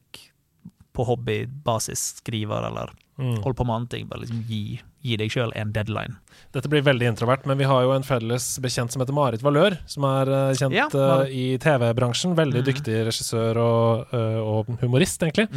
på 0.93 1.05
hobbybasis 1.07 2.21
skriver 2.21 2.67
eller 2.67 2.91
Mm. 3.17 3.41
holder 3.43 3.53
på 3.53 3.65
med 3.65 3.75
andre 3.75 3.89
ting, 3.97 4.07
bare 4.07 4.21
liksom 4.21 4.43
gi, 4.47 4.79
gi 5.01 5.17
deg 5.19 5.31
sjøl 5.33 5.51
en 5.57 5.73
deadline. 5.75 6.17
Dette 6.55 6.69
blir 6.71 6.83
veldig 6.83 7.07
introvert, 7.11 7.45
men 7.47 7.59
vi 7.59 7.67
har 7.69 7.85
jo 7.85 7.93
en 7.95 8.05
felles 8.05 8.45
bekjent 8.63 8.93
som 8.93 9.03
heter 9.03 9.15
Marit 9.15 9.43
Valør, 9.45 9.77
som 9.89 10.05
er 10.09 10.31
eh, 10.31 10.55
kjent 10.59 10.75
Ja, 10.75 10.87
uh, 10.93 11.23
i 11.27 11.55
TV-bransjen. 11.61 12.35
Veldig 12.37 12.63
mm. 12.63 12.65
dyktig 12.67 12.97
regissør 13.07 13.59
og, 13.61 14.11
uh, 14.15 14.39
og 14.41 14.73
humorist, 14.81 15.23
egentlig. 15.23 15.47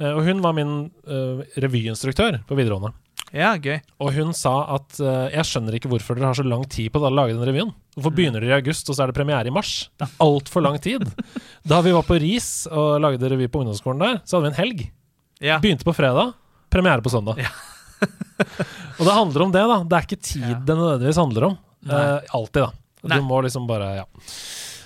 Eh, 0.00 0.10
og 0.10 0.24
hun 0.26 0.42
var 0.44 0.56
min 0.56 0.74
revyinstruktør 1.60 2.40
på 2.48 2.58
videregående. 2.58 2.92
Ja, 3.36 3.52
gøy. 3.62 3.78
Og 4.02 4.10
hun 4.16 4.32
sa 4.34 4.54
at 4.74 4.96
jeg 4.98 5.46
skjønner 5.46 5.76
ikke 5.76 5.90
hvorfor 5.92 6.18
dere 6.18 6.32
har 6.32 6.38
så 6.38 6.42
lang 6.42 6.64
tid 6.66 6.90
på 6.90 6.98
å 6.98 7.12
lage 7.14 7.36
den 7.36 7.46
revyen. 7.46 7.70
Hvorfor 7.94 8.10
Mm. 8.10 8.16
begynner 8.16 8.42
dere 8.42 8.56
i 8.56 8.58
august, 8.58 8.90
og 8.90 8.96
så 8.96 9.04
er 9.04 9.12
det 9.12 9.18
premiere 9.20 9.46
i 9.46 9.54
mars? 9.54 9.90
Det 10.00 10.08
er 10.08 10.24
altfor 10.24 10.64
lang 10.66 10.80
tid. 10.82 11.06
Da 11.70 11.78
vi 11.84 11.92
var 11.94 12.02
på 12.02 12.18
RIS 12.18 12.66
og 12.66 12.98
lagde 13.04 13.30
revy 13.30 13.46
på 13.46 13.62
ungdomsskolen 13.62 14.02
der, 14.02 14.20
så 14.24 14.38
hadde 14.38 14.48
vi 14.48 14.50
en 14.50 14.60
helg. 14.62 14.86
Ja. 15.38 15.60
Begynte 15.62 15.86
på 15.86 15.94
fredag, 15.94 16.34
premiere 16.72 17.04
på 17.04 17.12
søndag. 17.12 17.38
Ja. 17.38 17.52
Og 18.00 19.02
det 19.06 19.14
handler 19.14 19.44
om 19.46 19.52
det, 19.54 19.64
da. 19.72 19.78
Det 19.84 19.96
er 19.98 20.06
ikke 20.08 20.22
tid 20.22 20.44
Ja. 20.48 20.58
det 20.66 20.76
nødvendigvis 20.76 21.20
handler 21.20 21.48
om. 21.50 21.58
Eh, 21.88 22.20
alltid, 22.36 22.62
da. 22.62 22.70
Nei. 23.02 23.16
Du 23.16 23.26
må 23.28 23.40
liksom 23.44 23.66
bare 23.68 23.94
Ja. 24.02 24.04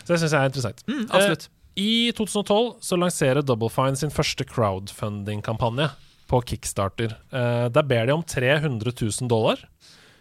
Så 0.05 0.13
det 0.13 0.21
syns 0.21 0.35
jeg 0.35 0.41
er 0.41 0.51
interessant. 0.51 0.83
Mm, 0.87 1.05
absolutt. 1.09 1.49
I 1.81 2.13
2012 2.15 2.75
så 2.85 2.99
lanserer 3.01 3.43
Double 3.43 3.71
Fine 3.73 3.97
sin 3.99 4.13
første 4.15 4.45
crowdfunding-kampanje 4.47 5.89
på 6.31 6.41
Kickstarter. 6.47 7.17
Uh, 7.33 7.67
der 7.73 7.83
ber 7.89 8.07
de 8.07 8.15
om 8.15 8.23
300 8.23 8.93
000 8.95 9.29
dollar, 9.31 9.59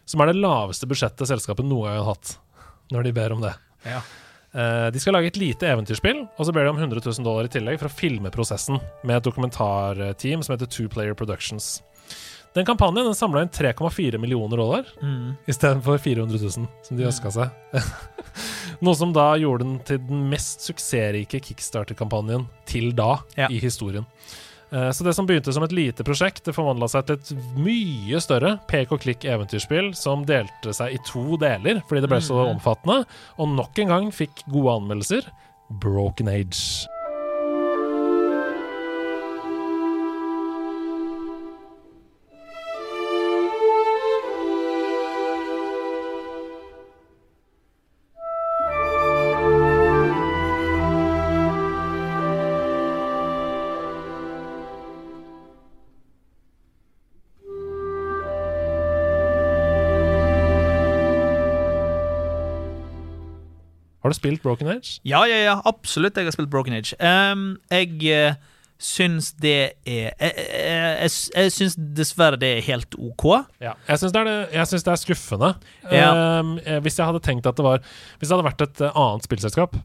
som 0.06 0.24
er 0.24 0.32
det 0.32 0.40
laveste 0.42 0.88
budsjettet 0.90 1.30
selskapet 1.30 1.68
noen 1.68 1.90
gang 1.92 2.00
har 2.02 2.14
hatt. 2.14 2.38
Når 2.94 3.04
de 3.08 3.14
ber 3.16 3.36
om 3.36 3.44
det. 3.44 3.54
Ja. 3.86 4.02
Uh, 4.54 4.88
de 4.94 5.02
skal 5.02 5.16
lage 5.18 5.32
et 5.32 5.38
lite 5.42 5.68
eventyrspill, 5.70 6.26
og 6.38 6.46
så 6.48 6.54
ber 6.54 6.66
de 6.66 6.74
om 6.74 6.82
100 6.82 7.02
000 7.06 7.26
dollar 7.26 7.46
i 7.50 7.54
tillegg 7.54 7.80
for 7.82 7.90
å 7.90 7.94
filme 7.94 8.32
prosessen 8.34 8.80
med 9.04 9.18
et 9.18 9.28
dokumentarteam 9.28 10.44
som 10.46 10.56
heter 10.56 10.70
Two 10.70 10.90
Player 10.90 11.14
Productions. 11.18 11.82
Den 12.54 12.66
kampanjen 12.66 13.06
den 13.08 13.16
samla 13.18 13.42
inn 13.42 13.50
3,4 13.50 14.20
millioner 14.22 14.58
dollar 14.58 14.86
Mm. 15.02 15.36
istedenfor 15.48 15.98
400 15.98 16.38
000, 16.38 16.68
som 16.84 16.98
de 16.98 17.04
ønska 17.10 17.32
seg. 17.34 17.50
Noe 18.84 18.96
som 18.96 19.14
da 19.16 19.32
gjorde 19.42 19.64
den 19.66 19.80
til 19.88 19.98
den 19.98 20.28
mest 20.30 20.62
suksessrike 20.62 21.40
kickstarter-kampanjen 21.42 22.48
til 22.70 22.92
da 22.94 23.20
Ja. 23.38 23.48
i 23.50 23.58
historien. 23.60 24.06
Eh, 24.72 24.90
Så 24.92 25.04
det 25.04 25.16
som 25.16 25.26
begynte 25.28 25.54
som 25.54 25.64
et 25.64 25.72
lite 25.72 26.04
prosjekt, 26.04 26.44
det 26.46 26.54
forvandla 26.56 26.88
seg 26.90 27.06
til 27.06 27.16
et 27.16 27.58
mye 27.58 28.22
større 28.22 28.60
pek 28.68 28.92
og 28.92 29.02
klikk-eventyrspill 29.02 29.96
som 29.96 30.24
delte 30.26 30.74
seg 30.74 30.94
i 30.94 30.98
to 31.06 31.38
deler 31.38 31.82
fordi 31.88 32.02
det 32.02 32.10
ble 32.10 32.22
så 32.22 32.38
Mhm. 32.46 32.56
omfattende, 32.60 33.06
og 33.40 33.48
nok 33.50 33.80
en 33.80 33.88
gang 33.88 34.12
fikk 34.12 34.44
gode 34.52 34.78
anmeldelser. 34.82 35.24
Broken 35.72 36.28
Age. 36.28 36.88
Har 64.04 64.12
du 64.12 64.18
spilt 64.18 64.44
Broken 64.44 64.68
Age? 64.68 64.98
Ja, 65.08 65.24
ja, 65.30 65.38
ja, 65.46 65.54
absolutt. 65.66 66.18
Jeg 66.20 66.28
har 66.28 66.36
spilt 66.36 66.52
Broken 66.52 66.76
Age. 66.76 66.92
Um, 67.00 67.54
jeg 67.72 68.02
uh, 68.12 68.36
syns 68.84 69.30
det 69.40 69.54
er 69.88 70.10
Jeg, 70.12 70.34
jeg, 70.36 71.12
jeg, 71.38 71.54
syns 71.56 71.78
dessverre 71.96 72.40
det 72.42 72.50
er 72.58 72.66
helt 72.68 72.98
OK. 73.00 73.24
Ja. 73.64 73.78
Jeg 73.88 74.02
syns 74.02 74.12
det, 74.16 74.26
det- 74.28 74.84
er 74.92 75.00
skuffende. 75.00 75.54
Ja. 75.92 76.40
Um, 76.42 76.58
hvis 76.84 77.00
jeg 77.00 77.08
hadde 77.08 77.24
tenkt 77.24 77.48
at 77.48 77.56
det 77.56 77.64
var 77.66 77.80
Hvis 78.20 78.28
det 78.28 78.36
hadde 78.36 78.48
vært 78.50 78.66
et 78.68 78.82
eh, 78.84 78.92
annet 79.06 79.24
spillselskap, 79.30 79.80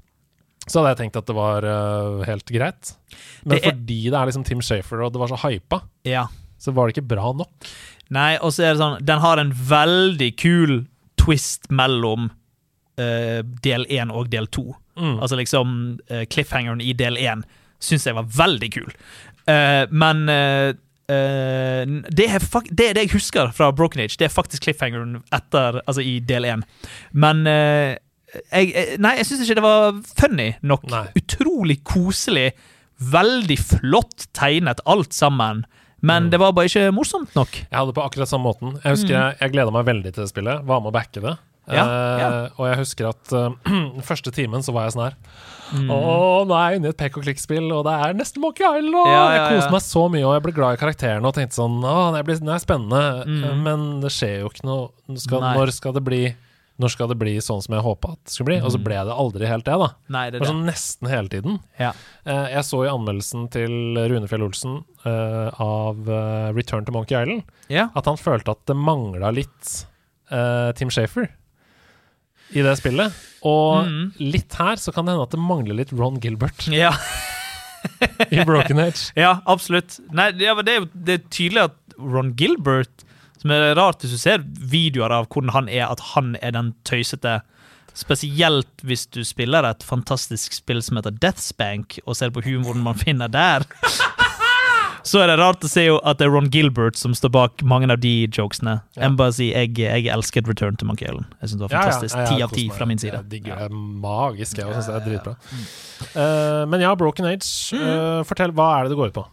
så 0.69 0.81
hadde 0.81 0.91
jeg 0.97 1.01
tenkt 1.05 1.21
at 1.23 1.31
det 1.31 1.37
var 1.39 1.65
uh, 1.65 2.25
helt 2.27 2.51
greit. 2.51 2.97
Men 3.45 3.55
Det 3.55 3.61
er- 3.63 3.71
fordi 3.71 4.01
det 4.11 4.19
er 4.19 4.27
liksom 4.33 4.45
Tim 4.45 4.61
Shafer 4.61 5.05
og 5.07 5.15
det 5.15 5.23
var 5.23 5.31
så 5.31 5.39
hypa, 5.47 5.83
Ja. 6.05 6.27
så 6.59 6.75
var 6.75 6.89
det 6.89 6.97
ikke 6.99 7.09
bra 7.15 7.31
nok. 7.33 7.71
Nei, 8.11 8.37
og 8.43 8.51
så 8.53 8.65
er 8.65 8.75
det 8.75 8.81
sånn 8.81 9.05
Den 9.05 9.21
har 9.21 9.39
en 9.39 9.53
veldig 9.53 10.31
kul 10.41 10.87
twist 11.21 11.71
mellom 11.71 12.31
eh, 12.99 13.41
del 13.65 13.87
én 13.91 14.11
og 14.13 14.29
del 14.33 14.47
to. 14.53 14.67
Mm. 14.99 15.17
Altså 15.23 15.39
liksom 15.39 15.73
uh, 16.11 16.25
cliffhangeren 16.31 16.81
i 16.83 16.93
del 16.99 17.17
én 17.23 17.45
syns 17.81 18.07
jeg 18.09 18.17
var 18.17 18.27
veldig 18.35 18.71
kul. 18.75 18.89
Uh, 19.47 19.87
men 19.95 20.25
det, 21.09 22.27
er 22.29 22.43
det 22.69 22.85
er 22.91 22.97
det 22.99 23.05
jeg 23.07 23.13
husker 23.15 23.53
fra 23.57 23.71
Broken 23.73 24.03
Age. 24.03 24.19
Det 24.21 24.27
er 24.27 24.35
faktisk 24.35 24.67
cliffhangeren 24.67 25.23
etter, 25.33 25.79
altså 25.87 26.03
i 26.05 26.19
del 26.21 26.45
én. 26.45 26.65
Men 27.17 27.47
jeg, 27.49 28.99
Nei, 29.01 29.15
jeg 29.17 29.25
syns 29.31 29.41
ikke 29.47 29.57
det 29.57 29.65
var 29.65 30.03
funny 30.19 30.51
nok. 30.69 30.85
Nei. 30.93 31.07
Utrolig 31.17 31.79
koselig. 31.89 32.51
Veldig 33.01 33.57
flott 33.63 34.27
tegnet, 34.37 34.83
alt 34.85 35.17
sammen. 35.17 35.65
Men 36.01 36.25
Mm. 36.29 36.31
det 36.31 36.39
var 36.39 36.53
bare 36.53 36.69
ikke 36.69 36.93
morsomt 36.95 37.33
nok. 37.35 37.57
Jeg 37.57 37.75
hadde 37.75 37.91
det 37.91 37.95
på 37.97 38.05
akkurat 38.05 38.29
samme 38.31 38.45
måten. 38.47 38.77
Jeg 38.85 38.93
husker 38.95 39.15
jeg, 39.17 39.37
jeg 39.41 39.51
gleda 39.55 39.73
meg 39.75 39.87
veldig 39.89 40.13
til 40.15 40.23
det 40.23 40.31
spillet. 40.31 40.61
Var 40.69 40.81
med 40.85 40.93
å 40.93 40.95
backe 40.95 41.23
det. 41.25 41.33
Mm. 41.69 41.77
Ja, 41.77 41.85
Eh, 41.85 42.21
ja. 42.23 42.31
Og 42.57 42.65
jeg 42.71 42.79
husker 42.81 43.09
at 43.13 43.33
uh, 43.37 43.53
første 44.11 44.33
timen 44.33 44.65
så 44.65 44.73
var 44.73 44.89
jeg 44.89 44.97
sånn 44.99 45.07
her 45.11 45.17
Mm. 45.69 45.91
Å, 45.93 46.49
er 46.49 46.71
jeg 46.73 46.79
inne 46.79 46.89
i 46.89 46.93
et 46.95 46.97
pek 46.97 47.19
og 47.21 47.25
klikk-spill, 47.27 47.67
og 47.77 47.83
det 47.85 47.93
er 47.93 48.15
nesten 48.17 48.41
Monkey 48.41 48.65
Island! 48.65 48.95
Og 48.97 49.09
Ja, 49.13 49.25
Jeg 49.35 49.59
koste 49.59 49.75
meg 49.75 49.83
så 49.85 50.05
mye, 50.09 50.23
og 50.25 50.33
jeg 50.33 50.43
ble 50.47 50.53
glad 50.57 50.79
i 50.79 50.81
karakterene 50.81 51.29
og 51.29 51.35
tenkte 51.37 51.59
sånn 51.59 51.75
Å, 51.85 51.93
det, 52.15 52.23
blir, 52.25 52.39
det 52.41 52.55
er 52.55 52.63
spennende, 52.63 53.01
Mm. 53.29 53.61
men 53.67 53.83
det 54.01 54.09
skjer 54.15 54.47
jo 54.47 54.49
ikke 54.49 54.65
noe. 54.65 54.87
Skal, 55.21 55.45
når 55.45 55.73
skal 55.77 55.93
det 55.99 56.03
bli 56.09 56.23
når 56.81 56.93
skal 56.95 57.09
det 57.13 57.19
bli 57.21 57.35
sånn 57.43 57.61
som 57.61 57.75
jeg 57.77 57.85
håpa 57.85 58.15
det 58.17 58.31
skulle 58.33 58.49
bli? 58.49 58.59
Og 58.65 58.71
så 58.73 58.79
ble 58.81 58.97
det 59.11 59.13
aldri 59.13 59.45
helt 59.51 59.67
det, 59.69 59.77
da. 59.83 59.89
Nei, 60.15 60.25
det 60.31 60.41
Det 60.41 60.49
sånn 60.49 60.65
nesten 60.65 61.09
hele 61.11 61.29
tiden. 61.29 61.59
Ja. 61.77 61.93
Eh, 62.25 62.49
jeg 62.55 62.65
så 62.65 62.85
i 62.87 62.89
anmeldelsen 62.89 63.49
til 63.53 63.99
Rune 64.09 64.29
Fjell 64.31 64.47
Olsen 64.47 64.85
uh, 65.05 65.51
av 65.61 66.01
Return 66.57 66.87
to 66.89 66.93
Monkey 66.97 67.19
Island 67.19 67.43
Ja. 67.69 67.91
at 67.95 68.07
han 68.09 68.17
følte 68.17 68.57
at 68.57 68.65
det 68.71 68.77
mangla 68.79 69.35
litt 69.37 69.85
uh, 70.33 70.73
Tim 70.79 70.89
Shafer 70.89 71.29
i 72.57 72.63
det 72.65 72.77
spillet. 72.81 73.13
Og 73.47 73.85
Mm. 73.87 74.13
litt 74.19 74.55
her 74.59 74.77
så 74.77 74.93
kan 74.95 75.05
det 75.07 75.13
hende 75.15 75.27
at 75.29 75.35
det 75.35 75.41
mangler 75.41 75.75
litt 75.79 75.93
Ron 75.93 76.19
Gilbert 76.21 76.67
Ja. 76.73 76.93
i 78.35 78.43
Broken 78.45 78.79
Age. 78.83 79.13
Ja, 79.17 79.41
absolutt. 79.47 79.99
Nei, 80.11 80.31
det, 80.33 80.49
er- 80.49 80.63
det 80.67 80.73
er 80.75 80.81
jo 80.81 80.89
det 80.95 81.15
er 81.19 81.29
tydelig 81.31 81.63
at 81.69 81.77
Ron 81.99 82.33
Gilbert 82.39 83.05
Som 83.39 83.53
er 83.55 83.75
rart 83.79 84.03
hvis 84.03 84.11
du 84.17 84.19
ser 84.19 84.43
videoer 84.43 85.13
av 85.15 85.29
hvordan 85.31 85.53
han 85.55 85.69
er, 85.71 85.85
at 85.93 86.01
han 86.17 86.33
er 86.43 86.51
den 86.57 86.73
tøysete. 86.85 87.37
Spesielt 87.95 88.83
hvis 88.83 89.07
du 89.15 89.21
spiller 89.27 89.63
et 89.69 89.85
fantastisk 89.87 90.53
spill 90.57 90.81
som 90.83 90.99
heter 90.99 91.15
Deathspank, 91.23 92.01
og 92.05 92.17
ser 92.19 92.31
på 92.35 92.43
humoren 92.43 92.83
man 92.83 92.99
finner 92.99 93.31
der. 93.31 93.63
Så 95.09 95.23
er 95.23 95.31
det 95.31 95.39
rart 95.41 95.65
å 95.65 95.69
se 95.71 95.87
jo 95.87 95.97
at 96.07 96.19
det 96.21 96.27
er 96.27 96.33
Ron 96.35 96.51
Gilbert 96.53 96.99
som 97.01 97.15
står 97.17 97.31
bak 97.33 97.63
mange 97.67 97.89
av 97.89 98.01
de 98.03 98.13
jokesene. 98.27 98.79
Ja. 98.93 99.07
Jeg 99.07 99.17
bare 99.21 99.35
si, 99.37 99.47
jeg, 99.55 99.73
jeg 99.81 100.11
elsket 100.13 100.49
Return 100.51 100.77
to 100.81 100.89
Monkey 100.89 101.09
Island. 101.09 101.31
Jeg 101.41 101.53
synes 101.53 101.63
det 101.63 101.65
var 101.65 101.73
fantastisk. 101.75 102.19
Ti 102.29 102.43
av 102.45 102.53
ti 102.53 102.67
fra 102.75 102.89
min 102.91 103.01
side. 103.01 103.15
Jeg 103.17 103.31
digger 103.33 103.63
det 103.63 103.81
magisk, 104.05 104.61
jeg. 104.61 104.69
Syns 104.77 104.91
det 104.91 104.97
er 104.99 105.07
dritbra. 105.07 105.35
Uh, 106.13 106.65
men 106.69 106.85
ja, 106.85 106.93
Broken 106.99 107.31
Age. 107.31 107.49
Eh, 107.79 108.21
fortell, 108.29 108.53
hva 108.57 108.69
er 108.77 108.87
det 108.87 108.93
det 108.93 108.99
går 109.01 109.13
ut 109.13 109.17
på? 109.17 109.25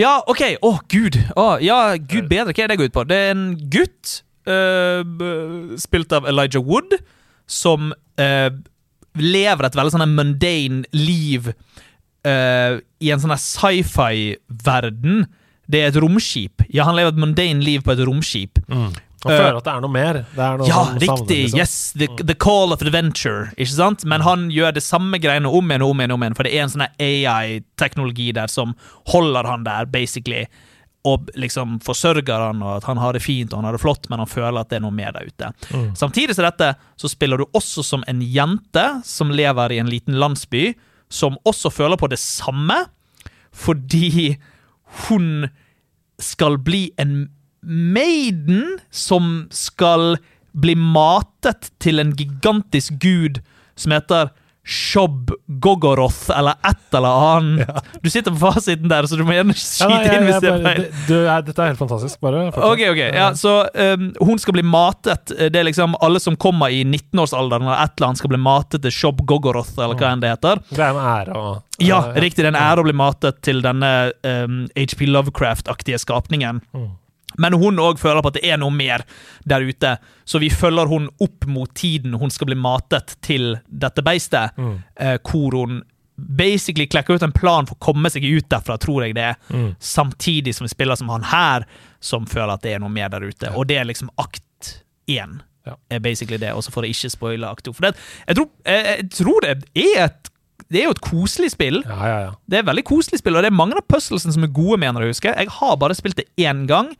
Ja, 0.00 0.14
OK. 0.30 0.44
Å, 0.64 0.72
gud. 0.88 1.20
Oh, 1.36 1.54
ja, 1.62 1.80
gud 2.00 2.30
bedre. 2.30 2.54
Hva 2.54 2.64
er 2.64 2.72
det 2.72 2.80
går 2.80 2.88
ut 2.88 2.96
på? 2.96 3.04
Det 3.10 3.20
er 3.26 3.34
en 3.34 3.46
gutt, 3.74 4.20
uh, 4.48 5.02
spilt 5.80 6.14
av 6.16 6.28
Elijah 6.30 6.64
Wood, 6.64 6.96
som 7.48 7.92
lever 9.18 9.66
et 9.68 9.76
veldig 9.78 9.92
sånn 9.94 10.10
mundane 10.10 10.88
liv 10.90 11.52
øh, 12.26 12.80
i 13.00 13.10
en 13.14 13.20
sånn 13.22 13.36
sci-fi-verden. 13.38 15.26
Det 15.68 15.82
er 15.84 15.90
et 15.92 16.00
romskip. 16.00 16.64
Ja, 16.72 16.84
han 16.88 16.96
lever 16.96 17.12
et 17.12 17.20
mundane 17.20 17.60
liv 17.64 17.82
på 17.84 17.92
et 17.92 18.00
romskip. 18.08 18.58
Han 18.68 19.32
Eh, 19.32 19.34
føler 19.34 19.56
at 19.58 19.64
det 19.66 19.72
er 19.74 19.80
noe 19.82 19.90
mer. 19.90 20.12
Det 20.30 20.38
er 20.46 20.58
noe 20.60 20.66
Ja, 20.68 20.82
riktig! 20.94 21.38
liksom. 21.50 21.58
Yes, 21.58 21.92
the, 21.98 22.06
the 22.22 22.34
call 22.38 22.72
of 22.72 22.80
adventure. 22.82 23.50
Ikke 23.58 23.74
sant? 23.74 24.04
Men 24.06 24.22
han 24.22 24.48
gjør 24.54 24.72
det 24.76 24.82
samme 24.86 25.18
greiene 25.18 25.50
om 25.50 25.68
igjen 25.68 25.82
og 25.82 25.90
om 25.90 25.98
igjen, 26.00 26.12
om 26.14 26.22
igjen 26.22 26.36
for 26.38 26.46
det 26.46 26.52
er 26.54 26.62
en 26.62 26.70
sånn 26.70 26.86
AI-teknologi 27.02 28.28
der 28.32 28.46
som 28.46 28.76
holder 29.10 29.44
han 29.50 29.64
der, 29.66 29.86
basically. 29.90 30.44
Og 31.04 31.28
liksom 31.34 31.80
forsørger 31.82 32.46
han, 32.46 32.62
og 32.62 32.76
at 32.78 32.84
han 32.86 32.98
har 33.02 33.12
det 33.18 33.22
fint 33.24 33.52
og 33.52 33.58
han 33.58 33.64
har 33.68 33.74
det 33.76 33.82
flott, 33.82 34.06
men 34.08 34.22
han 34.22 34.30
føler 34.30 34.60
at 34.62 34.70
det 34.70 34.78
er 34.78 34.84
noe 34.86 34.94
mer 34.94 35.12
der 35.12 35.26
ute. 35.26 35.50
Mm. 35.74 35.90
Samtidig 35.98 36.34
som 36.38 36.46
dette, 36.46 36.72
så 36.96 37.10
spiller 37.10 37.38
du 37.42 37.46
også 37.58 37.82
som 37.86 38.04
en 38.06 38.22
jente 38.22 38.86
som 39.04 39.30
lever 39.34 39.72
i 39.74 39.78
en 39.82 39.90
liten 39.90 40.14
landsby, 40.14 40.74
som 41.10 41.38
også 41.48 41.70
føler 41.72 41.96
på 41.96 42.08
det 42.10 42.18
samme, 42.20 42.76
fordi 43.52 44.36
hun 45.08 45.48
skal 46.18 46.58
bli 46.58 46.90
en 46.98 47.28
maiden 47.62 48.78
som 48.90 49.48
skal 49.54 50.18
bli 50.58 50.74
matet 50.78 51.70
til 51.82 52.00
en 52.02 52.14
gigantisk 52.16 52.98
gud 53.02 53.40
som 53.78 53.94
heter 53.94 54.32
Shob 54.68 55.30
Gogoroth, 55.64 56.28
eller 56.36 56.58
et 56.68 56.96
eller 56.98 57.08
annet. 57.36 57.78
Du 58.04 58.10
sitter 58.12 58.34
på 58.34 58.50
fasiten 58.52 58.90
der, 58.90 59.06
så 59.08 59.16
du 59.16 59.22
må 59.24 59.32
gjerne 59.32 59.54
Ja, 59.56 59.62
skyte 59.62 59.88
nei, 59.94 60.16
inn 60.18 60.26
hvis 60.28 60.40
det 60.44 60.50
er 60.50 60.58
feil. 60.66 60.82
det- 61.08 61.46
Dette 61.48 61.62
er 61.64 61.70
helt 61.72 61.80
fantastisk. 61.80 62.20
Bare 62.20 62.42
fortsett. 62.52 62.68
Ok, 62.68 62.82
ok, 62.92 63.00
ja, 63.16 63.30
Så 63.32 63.54
um, 63.94 64.12
hun 64.28 64.38
skal 64.42 64.52
bli 64.58 64.62
matet. 64.68 65.32
Det 65.32 65.56
er 65.56 65.64
liksom 65.64 65.96
alle 66.04 66.20
som 66.20 66.36
kommer 66.36 66.68
i 66.68 66.82
19-årsalderen 66.84 67.64
eller 67.64 67.80
et 67.86 67.96
eller 67.96 68.10
annet 68.10 68.20
skal 68.20 68.28
bli 68.34 68.42
matet 68.44 68.82
til 68.84 68.92
Shob 68.92 69.24
Gogoroth, 69.24 69.72
eller 69.78 69.96
hva 69.96 70.12
enn 70.12 70.20
det 70.20 70.34
heter. 70.36 70.60
Det 70.68 70.84
er 70.84 70.90
en 70.92 71.02
ære 71.16 71.32
å 71.40 71.46
Ja, 71.80 72.02
eh, 72.12 72.20
riktig. 72.20 72.42
Det 72.44 72.50
er 72.52 72.54
en 72.56 72.60
ære 72.60 72.82
å 72.84 72.88
bli 72.90 72.96
matet 73.00 73.40
til 73.46 73.62
denne 73.64 74.12
um, 74.24 74.66
HP 74.76 75.06
Lovecraft-aktige 75.08 75.98
skapningen. 76.04 76.60
Mm. 76.76 76.90
Men 77.36 77.52
hun 77.60 77.76
òg 77.78 77.98
føler 78.00 78.22
på 78.24 78.30
at 78.32 78.38
det 78.38 78.44
er 78.48 78.56
noe 78.58 78.72
mer 78.72 79.04
der 79.46 79.60
ute, 79.68 79.96
så 80.24 80.40
vi 80.40 80.48
følger 80.50 80.88
hun 80.88 81.10
opp 81.20 81.44
mot 81.46 81.70
tiden 81.76 82.14
hun 82.18 82.30
skal 82.32 82.46
bli 82.48 82.56
matet 82.56 83.16
til 83.22 83.58
dette 83.68 84.02
beistet, 84.02 84.56
Mm. 84.56 84.78
eh, 84.96 85.18
hvor 85.22 85.52
hun 85.54 85.82
basically 86.16 86.86
klekker 86.86 87.14
ut 87.14 87.22
en 87.22 87.32
plan 87.32 87.66
for 87.66 87.76
å 87.76 87.84
komme 87.92 88.10
seg 88.10 88.24
ut 88.24 88.48
derfra, 88.50 88.78
tror 88.78 89.04
jeg 89.04 89.14
det 89.14 89.22
er. 89.22 89.36
Mm. 89.54 89.76
Samtidig 89.78 90.54
som 90.56 90.64
vi 90.64 90.72
spiller 90.72 90.96
som 90.98 91.08
han 91.12 91.22
her, 91.22 91.66
som 92.00 92.26
føler 92.26 92.54
at 92.56 92.62
det 92.62 92.72
er 92.74 92.80
noe 92.82 92.90
mer 92.90 93.08
der 93.12 93.20
ute. 93.28 93.46
Ja. 93.46 93.54
Og 93.54 93.68
det 93.68 93.76
er 93.78 93.84
liksom 93.84 94.10
akt 94.18 94.82
én. 95.08 95.40
Ja. 95.68 95.76
Er 95.90 96.00
basically 96.00 96.38
det, 96.40 96.50
og 96.56 96.64
så 96.64 96.72
får 96.72 96.86
jeg 96.88 96.96
ikke 96.96 97.10
spoile 97.12 97.46
akt 97.52 97.64
to. 97.68 97.72
For 97.76 97.86
det, 97.86 97.94
jeg, 98.26 98.36
tror, 98.40 98.48
jeg, 98.66 98.84
jeg 98.96 99.10
tror 99.20 99.40
det 99.44 99.50
er 99.76 100.04
et 100.08 100.32
det 100.68 100.80
er 100.82 100.84
jo 100.88 100.90
et 100.96 101.00
koselig 101.00 101.52
spill. 101.54 101.78
Ja, 101.86 101.96
ja, 102.04 102.16
ja. 102.26 102.32
Det 102.50 102.58
er 102.58 102.60
et 102.64 102.66
veldig 102.68 102.82
koselig 102.84 103.20
spill, 103.22 103.36
og 103.38 103.44
det 103.46 103.48
er 103.52 103.56
mange 103.56 103.78
av 103.78 103.86
puzzlesene 103.88 104.34
som 104.34 104.42
er 104.44 104.50
gode, 104.52 104.76
mener 104.82 105.00
jeg 105.06 105.14
husker. 105.14 105.36
Jeg 105.38 105.48
har 105.54 105.76
bare 105.80 105.94
spilt 105.96 106.18
det 106.18 106.26
én 106.36 106.66
gang. 106.68 106.90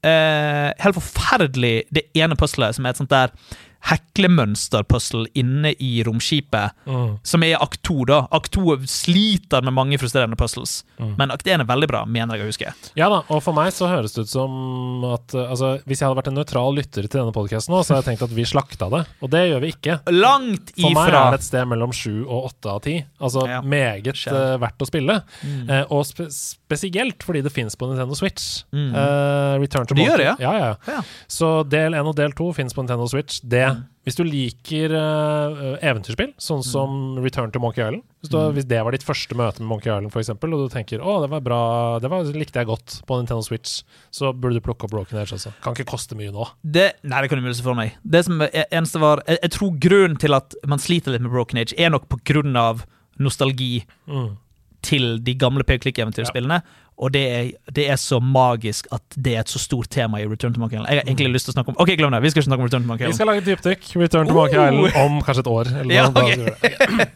Eh, 0.00 0.68
helt 0.80 0.96
forferdelig 0.96 1.74
det 1.92 2.06
ene 2.16 2.36
puzzlet, 2.40 2.76
som 2.76 2.86
er 2.86 2.94
et 2.94 3.00
sånt 3.00 3.12
der 3.12 3.34
heklemønsterpuzzle 3.80 5.26
inne 5.38 5.72
i 5.80 6.02
romskipet, 6.06 6.72
Mm. 6.86 7.18
som 7.22 7.42
er 7.42 7.56
akt 7.60 7.82
to, 7.82 8.04
da. 8.04 8.26
Akt 8.32 8.50
to 8.52 8.76
sliter 8.86 9.62
med 9.62 9.72
mange 9.74 9.98
frustrerende 9.98 10.36
puzzles, 10.36 10.84
Mm. 10.98 11.14
men 11.18 11.30
akt 11.30 11.44
én 11.46 11.60
er 11.60 11.64
veldig 11.64 11.88
bra, 11.88 12.04
mener 12.04 12.36
jeg 12.36 12.42
å 12.44 12.50
huske. 12.50 12.74
Ja 12.96 13.08
da, 13.08 13.22
og 13.28 13.42
for 13.42 13.52
meg 13.52 13.72
så 13.72 13.88
høres 13.88 14.12
det 14.14 14.22
ut 14.22 14.28
som 14.28 15.04
at 15.04 15.34
uh, 15.34 15.50
altså, 15.50 15.80
Hvis 15.86 16.00
jeg 16.00 16.08
hadde 16.08 16.16
vært 16.22 16.28
en 16.28 16.34
nøytral 16.34 16.74
lytter 16.74 17.02
til 17.08 17.20
denne 17.20 17.32
podkasten 17.32 17.70
nå, 17.72 17.80
så 17.84 17.94
hadde 17.94 18.04
jeg 18.04 18.18
tenkt 18.18 18.22
at 18.30 18.34
vi 18.36 18.42
slakta 18.44 18.90
det. 18.90 19.06
Og 19.22 19.30
det 19.30 19.50
gjør 19.50 19.60
vi 19.60 19.72
ikke. 19.72 20.00
Langt 20.12 20.72
ifra. 20.76 20.90
For 20.90 20.94
meg 20.94 21.14
er 21.14 21.30
det 21.30 21.40
et 21.40 21.46
sted 21.46 21.66
mellom 21.68 21.92
sju 21.92 22.26
og 22.28 22.50
åtte 22.52 22.66
av 22.70 22.80
ti. 22.82 23.04
Altså 23.20 23.46
Ja. 23.48 23.60
meget 23.62 24.26
uh, 24.28 24.58
verdt 24.58 24.78
å 24.78 24.86
spille. 24.86 25.22
Mm. 25.44 25.68
Uh, 25.70 25.84
og 25.90 26.04
spe 26.06 26.28
spesielt 26.30 27.18
fordi 27.24 27.42
det 27.42 27.52
fins 27.52 27.74
på 27.76 27.88
Nintendo 27.88 28.14
Switch. 28.14 28.62
Eh, 28.72 29.58
Return 29.58 29.86
to 29.86 29.94
Det 29.94 30.06
gjør 30.06 30.16
det, 30.18 30.26
ja? 30.26 30.36
Ja, 30.38 30.52
ja. 30.58 30.74
Ja. 30.86 31.00
Så 31.28 31.68
del 31.68 31.94
1 31.94 32.06
og 32.06 32.14
del 32.14 32.30
2 32.32 32.52
fins 32.54 32.72
på 32.72 32.82
Nintendo 32.84 33.06
Switch. 33.08 33.40
Det. 33.42 33.69
Hvis 34.06 34.16
du 34.16 34.22
liker 34.24 34.94
uh, 34.96 35.74
eventyrspill, 35.84 36.30
sånn 36.40 36.62
som 36.64 37.18
Return 37.20 37.50
to 37.52 37.60
Monkey 37.60 37.82
Island 37.84 38.00
hvis, 38.22 38.30
du, 38.32 38.36
Mm. 38.38 38.54
hvis 38.56 38.66
det 38.68 38.78
var 38.84 38.92
ditt 38.96 39.04
første 39.04 39.36
møte 39.36 39.60
med 39.60 39.68
Monkey 39.68 39.90
Island, 39.90 40.10
for 40.12 40.20
eksempel, 40.22 40.54
og 40.56 40.64
du 40.68 40.72
tenker 40.74 41.00
å, 41.04 41.18
det 41.20 41.28
var 41.32 41.40
bra, 41.44 41.60
det 42.00 42.08
var, 42.12 42.24
likte 42.32 42.60
jeg 42.62 42.68
godt 42.68 42.98
på 43.08 43.18
Nintendo 43.20 43.44
Switch, 43.44 43.82
så 44.12 44.32
burde 44.32 44.56
du 44.56 44.64
plukke 44.64 44.84
opp 44.88 44.90
Broken 44.94 45.20
Age 45.20 45.32
Altså. 45.36 45.52
Kan 45.64 45.76
ikke 45.76 45.88
koste 45.92 46.16
mye 46.16 46.32
nå. 46.32 46.48
Det, 46.64 46.86
nei, 47.04 47.20
det 47.22 47.30
kan 47.32 47.40
umulig 47.44 47.60
for 47.64 47.76
meg. 47.76 47.94
Det 48.04 48.24
som 48.24 48.40
eneste 48.40 49.00
var 49.04 49.22
jeg, 49.28 49.38
jeg 49.44 49.54
tror 49.56 49.76
grunnen 49.86 50.18
til 50.20 50.36
at 50.36 50.56
man 50.68 50.78
sliter 50.80 51.12
litt 51.12 51.24
med 51.24 51.32
Broken 51.32 51.60
Age, 51.60 51.76
er 51.76 51.92
nok 51.92 52.08
på 52.12 52.20
grunn 52.32 52.56
av 52.56 52.86
nostalgi 53.20 53.84
Mm. 54.08 54.36
til 54.82 55.18
de 55.20 55.34
gamle 55.36 55.60
pek-klikk-eventyrspillene. 55.68 56.62
Og 57.00 57.12
det 57.14 57.20
er, 57.32 57.46
det 57.72 57.86
er 57.88 57.96
så 57.96 58.18
magisk 58.20 58.86
at 58.92 59.00
det 59.16 59.32
er 59.36 59.40
et 59.40 59.48
så 59.48 59.56
stort 59.62 59.88
tema 59.88 60.18
i 60.20 60.26
Return 60.28 60.52
to 60.52 60.60
Monkey 60.60 60.76
Island. 60.76 60.90
Jeg 60.92 61.00
har 61.00 61.06
egentlig 61.08 61.30
lyst 61.32 61.46
til 61.48 61.54
å 61.54 61.56
snakke 61.56 61.72
om 61.72 61.78
Ok, 61.80 61.94
glem 61.96 62.12
det. 62.12 62.20
Vi 62.26 62.30
skal 62.34 62.42
ikke 62.42 62.48
snakke 62.50 62.60
om 62.60 62.68
Return 62.68 62.84
to 62.84 62.90
Monkey 62.90 63.04
Island. 63.06 63.14
Vi 63.14 63.20
skal 63.22 63.30
lage 63.30 63.40
et 63.40 63.48
dypdykk, 63.48 63.86
Return 64.02 64.28
to 64.28 64.34
Monkey 64.36 64.58
Oh! 64.60 64.66
Island, 64.68 64.98
om 65.06 65.22
kanskje 65.24 65.44
et 65.46 65.50
år. 65.54 65.70
Eller 65.80 65.94
Ja, 65.96 66.02
noe, 66.10 66.12
da 66.12 66.20
ok. 66.20 66.32
skal 66.34 66.44
vi 66.44 66.74
gjøre 66.76 66.98
det. 67.00 67.08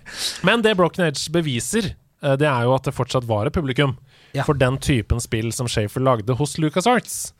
Men 0.49 0.65
det 0.65 0.73
Broken 0.81 1.05
Age 1.11 1.27
beviser, 1.37 1.91
eh, 2.25 2.37
det 2.41 2.49
er 2.49 2.63
jo 2.65 2.73
at 2.79 2.89
det 2.89 2.95
fortsatt 2.97 3.29
var 3.29 3.47
et 3.51 3.53
publikum 3.53 3.97
Ja. 4.35 4.43
for 4.49 4.55
den 4.59 4.79
typen 4.83 5.21
spill 5.21 5.53
som 5.53 5.69
Shafer 5.69 6.01
lagde 6.01 6.35
hos 6.41 6.57
LucasArts. 6.59 7.33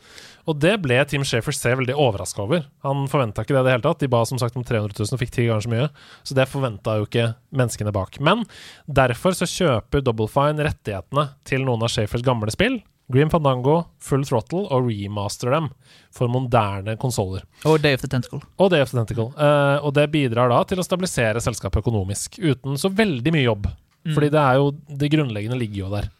Og 0.45 0.59
det 0.61 0.75
ble 0.85 0.99
Tim 1.09 1.25
Shafer 1.25 1.57
C 1.57 1.73
veldig 1.73 1.97
overraska 1.97 2.43
over. 2.45 2.67
Han 2.85 3.07
forventa 3.11 3.45
ikke 3.45 3.57
det 3.57 3.63
i 3.63 3.67
det 3.67 3.75
hele 3.77 3.87
tatt. 3.87 4.03
De 4.03 4.11
ba 4.13 4.23
som 4.29 4.41
sagt 4.41 4.57
om 4.61 4.65
300 4.67 4.93
000 4.99 5.17
og 5.17 5.23
fikk 5.23 5.33
ti 5.35 5.47
ganger 5.49 5.65
så 5.65 5.73
mye. 5.73 5.91
Så 6.23 6.37
det 6.37 6.49
forventa 6.53 6.99
jo 6.99 7.07
ikke 7.09 7.31
menneskene 7.57 7.95
bak. 7.95 8.19
Men 8.21 8.45
derfor 8.85 9.37
så 9.37 9.49
kjøper 9.49 10.05
Double 10.05 10.29
Fine 10.31 10.67
rettighetene 10.69 11.31
til 11.49 11.65
noen 11.65 11.85
av 11.87 11.93
Shafers 11.95 12.25
gamle 12.27 12.53
spill. 12.53 12.83
Green 13.13 13.29
Fandango, 13.29 13.83
Full 14.01 14.25
Throttle 14.25 14.65
og 14.73 14.87
remaster 14.89 15.53
dem 15.53 15.69
for 16.15 16.31
moderne 16.33 16.97
konsoller. 17.01 17.45
Og 17.69 17.83
Day 17.85 17.97
of 17.97 18.05
the 18.05 18.09
Tentacle. 18.09 18.41
Og 18.57 18.71
Day 18.73 18.85
of 18.85 18.93
the 18.93 18.97
Tentacle. 18.97 19.29
Uh, 19.37 19.85
og 19.85 19.93
det 19.97 20.07
bidrar 20.13 20.49
da 20.53 20.63
til 20.69 20.81
å 20.81 20.87
stabilisere 20.87 21.43
selskapet 21.45 21.85
økonomisk, 21.85 22.41
uten 22.41 22.81
så 22.81 22.89
veldig 22.93 23.35
mye 23.35 23.45
jobb. 23.45 23.69
Fordi 24.13 24.29
det 24.29 24.41
er 24.41 24.59
jo 24.61 24.67
Det 25.01 25.09
grunnleggende 25.09 25.57
ligger 25.57 25.79
jo 25.87 25.93
der. 25.95 26.11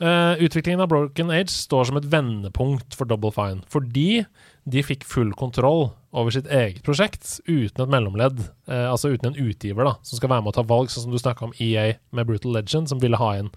Eh, 0.00 0.42
utviklingen 0.42 0.80
av 0.82 0.88
Broken 0.90 1.30
Age 1.30 1.52
står 1.54 1.86
som 1.90 1.98
et 2.00 2.08
vendepunkt 2.10 2.96
for 2.98 3.06
Double 3.06 3.30
Fine, 3.34 3.62
fordi 3.70 4.24
de 4.66 4.82
fikk 4.82 5.04
full 5.06 5.30
kontroll 5.36 5.90
over 6.14 6.32
sitt 6.32 6.46
eget 6.50 6.80
prosjekt 6.86 7.36
uten 7.44 7.82
et 7.84 7.90
mellomledd, 7.92 8.38
uh, 8.70 8.86
altså 8.94 9.10
uten 9.12 9.28
en 9.28 9.48
utgiver 9.50 9.84
da, 9.84 9.92
som 10.06 10.16
skal 10.16 10.30
være 10.32 10.44
med 10.46 10.52
å 10.52 10.56
ta 10.56 10.64
valg, 10.66 10.88
sånn 10.88 11.04
som 11.04 11.12
du 11.12 11.18
snakka 11.20 11.44
om 11.48 11.52
EA 11.60 11.98
med 12.16 12.28
Brutal 12.30 12.54
Legend, 12.56 12.88
som 12.88 13.02
ville 13.02 13.18
ha 13.20 13.28
inn. 13.42 13.50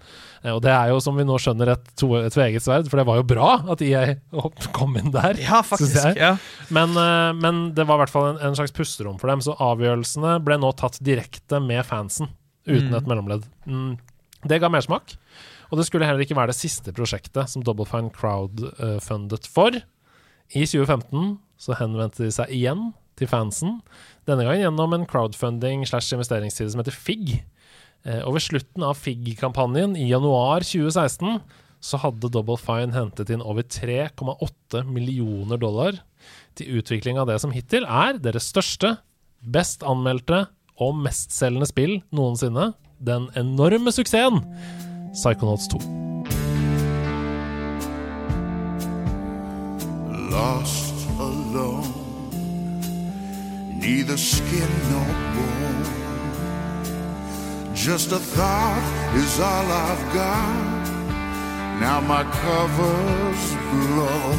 Uh, 0.44 0.52
og 0.56 0.60
det 0.66 0.74
er 0.74 0.90
jo, 0.92 0.98
som 1.02 1.16
vi 1.16 1.24
nå 1.26 1.38
skjønner, 1.40 1.72
et, 1.74 1.88
tveegget 1.96 2.66
sverd, 2.66 2.90
for 2.90 3.00
det 3.00 3.06
var 3.08 3.22
jo 3.22 3.26
bra 3.30 3.48
at 3.72 3.82
EA 3.86 4.18
kom 4.76 4.98
inn 5.00 5.14
der. 5.14 5.38
Ja, 5.40 5.62
faktisk. 5.64 6.18
Ja. 6.18 6.34
Men, 6.74 6.92
men 7.40 7.62
det 7.78 7.86
var 7.88 7.98
i 7.98 8.04
hvert 8.04 8.12
fall 8.12 8.32
en, 8.34 8.42
en 8.50 8.58
slags 8.58 8.74
pusterom 8.76 9.16
for 9.22 9.32
dem, 9.32 9.40
så 9.42 9.56
avgjørelsene 9.56 10.36
ble 10.44 10.58
nå 10.60 10.74
tatt 10.76 11.00
direkte 11.00 11.62
med 11.64 11.86
fansen, 11.88 12.34
uten 12.68 12.90
Mm. 12.90 12.98
et 13.00 13.08
mellomledd. 13.08 13.48
Mm. 13.70 13.94
Det 14.50 14.60
ga 14.60 14.68
mersmak. 14.70 15.16
Og 15.68 15.78
det 15.78 15.86
skulle 15.88 16.08
heller 16.08 16.24
ikke 16.24 16.36
være 16.38 16.52
det 16.52 16.58
siste 16.58 16.94
prosjektet 16.96 17.50
som 17.52 17.64
Double 17.64 17.86
Fine 17.88 18.12
crowdfundet 18.14 19.48
for. 19.52 19.76
I 20.56 20.64
2015 20.64 21.36
så 21.60 21.76
henvendte 21.76 22.24
de 22.24 22.32
seg 22.32 22.52
igjen 22.54 22.90
til 23.18 23.28
fansen, 23.28 23.80
denne 24.28 24.44
gangen 24.46 24.62
gjennom 24.62 24.94
en 24.94 25.06
crowdfunding 25.10 25.82
slash 25.88 26.14
investeringsside 26.14 26.70
som 26.72 26.82
heter 26.82 26.94
FIG. 26.94 27.40
Eh, 28.06 28.20
og 28.22 28.36
ved 28.36 28.44
slutten 28.46 28.84
av 28.86 28.98
FIG-kampanjen 29.00 29.96
i 29.98 30.08
januar 30.12 30.64
2016 30.66 31.40
så 31.84 32.00
hadde 32.02 32.30
Double 32.34 32.58
Fine 32.58 32.94
hentet 32.94 33.30
inn 33.34 33.44
over 33.44 33.66
3,8 33.66 34.84
millioner 34.86 35.60
dollar 35.60 36.00
til 36.58 36.80
utvikling 36.80 37.20
av 37.20 37.28
det 37.30 37.38
som 37.42 37.54
hittil 37.54 37.86
er 37.86 38.18
deres 38.22 38.48
største, 38.50 38.96
best 39.42 39.84
anmeldte 39.86 40.46
og 40.82 40.98
mestselgende 41.04 41.68
spill 41.70 41.98
noensinne. 42.14 42.72
Den 42.98 43.28
enorme 43.38 43.92
suksessen 43.94 44.42
Psychonauts 45.18 45.66
2. 45.66 45.78
lost 50.30 50.94
alone. 51.18 51.90
Neither 53.74 54.16
skin 54.16 54.70
nor 54.92 55.10
bone. 55.34 55.84
Just 57.74 58.12
a 58.12 58.20
thought 58.34 58.84
is 59.16 59.40
all 59.40 59.66
I've 59.66 60.04
got. 60.14 60.86
Now 61.80 61.98
my 62.00 62.22
cover's 62.22 63.44
blown. 63.72 64.38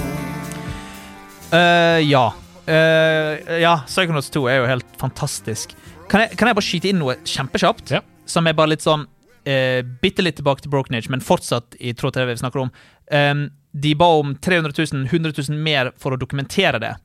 Uh, 1.51 1.99
ja. 1.99 2.31
Uh, 2.67 3.59
ja, 3.59 3.83
Psychonauts 3.85 4.29
2 4.31 4.47
er 4.47 4.55
jo 4.61 4.65
helt 4.65 4.85
fantastisk. 4.97 5.75
Kan 6.07 6.21
jeg, 6.21 6.37
kan 6.37 6.47
jeg 6.47 6.55
bare 6.55 6.69
skyte 6.71 6.89
inn 6.93 7.03
noe 7.03 7.19
kjempekjapt? 7.27 7.91
Ja. 7.91 8.05
Som 8.29 8.47
er 8.47 8.55
bare 8.55 8.77
litt 8.77 8.85
sånn 8.85 9.09
uh, 9.47 9.81
Bitte 10.01 10.25
litt 10.25 10.39
tilbake 10.39 10.65
til 10.65 10.73
Broken 10.73 10.97
Age, 10.97 11.11
men 11.11 11.23
fortsatt 11.23 11.77
i 11.79 11.93
tråd 11.93 12.15
til 12.15 12.23
det 12.23 12.33
vi 12.33 12.41
snakker 12.41 12.65
om. 12.65 12.71
Em, 13.11 13.47
de 13.71 13.93
ba 13.97 14.09
om 14.19 14.35
300 14.35 14.73
000, 14.77 15.05
100 15.07 15.33
000 15.49 15.59
mer 15.63 15.91
for 15.97 16.15
å 16.15 16.19
dokumentere 16.19 16.81
det. 16.81 16.95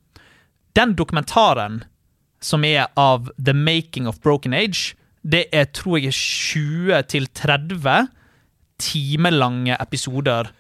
Den 0.75 0.95
dokumentaren 0.99 1.83
som 2.45 2.65
er 2.67 2.91
av 3.01 3.31
The 3.39 3.55
Making 3.57 4.09
of 4.11 4.21
Broken 4.25 4.55
Age, 4.57 4.95
det 5.25 5.47
er 5.57 5.71
tror 5.73 5.99
jeg 6.03 6.13
20-30 6.13 8.11
timelange 8.83 9.77
episoder 9.81 10.51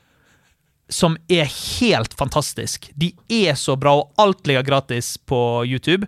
som 0.89 1.16
er 1.33 1.49
helt 1.49 2.14
fantastisk. 2.16 2.91
De 2.95 3.12
er 3.29 3.57
så 3.59 3.77
bra, 3.81 3.97
og 3.99 4.12
alt 4.20 4.47
ligger 4.47 4.66
gratis 4.66 5.16
på 5.18 5.64
YouTube. 5.66 6.07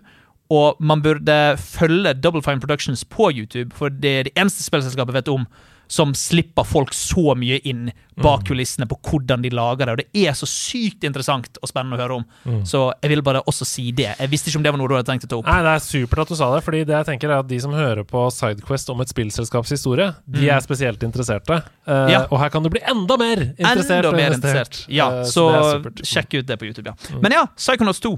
Og 0.53 0.79
man 0.79 1.01
burde 1.03 1.57
følge 1.59 2.13
Double 2.17 2.43
Fine 2.45 2.63
Productions 2.63 3.03
på 3.03 3.31
YouTube, 3.35 3.73
for 3.75 3.89
det 3.93 4.13
er 4.19 4.29
det 4.29 4.37
eneste 4.37 4.63
spillselskapet 4.63 5.19
vet 5.19 5.33
om 5.33 5.47
som 5.87 6.13
slipper 6.13 6.63
folk 6.67 6.93
så 6.93 7.33
mye 7.37 7.59
inn 7.67 7.87
bak 8.17 8.47
kulissene 8.47 8.87
på 8.89 8.97
hvordan 9.07 9.43
de 9.45 9.51
lager 9.53 9.87
det. 9.87 9.93
Og 9.93 9.99
det 10.01 10.25
er 10.27 10.35
så 10.35 10.47
sykt 10.49 11.05
interessant 11.07 11.59
og 11.61 11.69
spennende 11.69 11.97
å 11.97 12.01
høre 12.01 12.17
om. 12.19 12.25
Så 12.67 12.81
jeg 13.03 13.11
ville 13.13 13.25
bare 13.25 13.43
også 13.47 13.67
si 13.67 13.85
det. 13.95 14.09
Jeg 14.17 14.31
visste 14.31 14.51
ikke 14.51 14.59
om 14.59 14.65
det 14.65 14.73
var 14.73 14.81
noe 14.81 14.91
du 14.91 14.95
hadde 14.97 15.09
tenkt 15.11 15.27
å 15.27 15.31
ta 15.31 15.39
opp. 15.39 15.49
Nei, 15.49 15.59
Det 15.63 15.73
er 15.77 15.83
supert 15.85 16.23
at 16.25 16.33
du 16.33 16.39
sa 16.39 16.49
det, 16.55 16.63
fordi 16.65 16.83
det 16.89 16.97
jeg 16.97 17.09
tenker 17.11 17.31
er 17.31 17.43
at 17.45 17.49
de 17.49 17.59
som 17.63 17.75
hører 17.77 18.07
på 18.07 18.25
Sidequest 18.33 18.91
om 18.93 19.03
et 19.05 19.13
spillselskaps 19.13 19.75
historie, 19.77 20.09
de 20.27 20.49
er 20.49 20.63
spesielt 20.65 21.03
interesserte. 21.07 21.61
Mm. 21.85 22.09
Ja. 22.11 22.23
Og 22.27 22.41
her 22.41 22.51
kan 22.53 22.65
du 22.65 22.71
bli 22.73 22.83
enda 22.83 23.19
mer 23.21 23.45
interessert. 23.53 24.09
Enda 24.09 24.15
mer 24.17 24.35
interessert. 24.35 24.81
Ja, 24.91 25.11
uh, 25.21 25.27
så 25.29 25.47
er 25.55 25.87
sjekk 26.03 26.41
ut 26.41 26.49
det 26.49 26.59
på 26.59 26.67
YouTube, 26.67 26.91
ja. 26.91 27.19
Men 27.21 27.37
ja, 27.37 27.45
Psychonauts 27.55 28.01
2. 28.03 28.17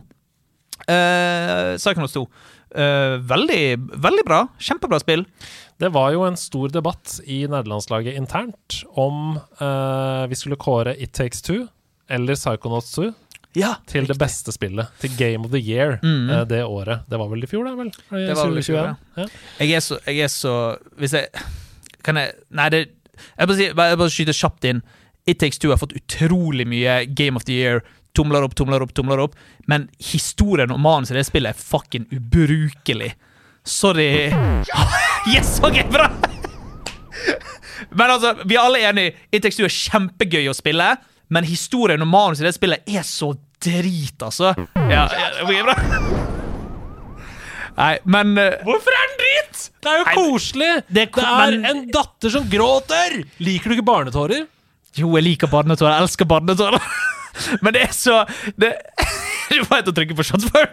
Eh, 0.88 1.76
Psychonauts 1.78 2.14
2. 2.14 2.28
Uh, 2.70 3.18
veldig, 3.26 3.80
veldig 3.98 4.24
bra. 4.28 4.44
Kjempebra 4.62 5.00
spill. 5.02 5.24
Det 5.82 5.90
var 5.96 6.12
jo 6.14 6.22
en 6.28 6.36
stor 6.38 6.70
debatt 6.70 7.16
i 7.26 7.40
nederlandslaget 7.50 8.14
internt 8.20 8.84
om 9.00 9.40
uh, 9.62 10.28
vi 10.30 10.36
skulle 10.38 10.58
kåre 10.60 10.94
It 11.02 11.14
Takes 11.18 11.42
Two 11.42 11.64
eller 12.10 12.36
Psychonauts 12.38 12.92
2 12.98 13.08
Ja, 13.58 13.72
til 13.90 14.06
det 14.06 14.20
beste 14.22 14.54
spillet, 14.54 14.92
til 15.02 15.10
Game 15.18 15.46
of 15.48 15.52
the 15.52 15.58
Year 15.58 15.98
Mhm. 16.04 16.30
uh, 16.30 16.44
det 16.46 16.62
året. 16.66 17.08
Det 17.10 17.18
var 17.18 17.28
vel 17.32 17.44
i 17.44 17.48
fjor, 17.50 17.66
da? 17.66 17.74
vel? 17.80 17.90
Det 18.12 18.36
var 18.38 18.46
vel 18.52 18.60
i 18.62 18.68
fjor, 18.68 18.94
2021? 18.94 18.98
Ja. 19.18 19.26
Jeg 19.66 19.74
er 19.74 19.80
så, 19.88 19.98
jeg 20.06 20.20
er 20.20 20.28
så 20.28 20.78
Hvis 21.00 21.14
jeg 21.18 21.28
Kan 22.04 22.16
jeg 22.22 22.34
Nei, 22.52 22.70
det 22.70 22.84
Jeg 23.38 23.48
bare, 23.48 23.58
si, 23.58 23.72
bare, 23.74 23.98
bare 23.98 24.10
skyter 24.14 24.34
kjapt 24.38 24.64
inn. 24.70 24.84
It 25.28 25.40
Takes 25.40 25.58
Two 25.60 25.70
har 25.74 25.78
fått 25.82 25.94
utrolig 25.98 26.66
mye 26.68 27.06
Game 27.14 27.36
of 27.36 27.44
the 27.46 27.54
Year. 27.54 27.82
Tomler 28.18 28.44
opp, 28.48 28.56
tomler 28.58 28.82
opp, 28.84 28.94
tomler 28.98 29.20
opp. 29.24 29.36
Men 29.70 29.88
historien 30.02 30.72
og 30.74 30.80
manuset 30.82 31.16
i 31.16 31.20
det 31.20 31.28
spillet 31.30 31.56
er 31.56 31.60
fucking 31.70 32.08
ubrukelig. 32.16 33.14
Sorry. 33.64 34.10
Yes, 35.30 35.58
ok, 35.60 35.82
bra! 35.92 36.06
Men 37.92 38.12
altså, 38.14 38.32
vi 38.48 38.56
er 38.56 38.64
alle 38.64 38.80
enige. 38.88 39.12
It 39.36 39.44
Takes 39.44 39.58
Two 39.60 39.66
er 39.68 39.74
kjempegøy 39.74 40.48
å 40.50 40.56
spille, 40.56 40.88
men 41.34 41.46
historien 41.48 42.02
og 42.02 42.10
manuset 42.10 42.46
i 42.46 42.48
det 42.48 42.56
spillet 42.56 42.88
er 42.90 43.04
så 43.08 43.34
drit, 43.62 44.16
altså. 44.24 44.54
Ja, 44.90 45.04
ja, 45.12 45.64
bra. 45.68 45.76
Nei, 47.80 47.94
men 48.12 48.34
eh, 48.40 48.58
Hvorfor 48.68 48.96
er 48.96 49.06
den 49.12 49.20
dritt?! 49.22 49.66
Det 49.80 49.92
er 49.92 50.00
jo 50.02 50.08
Nei, 50.08 50.16
koselig! 50.18 50.72
det 50.88 51.06
Det 51.16 51.24
er 51.28 51.54
men- 51.54 51.68
en 51.70 51.84
datter 51.94 52.34
som 52.34 52.48
gråter! 52.52 53.20
Liker 53.44 53.72
du 53.72 53.78
ikke 53.78 53.88
barnetårer? 53.88 54.48
Jo, 55.00 55.12
jeg 55.20 55.24
liker 55.28 55.52
barnetårer. 55.52 55.94
Jeg 56.00 56.08
elsker 56.08 56.28
barnetårer. 56.28 56.82
Men 57.62 57.76
det 57.76 57.82
er 57.88 57.94
så 57.96 58.22
det, 58.58 58.74
Du 59.50 59.64
får 59.66 59.80
helt 59.82 59.92
å 59.92 59.96
trykke 59.98 60.16
på 60.20 60.26
shots 60.28 60.50
for. 60.52 60.70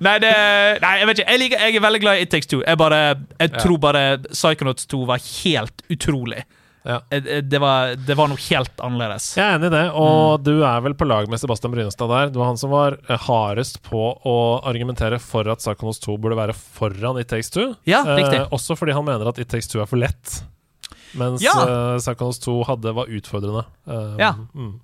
Nei, 0.00 0.14
det, 0.22 0.30
nei, 0.82 0.92
jeg 1.02 1.08
vet 1.10 1.18
ikke. 1.20 1.30
Jeg, 1.32 1.40
liker, 1.42 1.64
jeg 1.66 1.76
er 1.78 1.82
veldig 1.84 2.00
glad 2.04 2.18
i 2.20 2.22
It 2.24 2.30
Takes 2.32 2.48
Two. 2.50 2.62
Jeg, 2.64 2.78
bare, 2.80 3.00
jeg 3.38 3.50
Ja. 3.52 3.58
tror 3.60 3.78
bare 3.82 4.04
Psychonauts 4.30 4.86
2 4.88 5.02
var 5.10 5.20
helt 5.42 5.82
utrolig. 5.92 6.44
Ja. 6.88 7.00
Det 7.10 7.58
var, 7.60 7.90
det 8.00 8.14
var 8.16 8.30
noe 8.30 8.40
helt 8.40 8.80
annerledes. 8.80 9.26
Jeg 9.36 9.44
er 9.44 9.58
enig 9.58 9.68
i 9.68 9.74
det, 9.74 9.82
og 9.98 10.40
du 10.46 10.62
er 10.64 10.78
vel 10.86 10.94
på 10.96 11.04
lag 11.10 11.28
med 11.28 11.42
Sebastian 11.42 11.74
Brynestad 11.74 12.08
der. 12.08 12.30
Du 12.32 12.38
var 12.40 12.48
han 12.48 12.56
som 12.60 12.72
var 12.72 12.96
eh, 13.10 13.18
hardest 13.26 13.82
på 13.84 14.06
å 14.24 14.36
argumentere 14.64 15.18
for 15.20 15.50
at 15.52 15.60
Psychonauts 15.60 16.00
2 16.06 16.16
burde 16.22 16.38
være 16.38 16.54
foran 16.56 17.20
It 17.20 17.28
Takes 17.28 17.52
Two. 17.52 17.74
Ja. 17.90 18.00
Eh, 18.16 18.46
også 18.54 18.78
fordi 18.78 18.96
han 18.96 19.04
mener 19.04 19.28
at 19.34 19.42
It 19.42 19.50
Takes 19.52 19.68
Two 19.68 19.82
er 19.84 19.90
for 19.90 20.00
lett. 20.00 20.38
Mens 21.18 21.44
Ja. 21.44 21.52
uh, 21.60 21.98
Psychonauts 22.00 22.40
2 22.46 22.56
hadde, 22.70 22.94
var 22.96 23.12
utfordrende. 23.20 23.66
Um, 23.84 24.16
Ja. 24.20 24.32
Mm. 24.54 24.78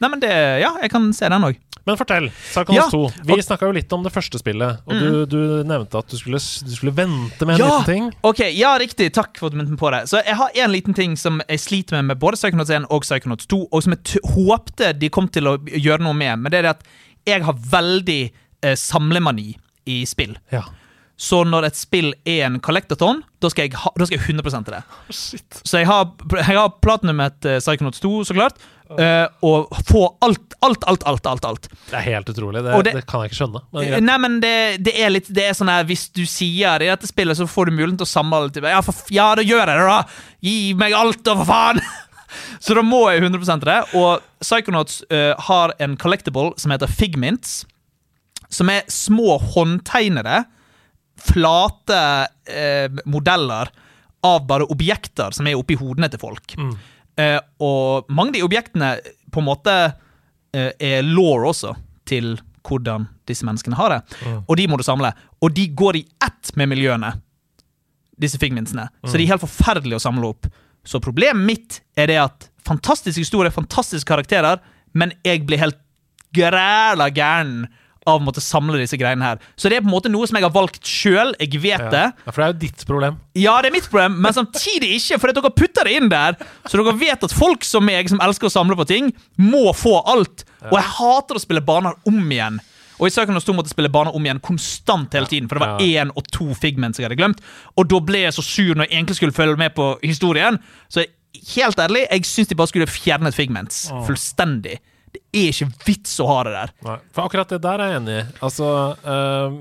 Nei, 0.00 0.08
men 0.12 0.20
det, 0.20 0.30
ja 0.60 0.74
jeg 0.82 0.90
kan 0.92 1.12
se 1.16 1.28
den 1.32 1.42
òg. 1.48 1.56
Men 1.86 1.94
fortell, 1.96 2.24
Psychonauts 2.50 2.74
Ja, 2.74 2.86
2. 2.90 3.00
Vi 3.24 3.32
og- 3.32 3.38
Mm. 3.38 3.42
snakka 3.46 3.66
jo 3.68 3.72
litt 3.72 3.92
om 3.94 4.02
det 4.02 4.12
første 4.12 4.38
spillet, 4.40 4.80
og 4.88 4.92
du, 4.98 5.24
du 5.26 5.62
nevnte 5.64 5.98
at 5.98 6.08
du 6.10 6.16
skulle, 6.18 6.40
du 6.40 6.74
skulle 6.74 6.92
vente 6.92 7.46
med 7.46 7.54
en 7.54 7.62
Ja! 7.62 7.78
liten 7.78 7.84
ting. 7.86 8.12
Ok, 8.24 8.40
ja, 8.58 8.72
riktig. 8.76 9.12
Takk 9.14 9.38
for 9.38 9.46
at 9.46 9.52
du 9.52 9.58
minnet 9.58 9.70
meg 9.70 9.78
på 9.78 9.90
det. 9.94 10.08
Så 10.10 10.18
Jeg 10.26 10.34
har 10.34 10.50
en 10.64 10.72
liten 10.72 10.94
ting 10.94 11.14
som 11.16 11.40
jeg 11.48 11.58
sliter 11.62 11.92
med 12.00 12.04
med 12.06 12.18
både 12.18 12.34
Psychonauts 12.34 12.70
1 12.70 12.86
og 12.90 13.02
Psychonauts 13.06 13.46
2, 13.46 13.68
og 13.70 13.82
som 13.84 13.92
jeg 13.94 14.20
håpte 14.34 14.98
de 14.98 15.08
kom 15.08 15.28
til 15.28 15.44
å 15.46 15.58
gjøre 15.62 16.00
noe 16.02 16.12
med. 16.14 16.38
Men 16.40 16.50
det 16.50 16.58
er 16.58 16.62
det 16.62 16.74
at 16.76 16.82
jeg 17.26 17.42
har 17.44 17.54
veldig 17.54 18.32
eh, 18.64 18.74
samlemani 18.74 19.54
i 19.86 20.04
spill. 20.04 20.36
Ja. 20.50 20.62
Så 21.16 21.40
når 21.48 21.70
et 21.70 21.76
spill 21.78 22.10
er 22.28 22.42
en 22.44 22.58
collectathon, 22.60 23.22
da 23.40 23.48
skal 23.48 23.66
jeg, 23.66 23.78
ha, 23.80 23.92
da 23.96 24.04
skal 24.04 24.18
jeg 24.18 24.36
100 24.36 24.64
til 24.66 24.74
det. 24.74 24.80
Shit. 25.16 25.60
Så 25.64 25.80
jeg 25.80 25.88
har, 25.88 26.10
jeg 26.36 26.58
har 26.58 26.74
platinumet 26.84 27.48
uh, 27.48 27.56
Psychonauts 27.56 28.02
2, 28.04 28.10
så 28.28 28.36
klart. 28.36 28.58
Uh, 28.86 29.24
og 29.42 29.72
få 29.88 30.02
alt, 30.22 30.54
alt, 30.62 30.84
alt, 30.86 31.06
alt. 31.08 31.26
alt, 31.26 31.44
alt. 31.48 31.68
Det 31.88 31.96
er 31.96 32.04
helt 32.04 32.28
utrolig. 32.30 32.60
Det, 32.62 32.76
det, 32.84 32.92
det- 32.98 33.06
kan 33.08 33.24
jeg 33.24 33.32
ikke 33.32 33.38
skjønne. 33.40 33.62
Men 33.72 33.88
Eh. 33.96 34.00
Nei, 34.04 34.18
men 34.22 34.36
det, 34.44 34.52
det 34.84 34.92
er 35.00 35.10
litt 35.10 35.26
Det 35.32 35.42
er 35.48 35.56
sånn 35.58 35.68
her 35.72 35.84
Hvis 35.88 36.04
du 36.14 36.22
sier 36.28 36.84
i 36.84 36.90
dette 36.90 37.08
spillet, 37.08 37.36
så 37.38 37.48
får 37.50 37.66
du 37.66 37.72
muligheten 37.78 37.98
til 38.02 38.06
å 38.06 38.12
samle 38.12 38.50
det. 38.52 38.62
Ja, 38.62 38.82
for, 38.84 38.94
ja, 39.10 39.30
da 39.34 39.42
gjør 39.42 39.64
jeg 39.64 39.72
det, 39.72 39.86
da! 39.88 40.00
Gi 40.46 40.58
meg 40.78 40.94
alt, 40.94 41.22
da, 41.24 41.34
for 41.40 41.48
faen! 41.48 41.80
Så 42.60 42.74
da 42.76 42.82
må 42.84 43.06
jeg 43.10 43.22
100% 43.24 43.64
det. 43.64 43.78
Og 43.96 44.20
Psychonauts 44.44 45.00
uh, 45.08 45.32
har 45.48 45.72
en 45.80 45.96
collectable 45.96 46.52
som 46.60 46.74
heter 46.74 46.90
Figmints. 46.90 47.62
Som 48.52 48.68
er 48.70 48.84
små 48.92 49.38
håndtegnede, 49.54 50.44
flate 51.16 51.98
eh, 52.50 52.88
modeller 53.08 53.70
av 54.26 54.46
bare 54.48 54.66
objekter 54.72 55.34
som 55.36 55.46
er 55.46 55.58
oppi 55.58 55.76
hodene 55.78 56.08
til 56.12 56.20
folk. 56.20 56.56
Eh, 57.16 57.38
og 57.62 58.10
mange 58.12 58.34
av 58.34 58.38
de 58.38 58.44
objektene 58.46 58.90
på 59.32 59.40
en 59.42 59.48
måte 59.48 59.76
eh, 59.86 60.72
er 60.76 61.06
law 61.06 61.46
også, 61.50 61.74
til 62.06 62.36
hvordan 62.66 63.06
disse 63.26 63.46
menneskene 63.46 63.78
har 63.78 63.94
det. 63.94 64.00
Og 64.46 64.56
de 64.58 64.66
må 64.70 64.78
du 64.78 64.84
samle. 64.86 65.12
Og 65.42 65.54
de 65.54 65.68
går 65.74 66.00
i 66.00 66.04
ett 66.26 66.52
med 66.58 66.70
miljøene, 66.72 67.12
disse 68.18 68.38
figmintsene. 68.42 68.88
Så 69.06 69.16
de 69.16 69.26
er 69.26 69.34
helt 69.34 69.44
forferdelige 69.44 70.00
å 70.00 70.02
samle 70.02 70.30
opp. 70.32 70.48
Så 70.86 71.00
problemet 71.02 71.46
mitt 71.46 71.80
er 71.98 72.10
det 72.10 72.18
at 72.22 72.48
fantastisk 72.66 73.18
historie, 73.22 73.54
fantastiske 73.54 74.08
karakterer, 74.08 74.58
men 74.94 75.12
jeg 75.26 75.44
blir 75.46 75.62
helt 75.62 75.78
græla 76.34 77.08
gæren 77.14 77.66
av 78.06 78.20
å 78.20 78.24
måtte 78.24 78.42
samle 78.44 78.78
disse 78.78 78.96
greiene 79.00 79.24
her. 79.26 79.38
Så 79.58 79.68
det 79.68 79.78
er 79.78 79.84
på 79.84 79.90
en 79.90 79.94
måte 79.96 80.10
noe 80.12 80.26
som 80.28 80.38
jeg 80.38 80.46
har 80.46 80.54
valgt 80.54 80.86
sjøl. 80.86 81.34
Jeg 81.42 81.60
vet 81.62 81.86
det. 81.90 82.04
Ja, 82.26 82.30
for 82.32 82.40
det 82.40 82.46
er 82.46 82.52
jo 82.54 82.58
ditt 82.62 82.84
problem. 82.86 83.18
Ja, 83.34 83.56
det 83.62 83.70
er 83.72 83.76
mitt 83.76 83.88
problem, 83.90 84.20
men 84.22 84.32
samtidig 84.36 84.92
ikke, 85.00 85.18
for 85.20 85.32
at 85.32 85.40
dere 85.40 85.50
putter 85.56 85.84
det 85.90 85.96
inn 85.98 86.08
der. 86.12 86.38
Så 86.70 86.78
dere 86.80 86.94
vet 87.00 87.26
at 87.26 87.34
folk 87.36 87.66
som 87.66 87.84
meg, 87.86 88.08
som 88.12 88.22
elsker 88.24 88.48
å 88.48 88.54
samle 88.54 88.78
på 88.78 88.86
ting, 88.88 89.12
må 89.36 89.72
få 89.76 89.98
alt. 90.06 90.46
Og 90.70 90.78
jeg 90.78 90.88
hater 90.96 91.36
å 91.38 91.42
spille 91.42 91.64
baner 91.66 91.94
om 92.06 92.22
igjen. 92.30 92.60
Og 92.96 93.10
i 93.10 93.12
Psychonauts 93.12 93.44
2 93.44 93.52
måtte 93.52 93.68
jeg 93.68 93.74
spille 93.76 93.90
baner 93.92 94.14
om 94.16 94.24
igjen 94.24 94.38
konstant 94.40 95.12
hele 95.12 95.28
tiden, 95.28 95.48
for 95.50 95.58
det 95.58 95.66
var 95.66 95.80
Ja. 95.84 96.04
én 96.06 96.10
og 96.16 96.24
to 96.32 96.54
figments 96.54 96.96
jeg 96.98 97.04
hadde 97.04 97.18
glemt. 97.20 97.42
Og 97.76 97.88
da 97.88 98.00
ble 98.00 98.22
jeg 98.24 98.32
så 98.32 98.42
sur 98.42 98.74
når 98.74 98.88
jeg 98.88 98.96
egentlig 98.96 99.16
skulle 99.18 99.36
følge 99.36 99.58
med 99.58 99.74
på 99.74 99.98
historien. 100.00 100.56
Så 100.88 101.04
helt 101.54 101.76
ærlig, 101.76 102.06
jeg 102.10 102.22
syns 102.24 102.48
de 102.48 102.54
bare 102.54 102.68
skulle 102.68 102.86
fjernet 102.88 103.34
figments. 103.36 103.90
Fullstendig. 104.06 104.78
Det 105.16 105.40
er 105.40 105.48
ikke 105.52 105.68
vits 105.86 106.12
å 106.20 106.26
ha 106.28 106.38
det 106.44 106.52
der. 106.52 106.72
Nei, 106.84 106.96
for 107.16 107.24
akkurat 107.24 107.48
det 107.54 107.58
der 107.64 107.80
er 107.80 107.90
jeg 107.92 108.00
enig 108.02 108.16
i. 108.18 108.24
Altså, 108.44 108.66
øhm, 109.08 109.54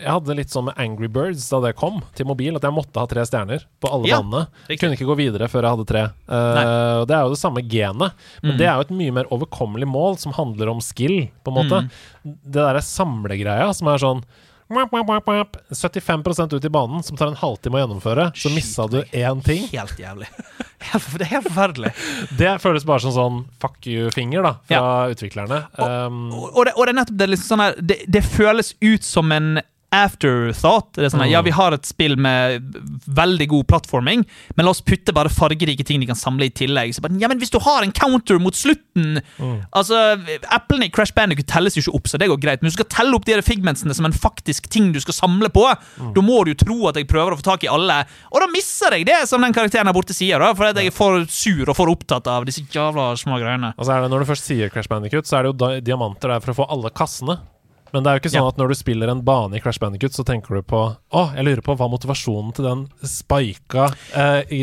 jeg 0.00 0.10
hadde 0.12 0.36
litt 0.38 0.52
sånn 0.54 0.66
med 0.68 0.78
Angry 0.82 1.08
Birds 1.10 1.48
da 1.50 1.60
det 1.64 1.72
kom 1.80 1.98
til 2.14 2.28
mobil, 2.30 2.54
at 2.58 2.62
jeg 2.66 2.74
måtte 2.76 3.02
ha 3.02 3.06
tre 3.10 3.24
stjerner 3.26 3.64
på 3.82 3.90
alle 3.90 4.10
Ja, 4.10 4.20
banene. 4.22 4.46
Riktig. 4.68 4.78
kunne 4.84 4.94
ikke 4.98 5.08
gå 5.10 5.16
videre 5.18 5.48
før 5.50 5.66
jeg 5.66 5.74
hadde 5.76 5.88
tre. 5.90 6.04
Uh, 6.30 7.02
og 7.02 7.06
det 7.10 7.16
er 7.18 7.22
jo 7.26 7.34
det 7.34 7.40
samme 7.42 7.64
genet, 7.66 8.14
men 8.42 8.54
Mm. 8.54 8.58
det 8.60 8.66
er 8.68 8.74
jo 8.76 8.86
et 8.86 8.96
mye 9.02 9.12
mer 9.18 9.30
overkommelig 9.34 9.88
mål 9.90 10.18
som 10.22 10.32
handler 10.36 10.68
om 10.70 10.80
skill, 10.80 11.28
på 11.44 11.50
en 11.52 11.58
måte. 11.58 11.82
Mm. 11.82 12.36
Det 12.46 12.60
derre 12.62 12.82
samlegreia 12.82 13.72
som 13.74 13.88
er 13.88 13.98
sånn 14.02 14.22
wap, 14.68 14.92
wap, 14.92 15.08
wap, 15.08 15.28
wap, 15.28 15.56
75% 15.70 16.54
ut 16.54 16.64
i 16.64 16.70
banen, 16.72 17.02
som 17.02 17.16
tar 17.16 17.30
en 17.30 17.38
halvtime 17.38 17.78
å 17.78 17.84
gjennomføre, 17.84 18.30
så 18.34 18.50
missa 18.54 18.88
du 18.90 19.00
én 19.12 19.42
ting. 19.44 19.68
Helt 19.72 19.98
jævlig. 20.00 20.30
Helt, 20.86 21.06
det 21.18 21.24
er 21.24 21.30
helt 21.30 21.46
forferdelig. 21.48 21.90
Det 22.38 22.50
føles 22.62 22.84
bare 22.86 23.02
som 23.02 23.14
sånn 23.14 23.38
fuck 23.62 23.86
you-finger 23.88 24.44
da 24.44 24.52
fra 24.68 24.82
utviklerne. 25.10 25.62
Um, 25.80 26.26
og, 26.30 26.50
og, 26.50 26.60
det, 26.68 26.74
og 26.76 26.84
det 26.84 26.92
er 26.92 26.98
nettopp 27.00 27.18
det, 27.22 27.28
liksom 27.32 27.48
sånn 27.48 27.62
her, 27.64 27.78
det, 27.80 27.96
det 28.12 28.22
føles 28.22 28.74
ut 28.84 29.06
som 29.06 29.32
en 29.34 29.56
afterthought. 29.92 30.92
Det 30.94 31.04
er 31.06 31.10
sånn 31.14 31.22
Mm. 31.26 31.30
Ja, 31.30 31.42
vi 31.42 31.50
har 31.50 31.72
et 31.72 31.86
spill 31.86 32.16
med 32.16 32.62
veldig 33.06 33.48
god 33.48 33.66
plattforming, 33.68 34.24
men 34.56 34.64
la 34.64 34.70
oss 34.70 34.80
putte 34.82 35.12
bare 35.14 35.28
fargerike 35.28 35.84
ting 35.86 36.00
de 36.00 36.06
kan 36.06 36.16
samle 36.16 36.46
i 36.46 36.50
tillegg. 36.50 36.94
Så 36.94 37.00
bare, 37.02 37.18
ja, 37.20 37.28
men 37.28 37.38
Hvis 37.38 37.50
du 37.50 37.58
har 37.60 37.82
en 37.82 37.92
counter 37.92 38.38
mot 38.38 38.54
slutten 38.54 39.20
Mm. 39.36 39.66
Altså, 39.76 39.94
Eplene 40.50 40.86
i 40.86 40.88
Crash 40.90 41.12
Bandicoot 41.14 41.46
telles 41.46 41.74
jo 41.76 41.82
ikke 41.82 41.94
opp, 41.94 42.08
så 42.08 42.18
det 42.18 42.28
går 42.30 42.38
greit. 42.40 42.62
Men 42.62 42.70
du 42.70 42.74
skal 42.76 42.86
telle 42.88 43.14
opp 43.14 43.26
de 43.26 43.34
her 43.34 43.42
figmentsene 43.42 43.94
som 43.94 44.06
en 44.06 44.12
faktisk 44.12 44.68
ting 44.72 44.90
du 44.92 45.00
skal 45.00 45.12
samle 45.12 45.50
på. 45.52 45.66
Mm. 46.00 46.14
Da 46.14 46.20
må 46.22 46.44
du 46.44 46.54
jo 46.54 46.58
tro 46.64 46.88
at 46.88 46.96
jeg 46.96 47.06
prøver 47.06 47.32
å 47.34 47.36
få 47.36 47.42
tak 47.42 47.64
i 47.64 47.68
alle, 47.68 48.06
og 48.32 48.40
da 48.40 48.46
misser 48.46 48.96
jeg 48.96 49.04
det, 49.06 49.28
som 49.28 49.42
den 49.42 49.52
karakteren 49.52 49.86
her 49.86 49.92
borte 49.92 50.14
sier. 50.16 50.38
da, 50.40 50.54
Fordi 50.54 50.80
jeg 50.80 50.86
er 50.86 50.96
for 50.96 51.26
sur 51.28 51.68
og 51.68 51.76
for 51.76 51.92
opptatt 51.92 52.26
av 52.26 52.46
disse 52.48 52.62
jævla 52.64 53.12
små 53.20 53.36
greiene. 53.38 53.74
Og 53.76 53.84
så 53.84 53.92
er 53.96 54.00
det 54.02 54.10
Når 54.10 54.20
du 54.24 54.32
først 54.32 54.44
sier 54.48 54.70
Crash 54.70 54.88
Bandicoot, 54.88 55.26
så 55.26 55.38
er 55.38 55.42
det 55.42 55.52
jo 55.52 55.80
diamanter 55.80 56.28
der 56.28 56.40
for 56.40 56.52
å 56.52 56.58
få 56.64 56.70
alle 56.72 56.90
kassene. 56.90 57.38
Men 57.94 58.02
det 58.02 58.10
er 58.10 58.16
jo 58.16 58.20
ikke 58.24 58.32
sånn 58.32 58.42
Ja. 58.42 58.48
at 58.48 58.58
når 58.58 58.68
du 58.72 58.74
spiller 58.78 59.08
en 59.12 59.22
bane 59.24 59.56
i 59.56 59.60
Crash 59.60 59.78
Bandicoot, 59.80 60.12
så 60.12 60.24
tenker 60.26 60.58
du 60.58 60.62
på 60.62 60.80
Å, 60.96 61.22
jeg 61.36 61.44
lurer 61.46 61.62
på 61.62 61.76
hva 61.78 61.88
motivasjonen 61.90 62.52
til 62.56 62.64
den 62.66 62.86
spika 63.06 63.86
uh, 64.16 64.42
i, 64.52 64.62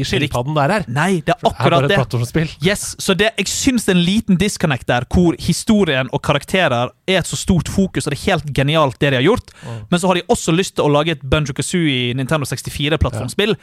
i 0.00 0.04
skilpadden 0.06 0.56
der 0.56 0.72
er. 0.78 0.86
Nei, 0.88 1.20
det 1.20 1.34
er 1.34 1.38
Det 1.42 1.44
er 1.44 1.50
akkurat 1.52 1.84
bare 1.84 1.84
et 1.84 2.32
det. 2.32 2.56
Yes, 2.64 2.96
så 2.98 3.14
det, 3.14 3.32
Jeg 3.38 3.46
syns 3.52 3.84
det 3.84 3.94
er 3.94 3.98
en 3.98 4.04
liten 4.06 4.40
disconnect 4.40 4.86
der, 4.88 5.04
hvor 5.12 5.36
historien 5.38 6.08
og 6.12 6.22
karakterer 6.22 6.90
er 7.06 7.18
et 7.20 7.26
så 7.28 7.36
stort 7.36 7.68
fokus, 7.68 8.06
og 8.06 8.14
det 8.14 8.18
er 8.22 8.32
helt 8.32 8.52
genialt, 8.56 8.98
det 9.00 9.10
de 9.12 9.20
har 9.20 9.26
gjort. 9.26 9.52
Men 9.90 10.00
så 10.00 10.08
har 10.08 10.14
de 10.18 10.22
også 10.32 10.52
lyst 10.56 10.76
til 10.76 10.84
å 10.86 10.92
lage 10.92 11.12
et 11.18 11.22
Bunjo 11.22 11.52
Kazooie 11.54 12.14
Nintendo 12.16 12.46
64-plattformspill. 12.48 13.56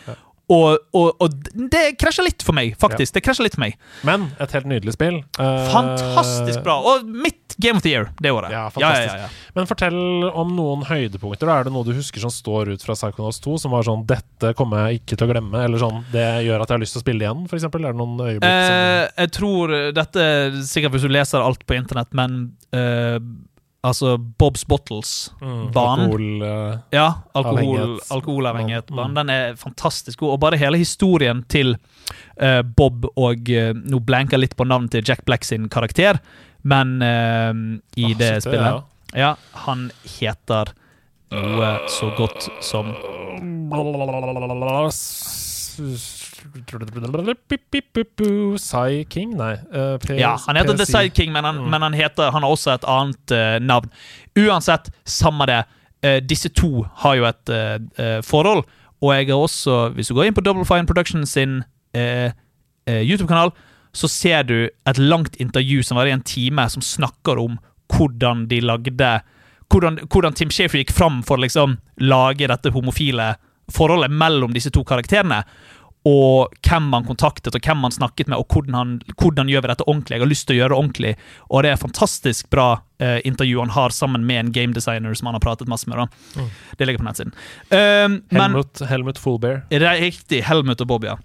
Og, 0.51 0.77
og, 0.97 1.21
og 1.23 1.35
det 1.71 1.97
krasja 2.01 2.23
litt 2.25 2.43
for 2.43 2.55
meg, 2.57 2.73
faktisk. 2.81 3.13
Det 3.15 3.21
krasjer 3.23 3.45
litt 3.45 3.55
for 3.55 3.63
meg. 3.63 3.77
Men 4.03 4.25
et 4.41 4.51
helt 4.51 4.67
nydelig 4.67 4.95
spill. 4.97 5.21
Eh, 5.39 5.67
Fantastisk 5.71 6.63
bra. 6.65 6.75
Og 6.91 7.05
mitt 7.07 7.37
Game 7.61 7.77
of 7.77 7.83
the 7.83 7.91
Year 7.93 8.09
det 8.19 8.31
året. 8.31 8.51
Ja, 8.51 8.65
ja, 8.65 8.69
fantastisk. 8.73 9.15
ja, 9.15 9.27
ja. 9.27 9.51
Men 9.55 9.67
fortell 9.69 9.97
om 10.27 10.51
noen 10.57 10.83
høydepunkter. 10.87 11.47
Da. 11.47 11.59
Er 11.61 11.67
det 11.67 11.73
noe 11.75 11.87
du 11.87 11.93
husker 11.95 12.23
som 12.23 12.31
står 12.33 12.73
ut 12.73 12.83
fra 12.83 12.95
Psychonauts 12.97 13.39
2, 13.43 13.57
som 13.63 13.71
var 13.75 13.83
sånn 13.87 14.03
'Dette 14.07 14.53
kommer 14.57 14.87
jeg 14.89 15.01
ikke 15.01 15.17
til 15.19 15.27
å 15.27 15.31
glemme', 15.31 15.63
eller 15.63 15.77
sånn 15.79 16.03
'Det 16.11 16.25
gjør 16.47 16.61
at 16.63 16.67
jeg 16.67 16.75
har 16.75 16.83
lyst 16.83 16.95
til 16.97 17.01
å 17.01 17.05
spille 17.05 17.23
igjen', 17.27 17.45
f.eks.? 17.47 17.63
Er 17.63 17.69
det 17.91 17.95
noen 17.95 18.17
øyeblikk 18.19 18.49
Eh, 18.51 19.07
jeg 19.17 19.31
tror 19.31 19.93
Dette 19.93 20.19
er 20.19 20.51
sikkert 20.63 20.91
hvis 20.95 21.07
du 21.07 21.11
leser 21.11 21.39
alt 21.43 21.63
på 21.67 21.75
internett, 21.77 22.11
men 22.13 22.53
eh, 22.73 23.19
altså 23.81 24.17
Bobs 24.17 24.63
Bottles-banen. 24.69 25.71
mm. 25.71 25.77
Alkohol 25.77 26.43
uh, 26.43 26.77
Ja, 26.93 27.07
alkohol, 27.33 27.57
Avhengighet. 27.57 28.11
alkoholavhengighet. 28.11 28.91
Mm. 28.91 29.15
Den 29.15 29.29
er 29.33 29.55
fantastisk 29.55 30.19
god. 30.19 30.35
Og 30.35 30.39
bare 30.43 30.59
hele 30.61 30.77
historien 30.81 31.43
til 31.49 31.75
uh, 32.41 32.61
Bob 32.61 33.09
og 33.15 33.49
uh, 33.49 33.71
Nå 33.73 33.99
blanker 34.05 34.37
litt 34.41 34.55
på 34.57 34.67
navnet 34.69 34.91
til 34.93 35.05
Jack 35.07 35.25
Black 35.25 35.47
sin 35.47 35.69
karakter, 35.69 36.21
men 36.61 37.01
i 37.01 37.01
ah, 38.05 38.17
det 38.19 38.27
spillet 38.43 38.43
spillet 38.45 38.67
ja. 38.69 38.81
Ja, 39.17 39.29
han 39.65 39.87
heter 40.05 40.69
noe 41.33 41.71
så 41.89 42.11
godt 42.13 42.51
som 42.61 42.91
Psy 48.57 49.03
King? 49.09 49.35
Nei. 49.37 49.53
eh, 49.53 50.17
Ja, 50.19 50.37
han 50.47 50.55
heter 50.59 50.77
The 50.77 50.85
Psy 50.85 51.09
King, 51.09 51.31
men 51.33 51.43
han, 51.45 51.55
Mm. 51.61 51.69
men 51.69 51.81
han, 51.81 51.93
heter, 51.93 52.31
han 52.31 52.43
har 52.43 52.49
også 52.51 52.73
et 52.73 52.83
annet 52.87 53.31
uh, 53.31 53.59
navn. 53.65 53.89
Uansett, 54.37 54.89
samme 55.05 55.45
det. 55.45 55.63
Uh, 56.05 56.19
disse 56.25 56.49
to 56.49 56.85
har 57.03 57.15
jo 57.15 57.25
et 57.29 57.49
eh, 57.49 57.77
eh, 57.97 58.21
forhold, 58.25 58.63
og 59.01 59.11
jeg 59.15 59.27
har 59.27 59.35
også, 59.37 59.93
hvis 59.93 60.07
du 60.09 60.15
går 60.17 60.25
inn 60.29 60.33
på 60.33 60.41
Double 60.45 60.65
Fine 60.65 60.85
Production 60.89 61.25
sin 61.25 61.63
eh, 61.93 62.31
eh, 62.87 63.01
YouTube-kanal, 63.05 63.51
så 63.93 64.07
ser 64.09 64.43
du 64.43 64.55
et 64.87 64.97
langt 64.97 65.35
intervju 65.41 65.83
som 65.83 65.97
var 65.97 66.05
i 66.07 66.11
en 66.15 66.21
time, 66.25 66.65
som 66.69 66.81
snakker 66.81 67.37
om 67.37 67.59
hvordan 67.93 68.47
de 68.47 68.61
lagde 68.61 69.21
Hvordan, 69.71 69.99
hvordan 70.11 70.33
Tim 70.35 70.49
Shafer 70.51 70.81
gikk 70.81 70.91
fram 70.91 71.21
for 71.23 71.37
å 71.37 71.41
liksom 71.45 71.77
lage 72.03 72.47
dette 72.47 72.71
homofile 72.75 73.35
forholdet 73.71 74.11
mellom 74.11 74.51
disse 74.51 74.69
to 74.69 74.83
karakterene 74.83 75.43
og 76.07 76.53
hvem 76.65 76.87
han 76.95 77.05
kontaktet, 77.05 77.53
og 77.53 77.61
hvem 77.61 77.83
han 77.85 77.93
snakket 77.93 78.29
med, 78.31 78.39
og 78.41 78.49
hvordan, 78.49 78.77
han, 78.77 78.93
hvordan 79.21 79.49
gjør 79.51 79.61
vi 79.61 79.69
dette 79.69 79.85
ordentlig. 79.85 80.15
Jeg 80.15 80.23
har 80.23 80.31
lyst 80.31 80.47
til 80.49 80.55
å 80.55 80.59
gjøre 80.61 80.73
det 80.73 80.79
ordentlig, 80.79 81.11
og 81.49 81.63
det 81.63 81.71
er 81.71 81.81
fantastisk 81.81 82.49
bra 82.53 82.69
eh, 82.97 83.19
intervju 83.27 83.59
han 83.61 83.73
har 83.75 83.93
sammen 83.93 84.25
med 84.25 84.39
en 84.39 84.53
game 84.55 84.73
designer 84.73 85.13
som 85.17 85.29
han 85.29 85.37
har 85.37 85.45
pratet 85.45 85.69
masse 85.69 85.89
med. 85.89 86.01
Mm. 86.33 86.47
Det 86.77 86.87
ligger 86.87 87.03
på 87.03 87.09
nettsiden. 87.09 87.35
Um, 87.69 88.21
men 88.33 88.47
Helmut, 88.47 88.81
Helmut 88.89 89.21
Fullbear. 89.21 89.61
det 89.69 89.97
riktig. 90.01 90.41
Helmut 90.47 90.81
og 90.81 90.89
Bob, 90.89 91.05
ja. 91.05 91.19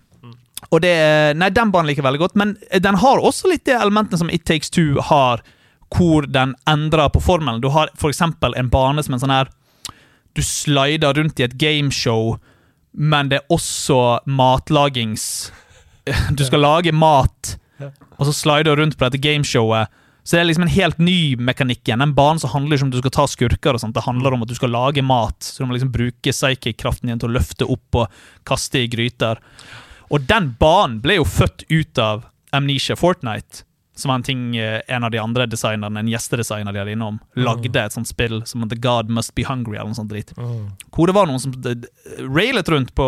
Og 0.72 0.80
det, 0.82 0.96
nei, 1.38 1.50
Den 1.54 1.70
banen 1.72 1.88
liker 1.88 2.02
jeg 2.02 2.08
veldig 2.08 2.22
godt, 2.24 2.36
men 2.40 2.56
den 2.82 2.98
har 3.00 3.22
også 3.22 3.50
litt 3.52 3.66
de 3.68 3.76
elementene 3.76 4.18
som 4.20 4.32
It 4.32 4.46
Takes 4.48 4.72
Two 4.72 5.00
har, 5.04 5.44
hvor 5.94 6.26
den 6.28 6.56
endrer 6.68 7.08
på 7.14 7.22
formelen. 7.22 7.62
Du 7.62 7.70
har 7.72 7.92
f.eks. 7.94 8.20
en 8.20 8.72
bane 8.72 9.04
som 9.04 9.16
en 9.16 9.22
sånn 9.22 9.34
her 9.34 9.52
Du 10.36 10.42
slider 10.44 11.14
rundt 11.16 11.40
i 11.40 11.46
et 11.46 11.54
gameshow, 11.56 12.36
men 12.96 13.30
det 13.30 13.42
er 13.42 13.54
også 13.54 14.00
matlagings... 14.26 15.52
Du 16.38 16.44
skal 16.46 16.62
lage 16.62 16.92
mat, 16.94 17.56
og 18.14 18.28
så 18.28 18.32
slider 18.32 18.76
du 18.76 18.78
rundt 18.78 18.94
på 18.94 19.08
dette 19.08 19.18
gameshowet. 19.18 19.90
Så 20.26 20.36
det 20.36 20.40
er 20.40 20.46
liksom 20.48 20.64
en 20.66 20.70
helt 20.70 21.00
ny 21.02 21.34
mekanikk 21.38 21.84
igjen. 21.86 22.02
En 22.02 22.14
bane 22.14 22.42
som 22.42 22.50
handler 22.50 22.74
ikke 22.74 22.86
om 22.86 22.92
du 22.94 22.98
skal 22.98 23.14
ta 23.14 23.26
skurker. 23.30 23.74
og 23.74 23.82
sånt. 23.82 23.94
Det 23.94 24.06
handler 24.06 24.34
om 24.34 24.42
at 24.42 24.50
du 24.50 24.54
skal 24.58 24.72
lage 24.74 25.02
mat. 25.06 25.38
Så 25.42 25.62
du 25.62 25.68
må 25.68 25.76
liksom 25.76 25.92
bruke 25.94 26.34
psychic-kraften 26.34 27.10
din 27.10 27.20
til 27.22 27.30
å 27.30 27.36
løfte 27.36 27.68
opp 27.70 27.98
og 28.02 28.16
kaste 28.46 28.82
i 28.82 28.88
gryter. 28.90 29.38
Og 30.10 30.26
den 30.26 30.52
banen 30.58 30.98
ble 31.02 31.20
jo 31.20 31.26
født 31.26 31.66
ut 31.70 32.02
av 32.02 32.26
Amnesia 32.54 32.98
Fortnite. 32.98 33.62
Som 33.96 34.10
var 34.12 34.20
en 34.20 34.26
ting 34.26 34.56
eh, 34.60 34.80
en 34.92 35.04
av 35.04 35.10
de 35.10 35.18
andre 35.18 35.46
designerne, 35.48 36.00
en 36.00 36.10
gjestedesigner 36.10 36.74
de 36.74 36.82
hadde 36.82 36.92
innom, 36.92 37.18
lagde 37.38 37.80
et 37.80 37.94
sånt 37.96 38.08
spill 38.08 38.42
som 38.46 38.66
The 38.68 38.76
God 38.76 39.08
Must 39.10 39.32
Be 39.34 39.46
Hungry, 39.48 39.78
eller 39.78 39.92
noe 39.92 39.98
sånt 39.98 40.12
drit. 40.12 40.34
Mm. 40.36 40.66
Hvor 40.92 41.08
det 41.08 41.16
var 41.16 41.30
noen 41.30 41.40
som 41.40 41.54
eh, 41.64 41.86
railet 42.26 42.68
rundt 42.72 42.92
på 42.98 43.06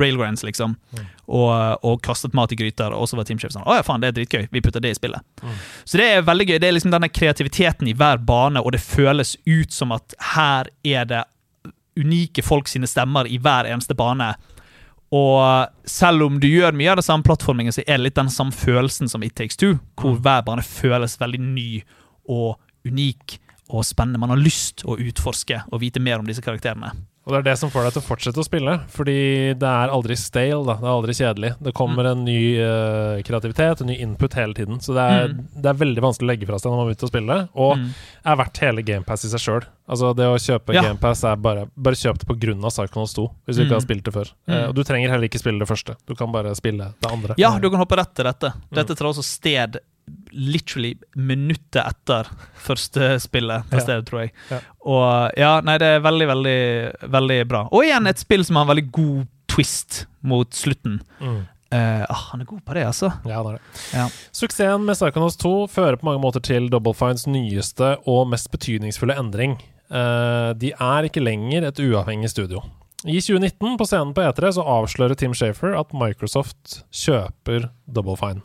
railgrounds, 0.00 0.44
liksom, 0.46 0.78
og, 1.26 1.52
og 1.84 2.00
kastet 2.04 2.36
mat 2.36 2.52
i 2.52 2.58
gryter, 2.58 2.96
og 2.96 3.10
så 3.10 3.18
var 3.18 3.28
Team 3.28 3.40
Chef 3.42 3.52
sånn 3.54 3.66
Å 3.68 3.76
ja, 3.78 3.84
faen, 3.86 4.00
det 4.02 4.12
er 4.12 4.16
dritgøy, 4.20 4.48
vi 4.52 4.64
putter 4.64 4.82
det 4.84 4.94
i 4.94 4.98
spillet. 4.98 5.44
Så 5.84 6.00
det 6.00 6.08
er 6.08 6.24
veldig 6.26 6.48
gøy. 6.48 6.56
Det 6.62 6.68
er 6.68 6.74
liksom 6.76 6.94
denne 6.94 7.12
kreativiteten 7.12 7.88
i 7.90 7.96
hver 7.96 8.20
bane, 8.24 8.60
og 8.60 8.74
det 8.74 8.82
føles 8.84 9.36
ut 9.44 9.72
som 9.72 9.94
at 9.94 10.16
her 10.32 10.72
er 10.82 11.06
det 11.08 11.22
unike 11.98 12.42
folk 12.44 12.68
sine 12.68 12.88
stemmer 12.88 13.28
i 13.28 13.38
hver 13.42 13.68
eneste 13.68 13.96
bane. 13.96 14.32
Og 15.12 15.68
selv 15.84 16.24
om 16.24 16.40
du 16.40 16.48
gjør 16.48 16.72
mye 16.72 16.90
av 16.94 16.96
det 16.96 17.04
samme 17.04 17.24
plattformingen, 17.26 17.74
så 17.74 17.82
er 17.84 17.98
det 17.98 18.06
litt 18.06 18.16
den 18.16 18.32
samme 18.32 18.52
følelsen 18.56 19.10
som 19.12 19.22
It 19.22 19.34
Takes 19.36 19.56
Two, 19.60 19.78
hvor 19.96 20.16
Mm. 20.16 20.22
hver 20.22 20.44
bane 20.46 20.62
føles 20.62 21.18
veldig 21.20 21.40
ny 21.40 21.82
og 22.28 22.58
unik 22.86 23.38
og 23.68 23.84
spennende. 23.84 24.18
Man 24.18 24.30
har 24.30 24.40
lyst 24.40 24.84
å 24.84 24.96
utforske 24.96 25.62
og 25.70 25.80
vite 25.80 26.00
mer 26.00 26.18
om 26.18 26.26
disse 26.26 26.40
karakterene. 26.42 26.92
Og 27.22 27.30
det 27.30 27.38
er 27.38 27.44
det 27.52 27.58
som 27.60 27.70
får 27.70 27.84
deg 27.86 27.92
til 27.94 28.02
å 28.02 28.06
fortsette 28.08 28.40
å 28.42 28.44
spille, 28.44 28.72
fordi 28.90 29.54
det 29.54 29.68
er 29.68 29.92
aldri 29.94 30.16
stale, 30.18 30.64
da. 30.66 30.74
Det 30.80 30.88
er 30.88 30.94
aldri 30.96 31.14
kjedelig. 31.14 31.50
Det 31.62 31.72
kommer 31.78 32.08
en 32.10 32.24
ny 32.26 32.38
uh, 32.58 33.20
kreativitet, 33.22 33.80
en 33.84 33.86
ny 33.92 33.94
input 34.02 34.34
hele 34.34 34.54
tiden. 34.58 34.80
Så 34.82 34.96
det 34.96 35.04
er, 35.06 35.28
Mm. 35.28 35.44
det 35.62 35.68
er 35.70 35.78
veldig 35.84 36.02
vanskelig 36.02 36.26
å 36.26 36.30
legge 36.32 36.46
fra 36.48 36.58
seg 36.58 36.72
når 36.72 36.80
man 36.80 36.88
begynner 36.90 37.06
å 37.06 37.12
spille. 37.12 37.36
Og 37.54 37.76
Mm. 37.78 37.86
er 38.26 38.36
verdt 38.42 38.58
hele 38.58 38.82
GamePass 38.82 39.24
i 39.24 39.28
seg 39.30 39.40
sjøl. 39.44 39.64
Altså, 39.88 40.10
det 40.16 40.26
å 40.26 40.34
kjøpe 40.34 40.74
Ja. 40.74 40.82
GamePass 40.82 41.22
er 41.24 41.36
bare 41.36 41.68
Bare 41.76 41.94
kjøp 41.94 42.18
det 42.18 42.26
av 42.64 42.70
Psychonauts 42.70 43.14
2, 43.14 43.30
hvis 43.46 43.56
du 43.56 43.62
ikke 43.62 43.70
Mm. 43.70 43.78
har 43.78 43.80
spilt 43.86 44.02
det 44.04 44.12
før. 44.14 44.32
Mm. 44.48 44.54
Uh, 44.64 44.68
og 44.68 44.74
du 44.74 44.82
trenger 44.82 45.08
heller 45.10 45.28
ikke 45.28 45.38
spille 45.40 45.58
det 45.60 45.68
første. 45.68 45.96
Du 46.08 46.14
kan 46.16 46.32
bare 46.32 46.54
spille 46.56 46.92
det 47.00 47.10
andre. 47.12 47.34
Ja, 47.38 47.56
du 47.58 47.70
kan 47.70 47.78
hoppe 47.78 47.96
rett 47.96 48.14
til 48.14 48.24
dette. 48.24 48.50
Mm. 48.52 48.74
Dette 48.74 48.96
tar 48.96 49.06
også 49.06 49.22
sted 49.22 49.78
literally 50.32 50.94
minuttet 51.14 51.82
etter 51.84 52.28
første 52.58 53.14
spillet 53.22 53.68
på 53.70 53.80
Ja. 53.80 54.00
tror 54.02 54.20
jeg. 54.24 54.32
Ja. 54.50 54.60
Og 54.84 55.38
ja, 55.38 55.60
nei, 55.60 55.78
det 55.78 55.86
er 55.86 56.04
veldig, 56.04 56.26
veldig, 56.32 56.60
veldig 57.10 57.40
bra. 57.48 57.68
Og 57.70 57.84
igjen 57.84 58.06
et 58.06 58.18
spill 58.18 58.44
som 58.44 58.56
har 58.56 58.66
en 58.66 58.74
veldig 58.74 58.90
god 58.90 59.26
twist 59.52 60.06
mot 60.20 60.48
slutten. 60.54 61.00
Mm. 61.20 61.42
Uh, 61.72 62.04
ah, 62.04 62.28
han 62.32 62.42
er 62.42 62.44
god 62.44 62.60
på 62.66 62.74
det, 62.76 62.84
altså. 62.84 63.08
Ja, 63.24 63.40
det 63.40 63.54
er 63.54 63.56
det. 63.56 63.82
Ja. 63.94 64.08
Suksessen 64.36 64.84
med 64.84 64.98
Psychonauts 64.98 65.38
2 65.40 65.52
fører 65.72 65.96
på 65.96 66.04
mange 66.10 66.20
måter 66.20 66.42
til 66.44 66.68
Double 66.68 66.92
Fines 66.92 67.24
nyeste 67.26 67.94
og 68.04 68.26
mest 68.28 68.50
betydningsfulle 68.52 69.16
endring. 69.16 69.56
Uh, 69.88 70.52
de 70.52 70.74
er 70.76 71.08
ikke 71.08 71.24
lenger 71.24 71.64
et 71.68 71.80
uavhengig 71.80 72.28
studio. 72.32 72.60
I 73.02 73.18
2019, 73.18 73.78
på 73.80 73.86
scenen 73.88 74.12
på 74.14 74.22
E3, 74.22 74.52
så 74.54 74.66
avslører 74.76 75.16
Tim 75.18 75.32
Shafer 75.34 75.72
at 75.74 75.90
Microsoft 75.96 76.82
kjøper 76.94 77.70
Double 77.90 78.14
Fine. 78.20 78.44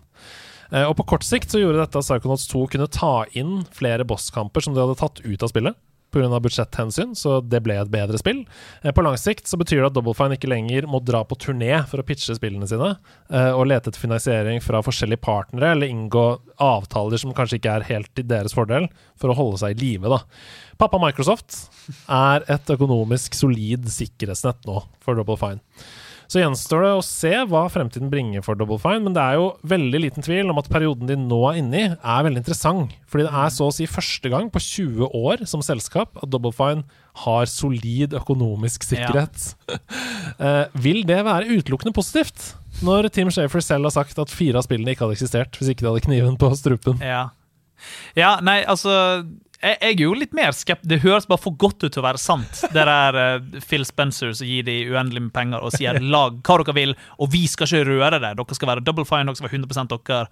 Eh, 0.72 0.86
og 0.86 0.96
på 1.00 1.08
kort 1.14 1.26
sikt 1.28 1.54
så 1.54 1.62
gjorde 1.62 1.82
dette 1.82 2.00
at 2.00 2.08
Psychonauts 2.08 2.48
2 2.52 2.64
kunne 2.74 2.90
ta 2.92 3.14
inn 3.38 3.62
flere 3.76 4.08
bosskamper 4.08 4.64
som 4.66 4.76
de 4.76 4.84
hadde 4.84 5.00
tatt 5.00 5.24
ut 5.26 5.44
av 5.44 5.54
spillet. 5.54 5.78
Pga. 6.08 6.40
budsjetthensyn, 6.40 7.12
så 7.20 7.42
det 7.44 7.60
ble 7.66 7.76
et 7.78 7.90
bedre 7.92 8.18
spill. 8.20 8.46
Eh, 8.82 8.94
på 8.96 9.04
lang 9.04 9.18
sikt 9.20 9.50
så 9.50 9.60
betyr 9.60 9.82
det 9.82 9.90
at 9.90 9.98
Double 9.98 10.16
Fine 10.16 10.38
ikke 10.38 10.50
lenger 10.50 10.88
må 10.90 11.02
dra 11.04 11.24
på 11.28 11.36
turné 11.36 11.82
for 11.90 12.00
å 12.00 12.06
pitche 12.08 12.36
spillene 12.38 12.68
sine, 12.70 12.94
eh, 13.30 13.52
og 13.52 13.68
lete 13.68 13.92
etter 13.92 14.02
finansiering 14.02 14.64
fra 14.64 14.82
forskjellige 14.86 15.22
partnere, 15.22 15.74
eller 15.76 15.92
inngå 15.92 16.26
avtaler 16.64 17.20
som 17.20 17.36
kanskje 17.36 17.60
ikke 17.60 17.76
er 17.76 17.90
helt 17.92 18.14
til 18.16 18.28
deres 18.30 18.56
fordel, 18.56 18.88
for 19.20 19.30
å 19.34 19.38
holde 19.38 19.60
seg 19.60 19.76
i 19.76 19.82
live, 19.84 20.08
da. 20.08 20.24
Pappa 20.80 21.00
Microsoft 21.02 21.68
er 22.08 22.48
et 22.48 22.76
økonomisk 22.78 23.36
solid 23.36 23.90
sikkerhetsnett 23.92 24.64
nå 24.70 24.86
for 25.04 25.20
Double 25.20 25.38
Fine. 25.38 25.60
Så 26.28 26.42
gjenstår 26.42 26.84
det 26.84 26.92
å 26.98 27.04
se 27.06 27.32
hva 27.48 27.64
fremtiden 27.72 28.10
bringer 28.12 28.44
for 28.44 28.60
Double 28.60 28.80
Fine, 28.82 29.06
men 29.06 29.16
det 29.16 29.24
er 29.24 29.38
jo 29.40 29.48
veldig 29.68 30.02
liten 30.04 30.26
tvil 30.26 30.52
om 30.52 30.60
at 30.60 30.68
perioden 30.72 31.08
de 31.08 31.16
nå 31.22 31.40
er 31.50 31.60
inne 31.62 31.80
i, 31.80 31.88
er 31.96 32.26
veldig 32.28 32.42
interessant. 32.44 32.96
Fordi 33.08 33.28
det 33.28 33.34
er 33.44 33.54
så 33.56 33.70
å 33.70 33.76
si 33.76 33.88
første 33.88 34.32
gang 34.34 34.50
på 34.52 34.62
20 34.64 35.16
år 35.16 35.46
som 35.48 35.64
selskap 35.64 36.20
at 36.20 36.32
Double 36.34 36.52
Fine 36.56 36.84
har 37.24 37.48
solid 37.52 38.18
økonomisk 38.18 38.88
sikkerhet. 38.88 39.52
Eh, 40.38 40.68
vil 40.84 41.00
det 41.08 41.18
være 41.26 41.48
utelukkende 41.50 41.96
positivt? 41.96 42.52
Når 42.86 43.08
Tim 43.16 43.32
Shafer 43.34 43.64
selv 43.64 43.88
har 43.88 43.94
sagt 43.96 44.20
at 44.22 44.30
fire 44.30 44.60
av 44.60 44.68
spillene 44.68 44.94
ikke 44.94 45.08
hadde 45.08 45.16
eksistert 45.16 45.58
hvis 45.58 45.72
ikke 45.72 45.82
de 45.82 45.90
hadde 45.90 46.04
kniven 46.06 46.36
på 46.38 46.52
strupen. 46.60 47.00
Ja. 47.02 47.24
ja, 48.18 48.36
nei, 48.46 48.60
altså 48.70 48.92
jeg, 49.62 49.78
jeg 49.82 49.94
er 49.96 50.02
jo 50.04 50.14
litt 50.14 50.34
mer 50.38 50.52
skeptisk. 50.54 50.90
Det 50.90 51.00
høres 51.02 51.26
bare 51.30 51.42
for 51.42 51.52
godt 51.58 51.82
ut 51.84 51.92
til 51.94 52.02
å 52.04 52.06
være 52.06 52.18
sant. 52.22 52.60
Det 52.74 52.84
der 52.90 53.18
uh, 53.18 53.60
Phil 53.66 53.86
Spencer 53.88 54.34
som 54.38 54.48
gir 54.48 54.64
de 54.68 54.76
uendelig 54.92 55.22
med 55.28 55.34
penger 55.34 55.64
og 55.66 55.72
sier 55.74 55.98
'lag 56.00 56.38
hva 56.46 56.58
dere 56.62 56.74
vil', 56.78 56.96
og 57.18 57.32
vi 57.34 57.48
skal 57.48 57.66
ikke 57.68 57.88
røre 57.90 58.20
det. 58.22 58.36
Dere 58.38 58.56
skal 58.60 58.70
være 58.74 58.84
double 58.86 59.06
fine, 59.06 59.26
dere 59.26 59.36
skal 59.40 59.50
være 59.50 59.60
100 59.64 60.02
dere. 60.08 60.28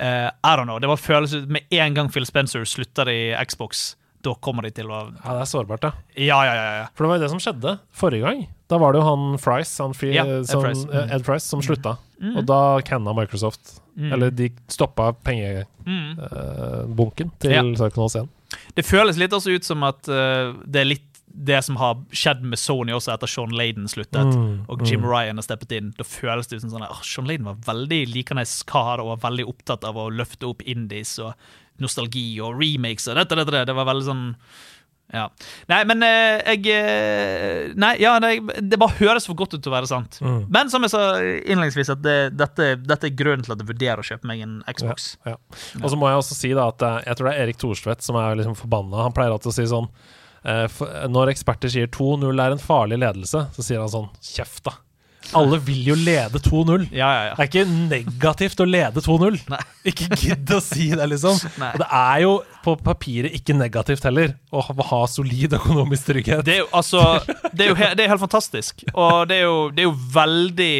Uh, 0.00 0.28
I 0.44 0.56
don't 0.56 0.64
know. 0.68 0.78
Det 0.78 0.88
var 0.88 0.96
følelse 1.00 1.46
Med 1.48 1.62
en 1.70 1.94
gang 1.94 2.08
Phil 2.12 2.26
Spencer 2.26 2.64
slutter 2.64 3.08
i 3.08 3.32
Xbox, 3.48 3.96
da 4.22 4.34
kommer 4.34 4.62
de 4.66 4.70
til 4.74 4.86
å 4.90 5.06
Ja, 5.24 5.32
det 5.38 5.42
er 5.44 5.48
sårbart, 5.48 5.80
da. 5.82 5.92
Ja, 6.16 6.42
ja, 6.44 6.54
ja. 6.54 6.72
ja. 6.82 6.86
For 6.94 7.04
det 7.04 7.08
var 7.08 7.16
jo 7.20 7.24
det 7.24 7.30
som 7.30 7.38
skjedde 7.40 7.78
forrige 7.94 8.22
gang. 8.26 8.46
Da 8.68 8.78
var 8.82 8.92
det 8.92 8.98
jo 9.00 9.06
han 9.06 9.38
Frice, 9.38 9.78
han 9.82 9.94
fri, 9.94 10.10
Ja, 10.16 10.24
Ed 10.26 10.46
som, 10.50 10.62
Price. 10.64 10.82
Mm. 10.88 11.10
Ed 11.14 11.24
Price, 11.24 11.46
som 11.46 11.62
slutta. 11.62 11.96
Mm. 12.20 12.36
Og 12.40 12.46
da 12.48 12.80
canna 12.82 13.12
Microsoft. 13.14 13.78
Mm. 13.96 14.12
Eller 14.12 14.30
de 14.34 14.50
stoppa 14.68 15.12
pengebunken 15.24 17.30
Mm. 17.30 17.38
til 17.38 17.50
Ja. 17.52 17.62
Psychonauts 17.62 18.16
1. 18.16 18.28
Det 18.76 18.86
føles 18.86 19.18
litt 19.20 19.34
også 19.34 19.56
ut 19.56 19.66
som 19.66 19.84
at 19.86 20.08
uh, 20.10 20.54
det 20.64 20.82
er 20.82 20.90
litt 20.94 21.06
det 21.36 21.58
som 21.62 21.76
har 21.76 21.98
skjedd 22.16 22.44
med 22.48 22.56
Sony 22.56 22.94
også 22.96 23.12
etter 23.12 23.28
Sean 23.28 23.52
Laden 23.52 23.90
sluttet. 23.92 24.30
Mm, 24.32 24.64
Og 24.72 24.84
Jim 24.86 25.02
mm. 25.02 25.08
Ryan 25.10 25.40
har 25.40 25.44
steppet 25.44 25.74
inn. 25.76 25.90
Da 25.98 26.06
føles 26.08 26.48
det 26.48 26.56
ut 26.56 26.64
som 26.64 26.72
sånn 26.72 26.86
at 26.86 27.04
Sean 27.04 27.28
Laden 27.28 27.48
var 27.50 27.58
veldig 27.66 28.00
likende 28.14 28.46
kar 28.70 29.02
og 29.02 29.10
var 29.10 29.24
veldig 29.26 29.44
opptatt 29.50 29.84
av 29.84 29.98
å 30.00 30.08
løfte 30.08 30.48
opp 30.48 30.64
indies 30.64 31.18
og 31.20 31.34
nostalgi 31.82 32.38
og 32.40 32.56
remakes 32.56 33.10
og 33.10 33.18
dette, 33.20 33.36
dette, 33.36 33.52
dette. 33.52 33.68
Det 33.68 33.76
var 33.76 33.90
veldig 33.90 34.06
sånn 34.06 34.24
Ja. 35.14 35.28
Nei, 35.70 35.80
men 35.86 36.02
eh, 36.02 36.40
jeg 36.50 36.66
eh, 36.74 37.74
Nei, 37.78 37.92
ja, 38.02 38.16
nei, 38.22 38.40
det 38.58 38.78
bare 38.80 38.96
høres 38.98 39.28
for 39.28 39.38
godt 39.38 39.54
ut 39.54 39.62
til 39.62 39.70
å 39.70 39.76
være 39.76 39.90
sant. 39.90 40.18
Mm. 40.24 40.40
Men 40.52 40.72
som 40.72 40.82
jeg 40.82 40.92
sa 40.92 41.02
innledningsvis, 41.22 41.92
at 41.94 42.02
det, 42.02 42.16
dette, 42.34 42.72
dette 42.82 43.10
er 43.10 43.14
grunnen 43.18 43.46
til 43.46 43.54
at 43.54 43.62
jeg 43.62 43.70
vurderer 43.70 44.02
å 44.02 44.06
kjøpe 44.06 44.28
meg 44.28 44.42
en 44.44 44.58
Xbox. 44.66 45.12
Ja. 45.28 45.36
Og 45.82 45.88
så 45.92 45.98
må 46.00 46.10
jeg 46.10 46.22
også 46.22 46.38
si 46.38 46.52
da 46.56 46.68
at 46.72 46.82
eh, 46.86 47.00
jeg 47.06 47.18
tror 47.20 47.30
det 47.30 47.34
er 47.34 47.46
Erik 47.46 47.60
Thorstvedt 47.62 48.06
som 48.06 48.18
er 48.20 48.40
liksom 48.40 48.58
forbanna. 48.58 49.04
Han 49.06 49.14
pleier 49.16 49.34
alltid 49.34 49.52
å 49.52 49.56
si 49.56 49.68
sånn 49.70 49.90
Når 51.10 51.32
eksperter 51.32 51.70
sier 51.72 51.88
2-0 51.90 52.42
er 52.42 52.54
en 52.54 52.60
farlig 52.62 53.00
ledelse, 53.02 53.46
så 53.50 53.64
sier 53.64 53.82
han 53.82 53.90
sånn 53.90 54.10
Kjeft, 54.22 54.62
da. 54.68 54.76
Alle 55.34 55.58
vil 55.66 55.86
jo 55.88 55.94
lede 55.98 56.38
2-0. 56.38 56.86
Ja, 56.94 57.08
ja, 57.10 57.22
ja. 57.28 57.34
Det 57.34 57.42
er 57.42 57.48
ikke 57.50 57.64
negativt 57.90 58.60
å 58.62 58.66
lede 58.68 59.02
2-0. 59.02 59.38
Ikke 59.90 60.08
gidd 60.20 60.52
å 60.54 60.60
si 60.62 60.90
det, 60.94 61.06
liksom. 61.10 61.38
Nei. 61.62 61.70
Og 61.74 61.80
det 61.82 61.88
er 61.98 62.20
jo 62.22 62.32
på 62.66 62.74
papiret 62.82 63.34
ikke 63.38 63.56
negativt 63.58 64.04
heller 64.06 64.34
å 64.54 64.62
ha, 64.62 65.00
solid 65.10 65.56
økonomisk 65.58 66.08
trygghet. 66.12 66.44
Det 66.46 66.54
er 66.56 66.60
jo 66.64 66.68
altså 66.74 67.02
Det 67.52 67.66
er 67.66 67.70
jo 67.72 67.76
he, 67.78 67.90
det 67.98 68.04
er 68.06 68.12
helt 68.14 68.22
fantastisk. 68.22 68.84
Og 68.94 69.26
det 69.30 69.40
er, 69.40 69.44
jo, 69.46 69.58
det 69.74 69.84
er 69.84 69.88
jo 69.88 69.96
veldig 70.14 70.70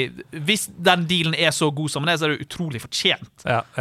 Hvis 0.49 0.69
den 0.91 1.07
dealen 1.11 1.35
er 1.39 1.51
så 1.55 1.71
god 1.75 1.91
som 1.95 2.05
den 2.07 2.15
er, 2.15 2.21
så 2.21 2.29
er 2.29 2.37
det 2.37 2.47
utrolig 2.47 2.83
fortjent. 2.85 3.33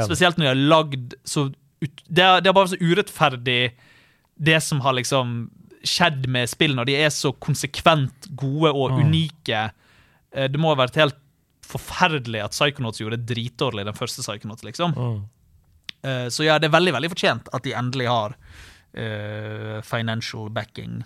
Spesielt 0.06 0.38
når 0.40 0.46
de 0.46 0.52
har 0.54 0.64
lagd 0.76 1.16
så 1.28 1.48
ut, 1.50 2.04
det, 2.08 2.24
er, 2.24 2.40
det 2.42 2.50
er 2.50 2.56
bare 2.56 2.72
så 2.72 2.78
urettferdig, 2.82 3.60
det 4.38 4.60
som 4.64 4.80
har 4.86 4.96
liksom 4.98 5.36
skjedd 5.86 6.24
med 6.32 6.50
spillene. 6.50 6.82
Og 6.82 6.88
de 6.90 6.96
er 6.98 7.12
så 7.14 7.30
konsekvent 7.44 8.30
gode 8.40 8.72
og 8.74 8.96
Mm. 8.96 9.02
unike. 9.06 9.60
Eh, 9.66 9.82
Det 10.36 10.60
må 10.62 10.74
ha 10.74 10.80
vært 10.86 10.96
helt 11.00 11.18
forferdelig 11.66 12.44
at 12.46 12.54
Psychonauts 12.54 13.00
gjorde 13.02 13.18
det 13.18 13.30
dritdårlig, 13.34 13.86
den 13.88 13.98
første 13.98 14.22
Psychonauts, 14.22 14.64
liksom. 14.68 14.94
Mm. 14.94 15.20
Eh, 16.06 16.28
Så 16.30 16.46
ja, 16.46 16.60
det 16.60 16.68
er 16.70 16.76
veldig, 16.78 16.94
veldig 16.94 17.10
fortjent 17.16 17.48
at 17.56 17.64
de 17.66 17.74
endelig 17.74 18.08
har 18.12 18.36
uh, 18.98 19.82
financial 19.84 20.50
backing, 20.54 21.02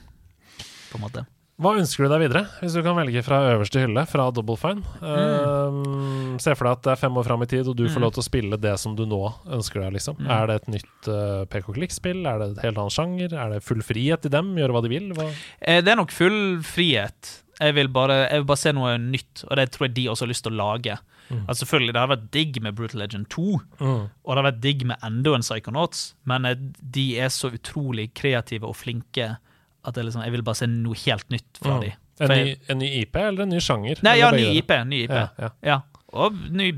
på 0.91 0.97
en 0.99 1.05
måte. 1.05 1.23
Hva 1.59 1.73
ønsker 1.75 2.05
du 2.05 2.11
deg 2.13 2.21
videre, 2.23 2.41
hvis 2.61 2.71
du 2.77 2.79
kan 2.85 2.95
velge 2.95 3.19
fra 3.25 3.41
øverste 3.53 3.81
hylle, 3.83 4.05
fra 4.07 4.29
Double 4.31 4.55
Fine? 4.55 4.79
Um, 5.03 6.37
se 6.39 6.53
for 6.55 6.69
deg 6.69 6.77
at 6.77 6.85
det 6.85 6.91
er 6.93 7.01
fem 7.01 7.17
år 7.19 7.27
fram 7.27 7.43
i 7.43 7.49
tid, 7.51 7.67
og 7.67 7.75
du 7.75 7.83
får 7.89 7.99
Mm. 7.99 8.05
lov 8.05 8.13
til 8.15 8.21
å 8.23 8.27
spille 8.29 8.59
det 8.63 8.75
som 8.79 8.95
du 8.95 9.05
nå 9.05 9.19
ønsker 9.57 9.81
deg. 9.83 9.93
liksom. 9.97 10.15
Mm. 10.19 10.29
Er 10.31 10.47
det 10.47 10.55
et 10.61 10.69
nytt 10.77 11.09
uh, 11.11 11.43
PK-klikk-spill? 11.51 12.21
Er 12.25 12.39
det 12.39 12.47
et 12.57 12.63
helt 12.63 12.77
annen 12.79 12.95
sjanger? 12.95 13.33
Er 13.35 13.49
det 13.55 13.63
full 13.63 13.81
frihet 13.83 14.25
i 14.25 14.29
dem? 14.29 14.55
Gjøre 14.55 14.71
hva 14.77 14.81
de 14.83 14.89
vil? 14.93 15.09
Hva? 15.13 15.27
Eh, 15.61 15.81
Det 15.81 15.91
er 15.91 15.95
nok 15.99 16.11
full 16.11 16.61
frihet. 16.63 17.43
Jeg 17.59 17.75
vil, 17.75 17.87
bare, 17.91 18.15
jeg 18.29 18.39
vil 18.39 18.45
bare 18.47 18.57
se 18.61 18.71
noe 18.71 18.97
nytt, 18.97 19.43
og 19.49 19.57
det 19.59 19.65
tror 19.71 19.87
jeg 19.87 19.93
de 19.95 20.05
også 20.09 20.25
har 20.25 20.29
lyst 20.31 20.43
til 20.45 20.53
å 20.53 20.59
lage. 20.59 20.97
Mm. 21.29 21.41
Altså 21.47 21.65
selvfølgelig, 21.65 21.93
Det 21.93 21.99
har 22.01 22.07
vært 22.07 22.31
digg 22.31 22.61
med 22.63 22.75
Brutal 22.75 22.99
Legend 23.01 23.27
2, 23.29 23.59
Mm. 23.79 24.09
og 24.25 24.35
det 24.35 24.43
har 24.43 24.51
vært 24.51 24.61
digg 24.61 24.85
med 24.85 24.97
enda 25.03 25.33
en 25.35 25.41
Psychonauts, 25.41 26.13
men 26.25 26.45
eh, 26.45 26.55
de 26.81 27.05
er 27.19 27.27
så 27.29 27.51
utrolig 27.51 28.13
kreative 28.13 28.63
og 28.63 28.75
flinke 28.75 29.37
at 29.85 29.95
jeg, 29.95 30.05
liksom, 30.05 30.23
jeg 30.23 30.31
vil 30.31 30.41
bare 30.43 30.55
se 30.55 30.67
noe 30.67 30.95
helt 31.05 31.29
nytt 31.29 31.59
fra 31.61 31.77
Mm. 31.77 31.81
de. 31.81 31.91
En, 32.21 32.27
ny, 32.29 32.55
en 32.67 32.77
ny 32.79 32.87
IP 33.01 33.15
eller 33.15 33.43
en 33.43 33.49
ny 33.49 33.59
sjanger? 33.59 34.01
Nei, 34.03 34.17
ja, 34.19 34.31
ny? 34.31 34.57
IP. 34.59 34.71
Ny 34.85 35.03
IP. 35.05 35.09
Ja, 35.11 35.27
ja. 35.39 35.49
Ja. 35.63 35.81
Og 36.11 36.33
ny 36.51 36.73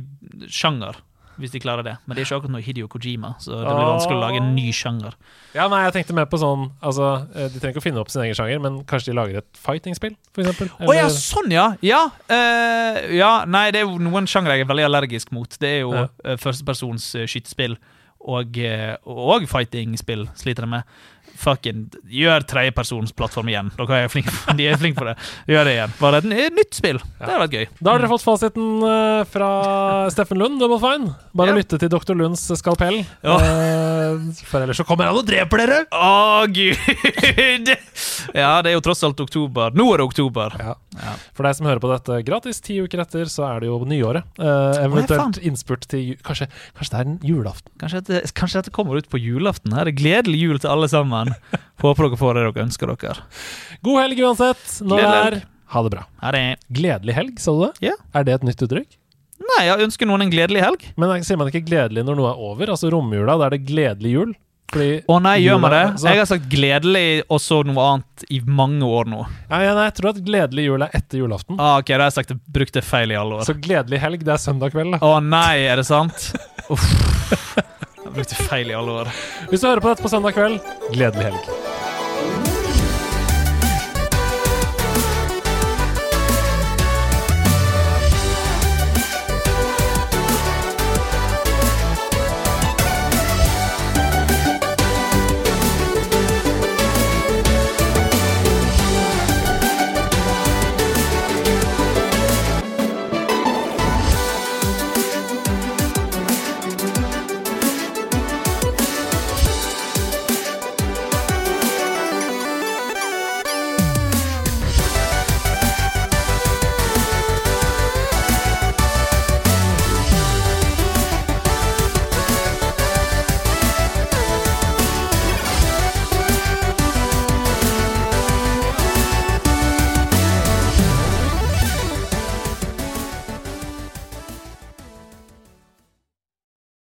sjanger, 0.48 0.96
hvis 1.42 1.54
de 1.54 1.60
klarer 1.64 1.86
det. 1.86 1.94
Men 2.06 2.16
det 2.16 2.22
er 2.24 2.28
ikke 2.30 2.38
akkurat 2.40 2.54
noe 2.56 2.64
Hidio 2.66 2.88
Kojima, 2.92 3.34
så 3.44 3.58
det 3.60 3.74
blir 3.76 3.90
vanskelig 3.90 4.18
å 4.18 4.22
lage 4.22 4.42
en 4.42 4.52
ny 4.56 4.68
sjanger. 4.76 5.16
ja, 5.56 5.68
nei, 5.72 5.82
jeg 5.88 5.96
tenkte 5.98 6.16
mer 6.18 6.28
på 6.32 6.40
sånn 6.42 6.68
altså, 6.80 7.28
eh, 7.36 7.50
De 7.52 7.60
trenger 7.60 7.76
ikke 7.76 7.84
å 7.84 7.88
finne 7.88 8.02
opp 8.04 8.12
sin 8.14 8.24
egen 8.24 8.38
sjanger, 8.38 8.62
men 8.64 8.82
kanskje 8.90 9.12
de 9.12 9.18
lager 9.18 9.42
et 9.42 9.62
fighting-spill, 9.62 10.16
eksempel? 10.38 10.70
Å 10.80 10.96
ja, 10.96 11.08
sånn, 11.14 11.52
ja! 11.54 11.68
Ja, 11.86 12.04
uh, 12.32 13.00
ja. 13.16 13.32
Nei, 13.50 13.66
det 13.74 13.82
er 13.82 13.90
jo 13.90 13.98
noen 14.02 14.30
sjangere 14.30 14.60
jeg 14.60 14.66
er 14.68 14.72
veldig 14.72 14.88
allergisk 14.88 15.32
mot. 15.36 15.58
Det 15.60 15.74
er 15.78 15.82
jo 15.82 15.94
Ja. 15.98 16.08
eh, 16.24 16.38
førstepersons 16.38 17.12
skytespill 17.28 17.78
og, 18.22 18.58
og 19.10 19.48
fighting-spill 19.50 20.28
sliter 20.38 20.68
jeg 20.68 20.70
med. 20.78 20.84
Fucking 21.42 21.88
gjør 22.12 22.44
tredjepersonsplattform 22.52 23.50
igjen. 23.50 23.72
Dere 23.78 24.02
er 24.06 24.12
flinke, 24.12 24.34
de 24.58 24.68
er 24.70 24.78
flinke 24.82 25.00
på 25.00 25.08
det. 25.08 25.16
Gjør 25.50 25.66
det 25.70 25.74
igjen. 25.78 25.94
Bare 26.02 26.20
et 26.22 26.28
nytt 26.32 26.76
spill. 26.78 27.00
Det 27.02 27.28
hadde 27.30 27.40
vært 27.46 27.56
gøy. 27.58 27.66
Da 27.82 27.94
har 27.96 28.02
dere 28.04 28.12
fått 28.12 28.26
fasiten 28.26 28.68
eh, 28.86 29.24
fra 29.32 29.50
Steffen 30.14 30.38
Lund, 30.42 30.60
Double 30.62 30.80
Fine. 30.84 31.14
Bare 31.34 31.54
Ja. 31.54 31.58
lytte 31.62 31.80
til 31.82 31.90
Dr. 31.92 32.14
Lunds 32.20 32.44
skalpell. 32.60 33.02
Ja. 33.24 33.38
Eh, 33.38 34.32
For 34.46 34.62
ellers 34.62 34.78
så 34.82 34.86
kommer 34.88 35.08
han 35.10 35.18
og 35.18 35.26
dreper 35.28 35.64
dere! 35.64 35.80
Å, 35.92 36.46
gud! 36.52 37.72
Ja, 38.36 38.62
det 38.62 38.72
er 38.72 38.76
jo 38.78 38.82
tross 38.86 39.02
alt 39.06 39.20
oktober. 39.24 39.74
Nå 39.78 39.86
er 39.94 40.02
det 40.02 40.06
oktober. 40.08 40.54
Ja. 40.60 40.76
Ja. 41.02 41.14
For 41.36 41.48
deg 41.48 41.56
som 41.58 41.68
hører 41.70 41.82
på 41.84 41.90
dette 41.92 42.18
gratis 42.28 42.60
ti 42.64 42.78
uker 42.84 43.02
etter, 43.04 43.26
så 43.32 43.46
er 43.48 43.62
det 43.64 43.70
jo 43.70 43.78
nyåret. 43.88 44.26
Uh, 44.40 44.74
eventuelt 44.86 45.40
innspurt 45.48 45.86
til 45.92 46.16
kanskje, 46.26 46.48
kanskje 46.78 46.92
det 46.94 47.00
er 47.02 47.10
en 47.10 47.18
julaften? 47.26 47.72
Kanskje 47.82 48.02
dette, 48.04 48.32
kanskje 48.38 48.62
dette 48.62 48.74
kommer 48.76 49.00
ut 49.00 49.10
på 49.12 49.20
julaften. 49.22 49.74
Her 49.78 49.88
er 49.90 49.96
gledelig 49.96 50.40
jul 50.42 50.60
til 50.62 50.72
alle 50.74 50.90
sammen. 50.92 51.21
Håper 51.82 52.08
dere 52.08 52.20
får 52.22 52.38
det 52.38 52.44
dere 52.48 52.66
ønsker 52.66 52.92
dere. 52.94 53.16
God 53.86 54.02
helg 54.02 54.20
uansett. 54.26 54.66
Når 54.82 54.96
det 54.98 55.06
Gledelig 55.06 55.22
er 55.22 55.30
helg. 55.32 55.48
Ha 55.72 55.84
det 55.86 55.92
bra. 55.94 56.04
Ha 56.22 56.32
det. 56.36 56.44
Gledelig 56.82 57.14
helg, 57.16 57.40
sa 57.40 57.54
du 57.56 57.62
det? 57.66 57.72
Ja. 57.92 57.96
Er 58.14 58.28
det 58.28 58.34
et 58.40 58.48
nytt 58.50 58.64
uttrykk? 58.68 58.98
Nei, 59.42 59.64
jeg 59.66 59.84
ønsker 59.88 60.08
noen 60.10 60.22
en 60.26 60.32
gledelig 60.32 60.62
helg. 60.64 60.84
Men 61.02 61.24
sier 61.26 61.40
man 61.40 61.50
ikke 61.50 61.64
gledelig 61.66 62.04
når 62.06 62.18
noe 62.20 62.32
er 62.34 62.42
over? 62.52 62.72
Altså 62.76 62.92
romjula, 62.94 63.38
da 63.40 63.48
er 63.50 63.56
det 63.56 63.66
gledelig 63.70 64.12
jul? 64.18 64.34
Fordi 64.72 65.02
Å 65.12 65.18
nei, 65.20 65.34
gjør 65.44 65.60
man 65.60 65.74
det? 65.74 65.80
altså- 65.92 66.08
Jeg 66.08 66.18
har 66.22 66.26
sagt 66.30 66.46
gledelig 66.50 67.24
og 67.30 67.40
så 67.44 67.58
noe 67.68 67.88
annet 67.90 68.24
i 68.32 68.40
mange 68.40 68.84
år 68.88 69.10
nå. 69.12 69.26
Ja, 69.50 69.60
ja, 69.66 69.74
nei, 69.76 69.86
jeg 69.90 69.96
tror 69.98 70.10
at 70.14 70.22
gledelig 70.24 70.64
jul 70.70 70.82
er 70.86 70.90
etter 70.96 71.20
julaften. 71.20 71.60
Ah, 71.60 71.80
ok, 71.80 71.88
da 71.88 71.98
har 71.98 72.08
jeg 72.12 72.14
sagt 72.20 72.30
det 72.30 72.40
brukte 72.54 72.82
feil 72.82 73.12
i 73.12 73.16
alle 73.20 73.36
år. 73.42 73.44
Så 73.44 73.58
gledelig 73.60 74.00
helg, 74.00 74.24
det 74.24 74.32
er 74.32 74.40
søndag 74.40 74.72
kveld, 74.72 74.96
da. 74.96 75.00
Å 75.04 75.20
nei, 75.24 75.58
er 75.68 75.76
det 75.82 75.86
sant? 75.86 76.32
Uff. 76.70 76.88
Brukte 78.16 78.36
feil 78.36 78.72
i 78.72 78.76
alle 78.76 78.92
år. 79.04 79.12
Hvis 79.50 79.62
du 79.64 79.70
hører 79.70 79.84
på 79.84 79.92
dette 79.92 80.04
på 80.04 80.12
søndag 80.12 80.36
kveld, 80.36 80.60
gledelig 80.92 81.30
helg. 81.32 81.52